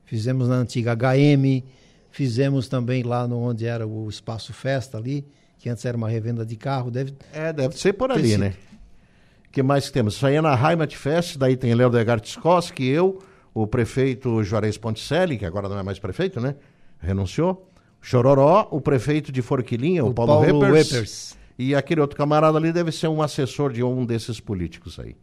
[0.05, 1.65] fizemos na antiga HM,
[2.11, 5.27] fizemos também lá no, onde era o Espaço Festa ali,
[5.59, 6.91] que antes era uma revenda de carro.
[6.91, 8.41] Deve, É, deve ser por ali, sido.
[8.41, 8.55] né?
[9.47, 10.15] O que mais que temos?
[10.15, 11.91] Isso aí é na Heimat Fest, daí tem Léo
[12.25, 13.19] Skoski, eu,
[13.53, 16.55] o prefeito Juarez Ponticelli, que agora não é mais prefeito, né?
[17.01, 17.67] Renunciou.
[18.01, 21.37] Chororó, o prefeito de Forquilinha, o, O Paulo, Paulo Reppers, Reppers.
[21.59, 25.17] E aquele outro camarada ali deve ser um assessor de um desses políticos aí.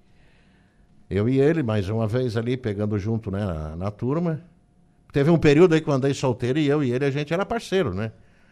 [1.10, 4.42] Eu e ele, mais uma vez ali, pegando junto, né, na, na turma.
[5.12, 7.46] Teve um período aí que eu andei solteiro e eu e ele, a gente era
[7.46, 8.12] parceiro, né?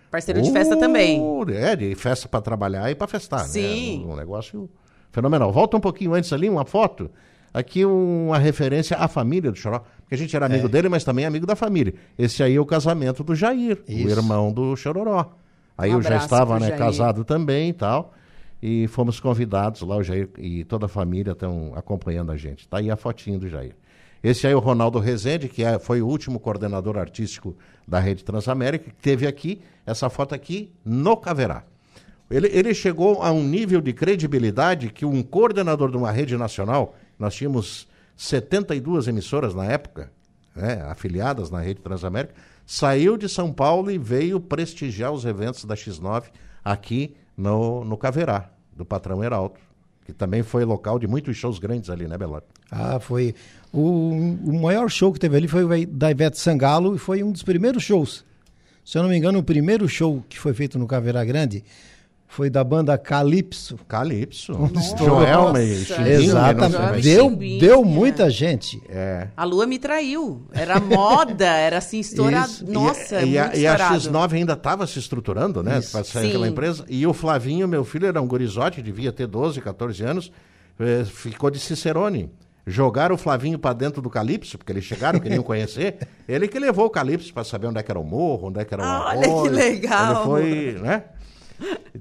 [0.09, 1.21] Parceiro de festa também.
[1.53, 3.99] É, de festa para trabalhar e para festar, Sim.
[3.99, 4.05] né?
[4.05, 4.69] Um, um negócio
[5.11, 5.51] fenomenal.
[5.51, 7.09] Volta um pouquinho antes ali, uma foto.
[7.53, 9.79] Aqui uma referência à família do Choró.
[10.01, 10.69] Porque a gente era amigo É.
[10.69, 11.93] dele, mas também amigo da família.
[12.17, 14.09] Esse aí é o casamento do Jair, o Isso.
[14.09, 15.31] irmão do Chororó.
[15.77, 16.77] Aí Um eu já estava né, Jair.
[16.77, 18.13] casado também e tal.
[18.61, 22.67] E fomos convidados lá, o Jair e toda a família estão acompanhando a gente.
[22.67, 23.75] Tá aí a fotinho do Jair.
[24.25, 27.55] Esse aí é o Ronaldo Rezende, que é- foi o último coordenador artístico
[27.87, 31.63] da Rede Transamérica, que teve aqui, essa foto aqui, no Caverá.
[32.27, 36.95] Ele, ele chegou a um nível de credibilidade que um coordenador de uma rede nacional,
[37.19, 37.87] nós tínhamos
[38.17, 40.11] 72 emissoras na época,
[40.55, 42.33] né, afiliadas na Rede Transamérica,
[42.65, 46.31] saiu de São Paulo e veio prestigiar os eventos da X9
[46.63, 49.59] aqui no, no Caverá, do patrão Heraldo,
[50.05, 52.45] que também foi local de muitos shows grandes ali, né, Belado?
[52.71, 53.33] Ah, foi.
[53.73, 54.11] O,
[54.45, 57.43] o maior show que teve ali foi o da Ivete Sangalo e foi um dos
[57.43, 58.23] primeiros shows.
[58.85, 61.63] Se eu não me engano, o primeiro show que foi feito no Caveira Grande
[62.27, 63.77] foi da banda Calypso.
[63.87, 64.53] Calypso.
[64.97, 67.01] Joelma e Chimbinha, Exatamente.
[67.01, 67.59] Deu, Chimbinha.
[67.59, 68.81] deu muita gente.
[68.89, 69.27] É.
[69.37, 70.45] A lua me traiu.
[70.51, 72.51] Era moda, era assim, estourado.
[72.51, 72.65] Isso.
[72.71, 74.29] Nossa, e, e, a, muito e a estourado.
[74.29, 75.81] X9 ainda estava se estruturando, né?
[75.91, 76.27] Para sair Sim.
[76.29, 76.83] aquela empresa.
[76.89, 80.31] E o Flavinho, meu filho, era um gurizote, devia ter 12, 14 anos,
[80.79, 82.29] eh, ficou de Cicerone.
[82.67, 85.97] Jogaram o Flavinho para dentro do Calypso, porque eles chegaram, queriam conhecer.
[86.27, 88.65] Ele que levou o Calypso para saber onde é que era o morro, onde é
[88.65, 90.15] que era o Ah, olha que legal.
[90.39, 91.03] Ele foi, né?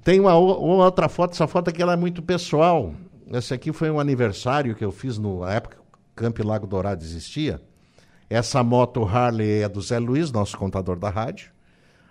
[0.03, 2.93] Tem uma, outra foto, essa foto aqui ela é muito pessoal.
[3.33, 6.67] Esse aqui foi um aniversário que eu fiz no- na época que o Camp Lago
[6.67, 7.61] Dourado existia.
[8.29, 11.51] Essa moto Harley é do Zé Luiz, nosso contador da rádio.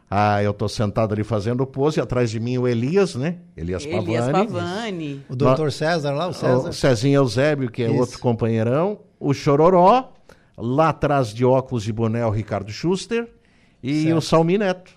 [0.09, 3.37] Ah, eu estou sentado ali fazendo pose, atrás de mim o Elias, né?
[3.57, 4.47] Elias, Elias Pavani.
[4.47, 5.25] Pavani.
[5.27, 6.69] O doutor César lá, o César.
[6.69, 7.99] O Cezinho Eusébio, que é Isso.
[7.99, 8.99] outro companheirão.
[9.19, 10.11] O Chororó.
[10.55, 13.27] Lá atrás de óculos e boné, o Ricardo Schuster
[13.81, 14.17] e Certo.
[14.17, 14.91] o Salmi Neto.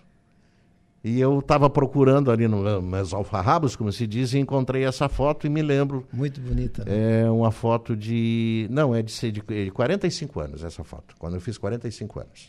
[1.08, 5.46] E eu estava procurando ali no, nos alfarrabos, como se diz, e encontrei essa foto
[5.46, 6.04] e me lembro.
[6.12, 6.84] Muito bonita.
[6.84, 7.22] né?
[7.22, 8.66] É uma foto de.
[8.70, 12.48] Não, é de, ser de, de 45 anos essa foto, quando eu fiz 45 anos.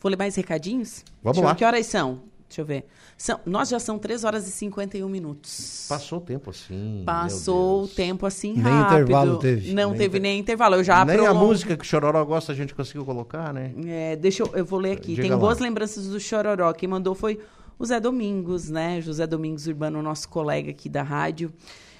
[0.00, 1.04] Vou ler mais recadinhos?
[1.22, 1.54] Vamos Deixa lá.
[1.54, 2.20] Que horas são?
[2.48, 2.86] Deixa eu ver.
[3.18, 5.84] São, nós já são 3 horas e 51 minutos.
[5.86, 7.02] Passou o tempo assim.
[7.04, 8.94] Passou o tempo assim Nem rápido.
[9.02, 9.74] intervalo teve.
[9.74, 10.76] Não Nem teve te- nem intervalo.
[10.76, 13.74] Eu já Nem a prolongo- música que o Chororó gosta a gente conseguiu colocar, né?
[13.86, 15.08] É, deixa eu, eu vou ler aqui.
[15.10, 15.36] Diga Tem lá.
[15.36, 16.72] boas lembranças do Chororó.
[16.72, 17.38] Quem mandou foi
[17.78, 19.00] o Zé Domingos, né?
[19.00, 21.52] José Domingos Urbano, nosso colega aqui da rádio.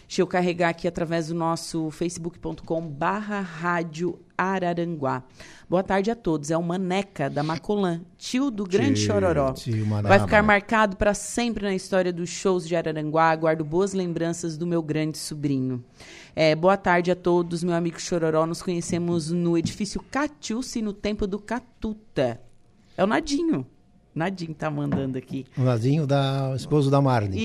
[0.09, 5.23] Deixa eu carregar aqui através do nosso facebook.com barra rádio Araranguá.
[5.69, 6.51] Boa tarde a todos.
[6.51, 9.53] É o Maneca da Macolã, tio do grande Tio, Chororó.
[9.53, 9.85] tio.
[10.03, 13.37] Vai ficar marcado para sempre na história dos shows de Araranguá.
[13.37, 15.85] Guardo boas lembranças do meu grande sobrinho.
[16.35, 18.47] É, boa tarde a todos, meu amigo Chororó.
[18.47, 22.41] Nos conhecemos no edifício Catiúce, no tempo do Catuta.
[22.97, 23.67] É o Nadinho.
[24.19, 25.47] Nadinho tá mandando aqui.
[25.57, 27.39] O Nadinho da esposo da Marne.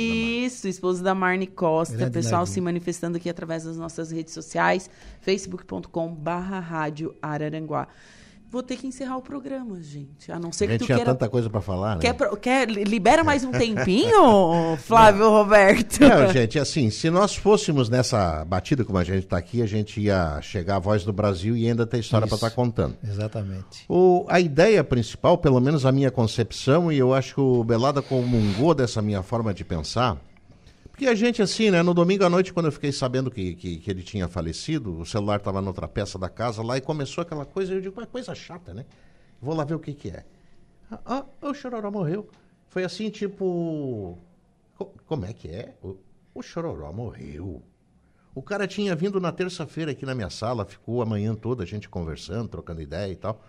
[0.46, 1.96] Isso, esposo da Marne Costa.
[1.96, 2.54] Grande Pessoal Nadinho.
[2.54, 4.90] se manifestando aqui através das nossas redes sociais,
[5.22, 7.88] facebook.com barra rádio Araranguá.
[8.54, 10.32] Vou ter que encerrar o programa, gente.
[10.32, 11.12] A não ser A que gente tu tinha queira...
[11.12, 12.02] tanta coisa para falar, né?
[12.02, 13.50] Quer, pro- quer, libera mais um
[13.98, 16.00] tempinho, Flávio Roberto?
[16.02, 20.00] Não, gente, assim, se nós fôssemos nessa batida como a gente está aqui, a gente
[20.00, 22.96] ia chegar à voz do Brasil e ainda ter história para estar contando.
[23.04, 23.86] Exatamente.
[23.90, 28.04] O, a ideia principal, pelo menos a minha concepção, e eu acho que o Belada
[28.04, 30.16] comungou dessa minha forma de pensar,
[30.94, 33.78] porque a gente, assim, né, no domingo à noite, quando eu fiquei sabendo que, que,
[33.78, 37.46] que ele tinha falecido, o celular estava noutra peça da casa lá e começou aquela
[37.48, 38.86] coisa, eu digo, uma coisa chata, né?
[39.42, 40.24] Vou lá ver o que que é.
[40.92, 41.00] Ah,
[41.42, 42.30] ah, o Chororó morreu.
[42.70, 44.20] Foi assim, tipo...
[44.78, 45.74] co- Como é que é?
[45.82, 45.98] O,
[46.36, 47.64] o Chororó morreu.
[48.36, 51.66] O cara tinha vindo na terça-feira aqui na minha sala, ficou a manhã toda a
[51.66, 53.44] gente conversando, trocando ideia e tal.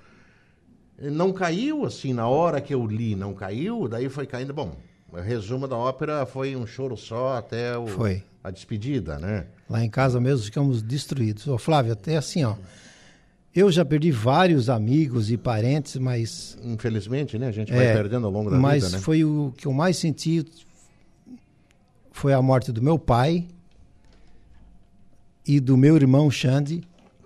[0.98, 4.54] Não caiu assim na hora que eu li, não caiu, daí foi caindo.
[4.54, 4.76] Bom,
[5.16, 8.22] o resumo da ópera foi um choro só até o, Foi.
[8.42, 9.46] a despedida, né?
[9.68, 11.46] Lá em casa mesmo ficamos destruídos.
[11.46, 12.54] Ô, Flávio, até assim, ó.
[13.54, 16.58] Eu já perdi vários amigos e parentes, mas.
[16.64, 17.46] Infelizmente, né?
[17.48, 19.02] A gente vai É, perdendo ao longo da mas vida, né?
[19.02, 20.44] foi o que eu mais senti
[22.10, 23.46] foi a morte do meu pai
[25.46, 26.82] e do meu irmão Xande,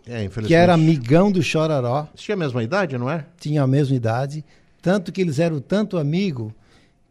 [0.07, 2.09] É, que era amigão do Chororó.
[2.15, 3.27] Tinha a mesma idade, não é?
[3.39, 4.45] Tinha a mesma idade,
[4.81, 6.55] tanto que eles eram tanto amigo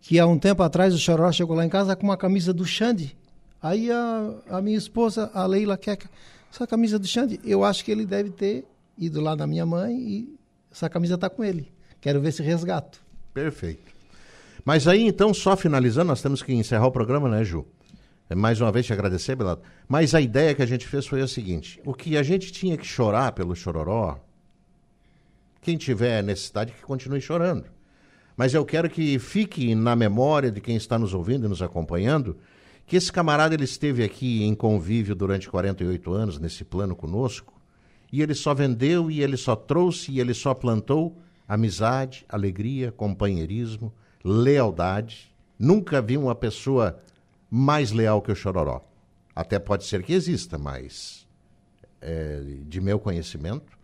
[0.02, 2.65] que há um tempo atrás o Chororó chegou lá em casa com uma camisa do
[2.65, 3.18] Xande.
[3.61, 5.98] Aí a, a minha esposa, a Leila, quer
[6.52, 7.40] essa camisa do Xande.
[7.44, 8.65] Eu acho que ele deve ter
[8.98, 10.38] ido lá na minha mãe e
[10.72, 11.72] essa camisa está com ele.
[11.99, 13.02] Quero ver se resgato.
[13.34, 13.91] Perfeito.
[14.64, 17.65] Mas aí, então, só finalizando, nós temos que encerrar o programa, né, Ju?
[18.30, 19.61] É, Mais uma vez te agradecer, Belado.
[19.88, 22.78] Mas a ideia que a gente fez foi a seguinte: o que a gente tinha
[22.78, 24.19] que chorar pelo chororó,
[25.61, 27.65] quem tiver necessidade que continue chorando.
[28.38, 32.38] Mas eu quero que fique na memória de quem está nos ouvindo e nos acompanhando
[32.85, 37.59] que esse camarada ele esteve aqui em convívio durante 48 anos nesse plano conosco
[38.14, 43.91] e ele só vendeu e ele só trouxe e ele só plantou amizade, alegria, companheirismo,
[44.23, 45.34] lealdade.
[45.57, 47.01] Nunca vi uma pessoa
[47.49, 48.85] mais leal que o Chororó.
[49.35, 51.27] Até pode ser que exista, mas
[52.01, 53.77] é, de meu conhecimento,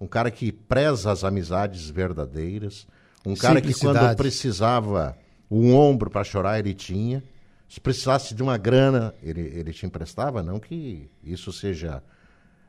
[0.00, 2.86] um cara que preza as amizades verdadeiras,
[3.24, 5.16] um cara que quando precisava
[5.50, 7.22] um ombro para chorar ele tinha,
[7.68, 12.02] se precisasse de uma grana ele, ele te emprestava, não que isso seja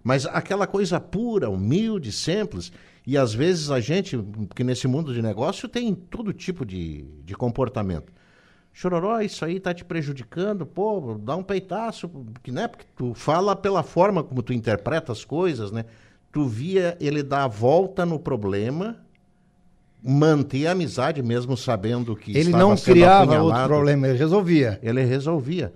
[0.05, 2.71] mas aquela coisa pura, humilde, simples.
[3.07, 4.15] E às vezes a gente,
[4.55, 8.13] que nesse mundo de negócio, tem todo tipo de, de comportamento.
[8.71, 12.07] Chororó, isso aí tá te prejudicando, pô, dá um peitaço,
[12.43, 12.67] que, né?
[12.67, 15.85] Porque tu fala pela forma como tu interpreta as coisas, né?
[16.31, 19.03] Tu via ele dar a volta no problema,
[20.05, 24.79] manter a amizade mesmo sabendo que Ele não criava outro problema, ele resolvia.
[24.83, 25.73] Ele resolvia.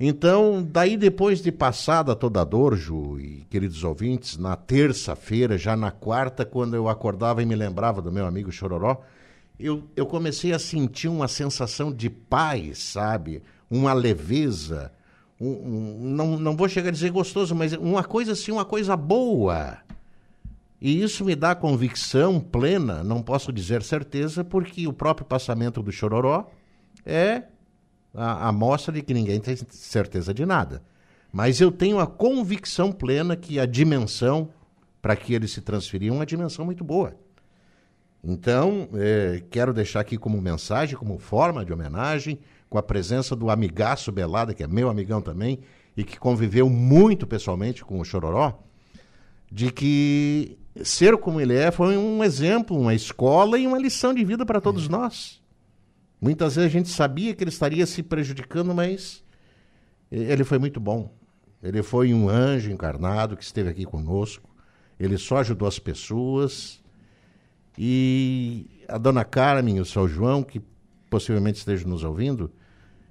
[0.00, 5.76] Então, daí depois de passada toda a dor, Ju e queridos ouvintes, na terça-feira, já
[5.76, 8.98] na quarta, quando eu acordava e me lembrava do meu amigo Chororó,
[9.58, 13.42] eu, eu comecei a sentir uma sensação de paz, sabe?
[13.68, 14.92] Uma leveza.
[15.40, 18.96] Um, um- não, não vou chegar a dizer gostoso, mas uma coisa assim, uma coisa
[18.96, 19.78] boa.
[20.80, 25.90] E isso me dá convicção plena, não posso dizer certeza, porque o próprio passamento do
[25.90, 26.48] Chororó
[27.04, 27.44] é
[28.14, 30.82] a, a mostra de que ninguém tem certeza de nada.
[31.32, 34.50] Mas eu tenho a convicção plena que a dimensão
[35.02, 37.14] para que ele se transferiu é uma dimensão muito boa.
[38.22, 42.38] Então, eh, quero deixar aqui como mensagem, como forma de homenagem,
[42.68, 45.60] com a presença do amigaço Belada, que é meu amigão também,
[45.96, 48.58] e que conviveu muito pessoalmente com o Chororó,
[49.50, 54.24] de que ser como ele é foi um exemplo, uma escola e uma lição de
[54.24, 55.40] vida para todos nós.
[56.20, 59.22] Muitas vezes a gente sabia que ele estaria se prejudicando, mas
[60.10, 61.12] ele foi muito bom.
[61.62, 64.48] Ele foi um anjo encarnado que esteve aqui conosco.
[64.98, 66.80] Ele só ajudou as pessoas.
[67.76, 70.60] E a dona Carmen e o seu João, que
[71.08, 72.50] possivelmente estejam nos ouvindo,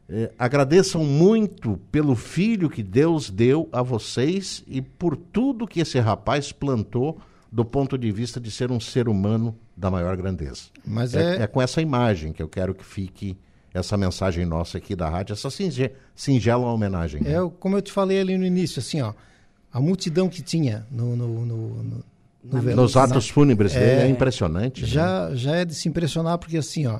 [0.10, 6.00] eh, agradeçam muito pelo filho que Deus deu a vocês e por tudo que esse
[6.00, 7.20] rapaz plantou
[7.52, 10.64] do ponto de vista de ser um ser humano da maior grandeza.
[10.86, 13.38] Mas é, é- é com essa imagem que eu quero que fique
[13.74, 17.22] essa mensagem nossa aqui da rádio, essa singe- singela homenagem.
[17.22, 17.34] né?
[17.34, 19.14] É, como eu te falei ali no início, assim, ó,
[19.72, 22.04] a multidão que tinha no, no, no, no-
[22.76, 24.88] Nos atos fúnebres dele é impressionante, né?
[24.88, 27.00] Já, já é de se impressionar, porque assim, ó,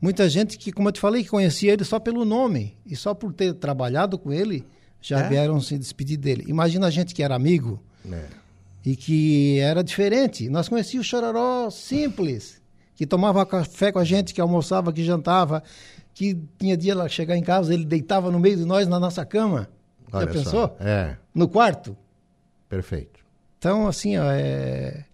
[0.00, 3.14] muita gente que, como eu te falei, que conhecia ele só pelo nome e só
[3.14, 4.66] por ter trabalhado com ele,
[5.00, 5.28] já É?
[5.28, 6.44] vieram se despedir dele.
[6.48, 7.80] Imagina a gente que era amigo
[8.10, 8.24] É.
[8.84, 10.48] e que era diferente.
[10.48, 12.60] Nós conhecíamos o Chororó simples,
[12.94, 15.62] que tomava café com a gente, que almoçava, que jantava,
[16.14, 19.24] que tinha dia lá chegar em casa, ele deitava no meio de nós na nossa
[19.24, 19.68] cama.
[20.12, 20.38] Olha Já só,
[20.68, 20.76] pensou?
[20.80, 21.16] É.
[21.34, 21.96] No quarto.
[22.68, 23.20] Perfeito.
[23.58, 25.04] Então, assim, ó, é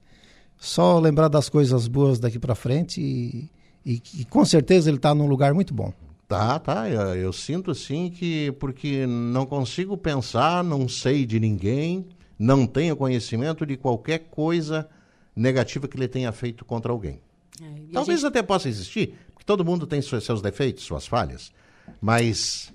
[0.57, 3.51] só lembrar das coisas boas daqui para frente e,
[3.85, 5.93] e, e com certeza ele está num lugar muito bom.
[6.27, 6.89] Tá, tá.
[6.89, 12.07] Eu, eu sinto assim que porque não consigo pensar, não sei de ninguém,
[12.39, 14.89] não tenho conhecimento de qualquer coisa
[15.35, 17.21] negativa que ele tenha feito contra alguém.
[17.61, 21.53] a Talvez gente- até possa existir, porque todo mundo tem seus, defeitos, suas falhas.
[22.01, 22.73] Mas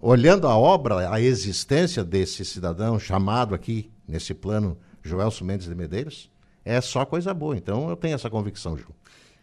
[0.00, 6.30] olhando a obra, a existência desse cidadão chamado aqui nesse plano Joelso Mendes de Medeiros,
[6.64, 7.56] é só coisa boa.
[7.56, 8.88] Então eu tenho essa convicção, Ju.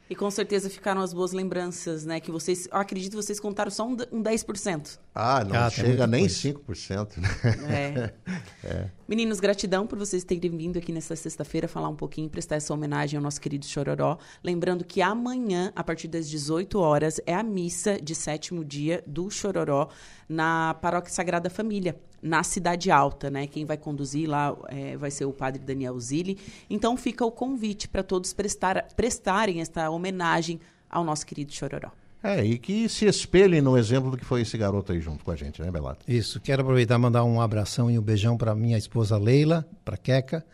[0.10, 2.20] E com certeza ficaram as boas lembranças, né?
[2.20, 4.98] Que vocês, eu acredito que vocês contaram só um, um 10%.
[5.14, 6.36] Ah, não Ah, chega nem coisa.
[6.36, 7.18] 5%.
[7.18, 7.30] Né?
[7.70, 8.14] É.
[8.64, 8.90] É.
[9.08, 13.18] Meninos, gratidão por vocês terem vindo aqui nesta sexta-feira falar um pouquinho, prestar essa homenagem
[13.18, 14.18] ao nosso querido Chororó.
[14.44, 19.30] Lembrando que amanhã, a partir das 18 horas, é a missa de sétimo dia do
[19.30, 19.90] Chororó
[20.28, 23.48] na Paróquia Sagrada Família, na Cidade Alta, né?
[23.48, 26.38] Quem vai conduzir lá é, vai ser o padre Daniel Zilli.
[26.70, 30.60] Então fica o convite para todos prestar, prestarem esta homenagem
[30.90, 31.92] ao nosso querido Chororó.
[32.22, 35.32] É, e que se espelhe no exemplo do que foi esse garoto aí junto com
[35.32, 36.00] a gente, né, Belato?
[36.08, 39.96] Isso, quero aproveitar e mandar um abração e um beijão para minha esposa Leila, para
[39.96, 40.46] Queca,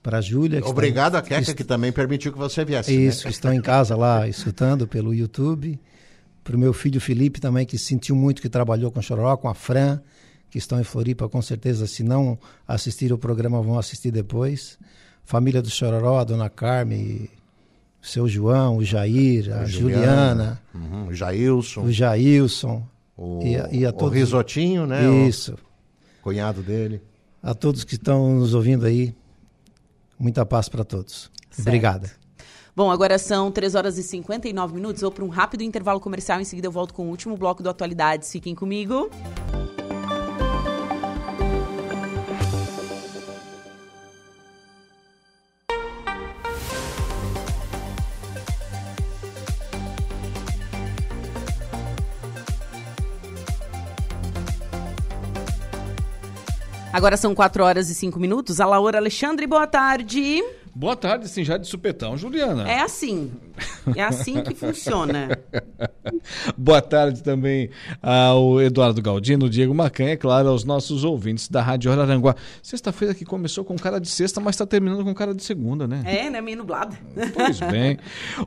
[0.00, 0.62] para Júlia.
[0.62, 2.92] que Obrigado está- a Queca, que que também permitiu que você viesse.
[2.94, 3.30] Isso, né?
[3.32, 5.78] estão em casa lá escutando pelo YouTube.
[6.44, 9.48] Para o meu filho Felipe também, que sentiu muito, que trabalhou com o Chororó, com
[9.48, 10.00] a Fran,
[10.50, 14.76] que estão em Floripa, com certeza, se não assistir o programa, vão assistir depois.
[15.24, 17.28] Família do Chororó, a dona Carmen,
[18.02, 22.82] o seu João, o Jair, a Juliana, uhum, o Jailson, o Jailson.
[23.16, 25.08] o, e a, e a o todos, Risotinho, né?
[25.08, 25.56] o Isso.
[26.20, 27.00] cunhado dele.
[27.40, 29.14] A todos que estão nos ouvindo aí,
[30.18, 31.30] muita paz para todos.
[31.58, 32.10] Obrigada.
[32.74, 35.02] Bom, agora são 3 horas e 59 minutos.
[35.02, 36.40] Vou para um rápido intervalo comercial.
[36.40, 38.32] Em seguida, eu volto com o último bloco do Atualidades.
[38.32, 39.10] Fiquem comigo.
[56.92, 58.60] Agora são 4 horas e 5 minutos.
[58.60, 60.42] A Laura Alexandre, boa tarde.
[60.74, 62.66] Boa tarde, sim, já de supetão, Juliana.
[62.66, 63.30] É assim.
[63.94, 65.38] É assim que funciona.
[66.56, 67.68] Boa tarde também
[68.00, 72.34] ao Eduardo Galdino, Diego Macanha, é claro, aos nossos ouvintes da Rádio Araranguá.
[72.62, 76.02] Sexta-feira que começou com cara de sexta, mas está terminando com cara de segunda, né?
[76.06, 76.40] É, né?
[76.40, 76.96] Meio nublado.
[77.34, 77.98] Pois bem.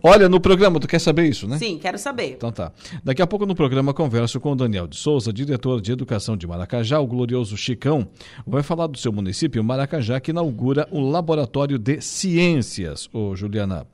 [0.01, 1.59] Olha, no programa, tu quer saber isso, né?
[1.59, 2.31] Sim, quero saber.
[2.31, 2.71] Então tá.
[3.03, 6.47] Daqui a pouco no programa converso com o Daniel de Souza, diretor de Educação de
[6.47, 8.07] Maracajá, o glorioso Chicão.
[8.47, 13.09] Vai falar do seu município, Maracajá, que inaugura o Laboratório de Ciências.
[13.11, 13.85] Ô, Juliana,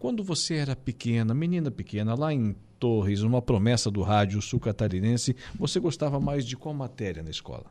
[0.00, 5.36] quando você era pequena, menina pequena, lá em Torres, uma promessa do rádio sul catarinense,
[5.56, 7.66] você gostava mais de qual matéria na escola?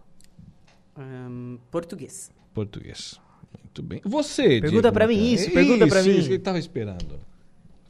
[0.95, 2.31] Ahn, português.
[2.53, 3.19] Português.
[3.61, 4.01] Muito bem.
[4.05, 6.17] Você, Pergunta pra mim isso, pergunta pra Isso, mim.
[6.17, 7.19] Isso, que ele tava esperando.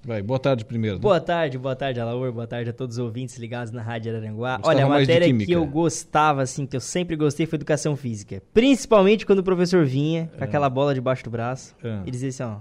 [0.08, 0.96] Vai, boa tarde primeiro.
[0.96, 1.02] né?
[1.02, 4.56] Boa tarde, boa tarde, Alaor, boa tarde a todos os ouvintes ligados na Rádio Araranguá.
[4.56, 8.42] Gostava Olha, a matéria que eu gostava, assim, que eu sempre gostei foi educação física.
[8.54, 12.00] Principalmente quando o professor vinha com aquela bola debaixo do braço É.
[12.06, 12.60] e dizia assim, ó,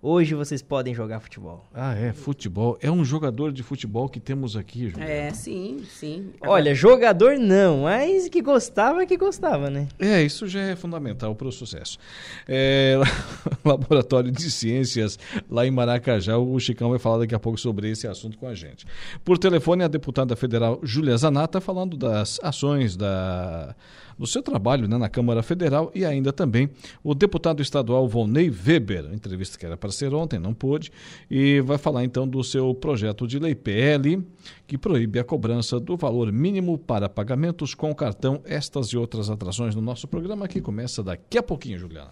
[0.00, 1.66] Hoje vocês podem jogar futebol.
[1.74, 2.78] Ah, é, futebol.
[2.80, 5.10] É um jogador de futebol que temos aqui, Juliana.
[5.10, 6.30] É, sim, sim.
[6.40, 9.88] Olha, jogador não, mas que gostava, que gostava, né?
[9.98, 11.98] É, isso já é fundamental para o sucesso.
[12.46, 12.94] É,
[13.64, 15.18] Laboratório de Ciências
[15.50, 18.54] lá em Maracajá, o Chicão vai falar daqui a pouco sobre esse assunto com a
[18.54, 18.86] gente.
[19.24, 23.74] Por telefone, a deputada federal Júlia Zanata falando das ações da
[24.18, 26.68] do seu trabalho né, na Câmara Federal e ainda também
[27.02, 30.90] o deputado estadual Volney Weber, entrevista que era para ser ontem, não pôde,
[31.30, 34.22] e vai falar então do seu projeto de lei PL
[34.66, 39.74] que proíbe a cobrança do valor mínimo para pagamentos com cartão, estas e outras atrações
[39.74, 42.10] no nosso programa que começa daqui a pouquinho, Juliana.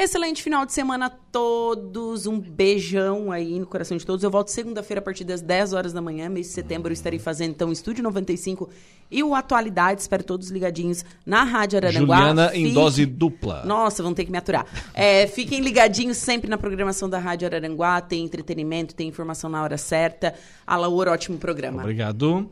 [0.00, 2.24] Excelente final de semana a todos.
[2.24, 4.22] Um beijão aí no coração de todos.
[4.22, 6.28] Eu volto segunda-feira a partir das 10 horas da manhã.
[6.28, 8.70] Mês de setembro eu estarei fazendo então o Estúdio 95
[9.10, 10.00] e o Atualidade.
[10.00, 12.16] Espero todos ligadinhos na Rádio Araranguá.
[12.16, 13.64] Juliana em dose dupla.
[13.64, 14.66] Nossa, vão ter que me aturar.
[14.94, 18.00] É, fiquem ligadinhos sempre na programação da Rádio Araranguá.
[18.00, 20.32] Tem entretenimento, tem informação na hora certa.
[20.64, 21.82] Alaor, ótimo programa.
[21.82, 22.48] Obrigado.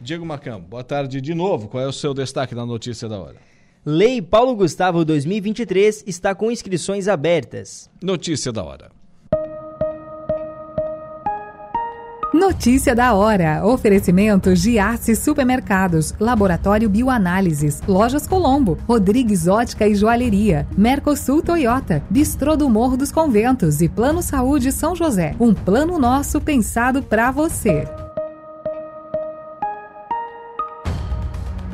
[0.00, 1.68] Diego Macão, boa tarde de novo.
[1.68, 3.50] Qual é o seu destaque na notícia da hora?
[3.92, 7.90] Lei Paulo Gustavo 2023 está com inscrições abertas.
[8.00, 8.92] Notícia da hora.
[12.32, 13.66] Notícia da hora.
[13.66, 22.70] Oferecimento Giasse Supermercados, Laboratório Bioanálises, Lojas Colombo, Rodrigues Ótica e Joalheria, Mercosul Toyota, Bistrô do
[22.70, 25.34] Morro dos Conventos e Plano Saúde São José.
[25.40, 27.88] Um plano nosso pensado para você.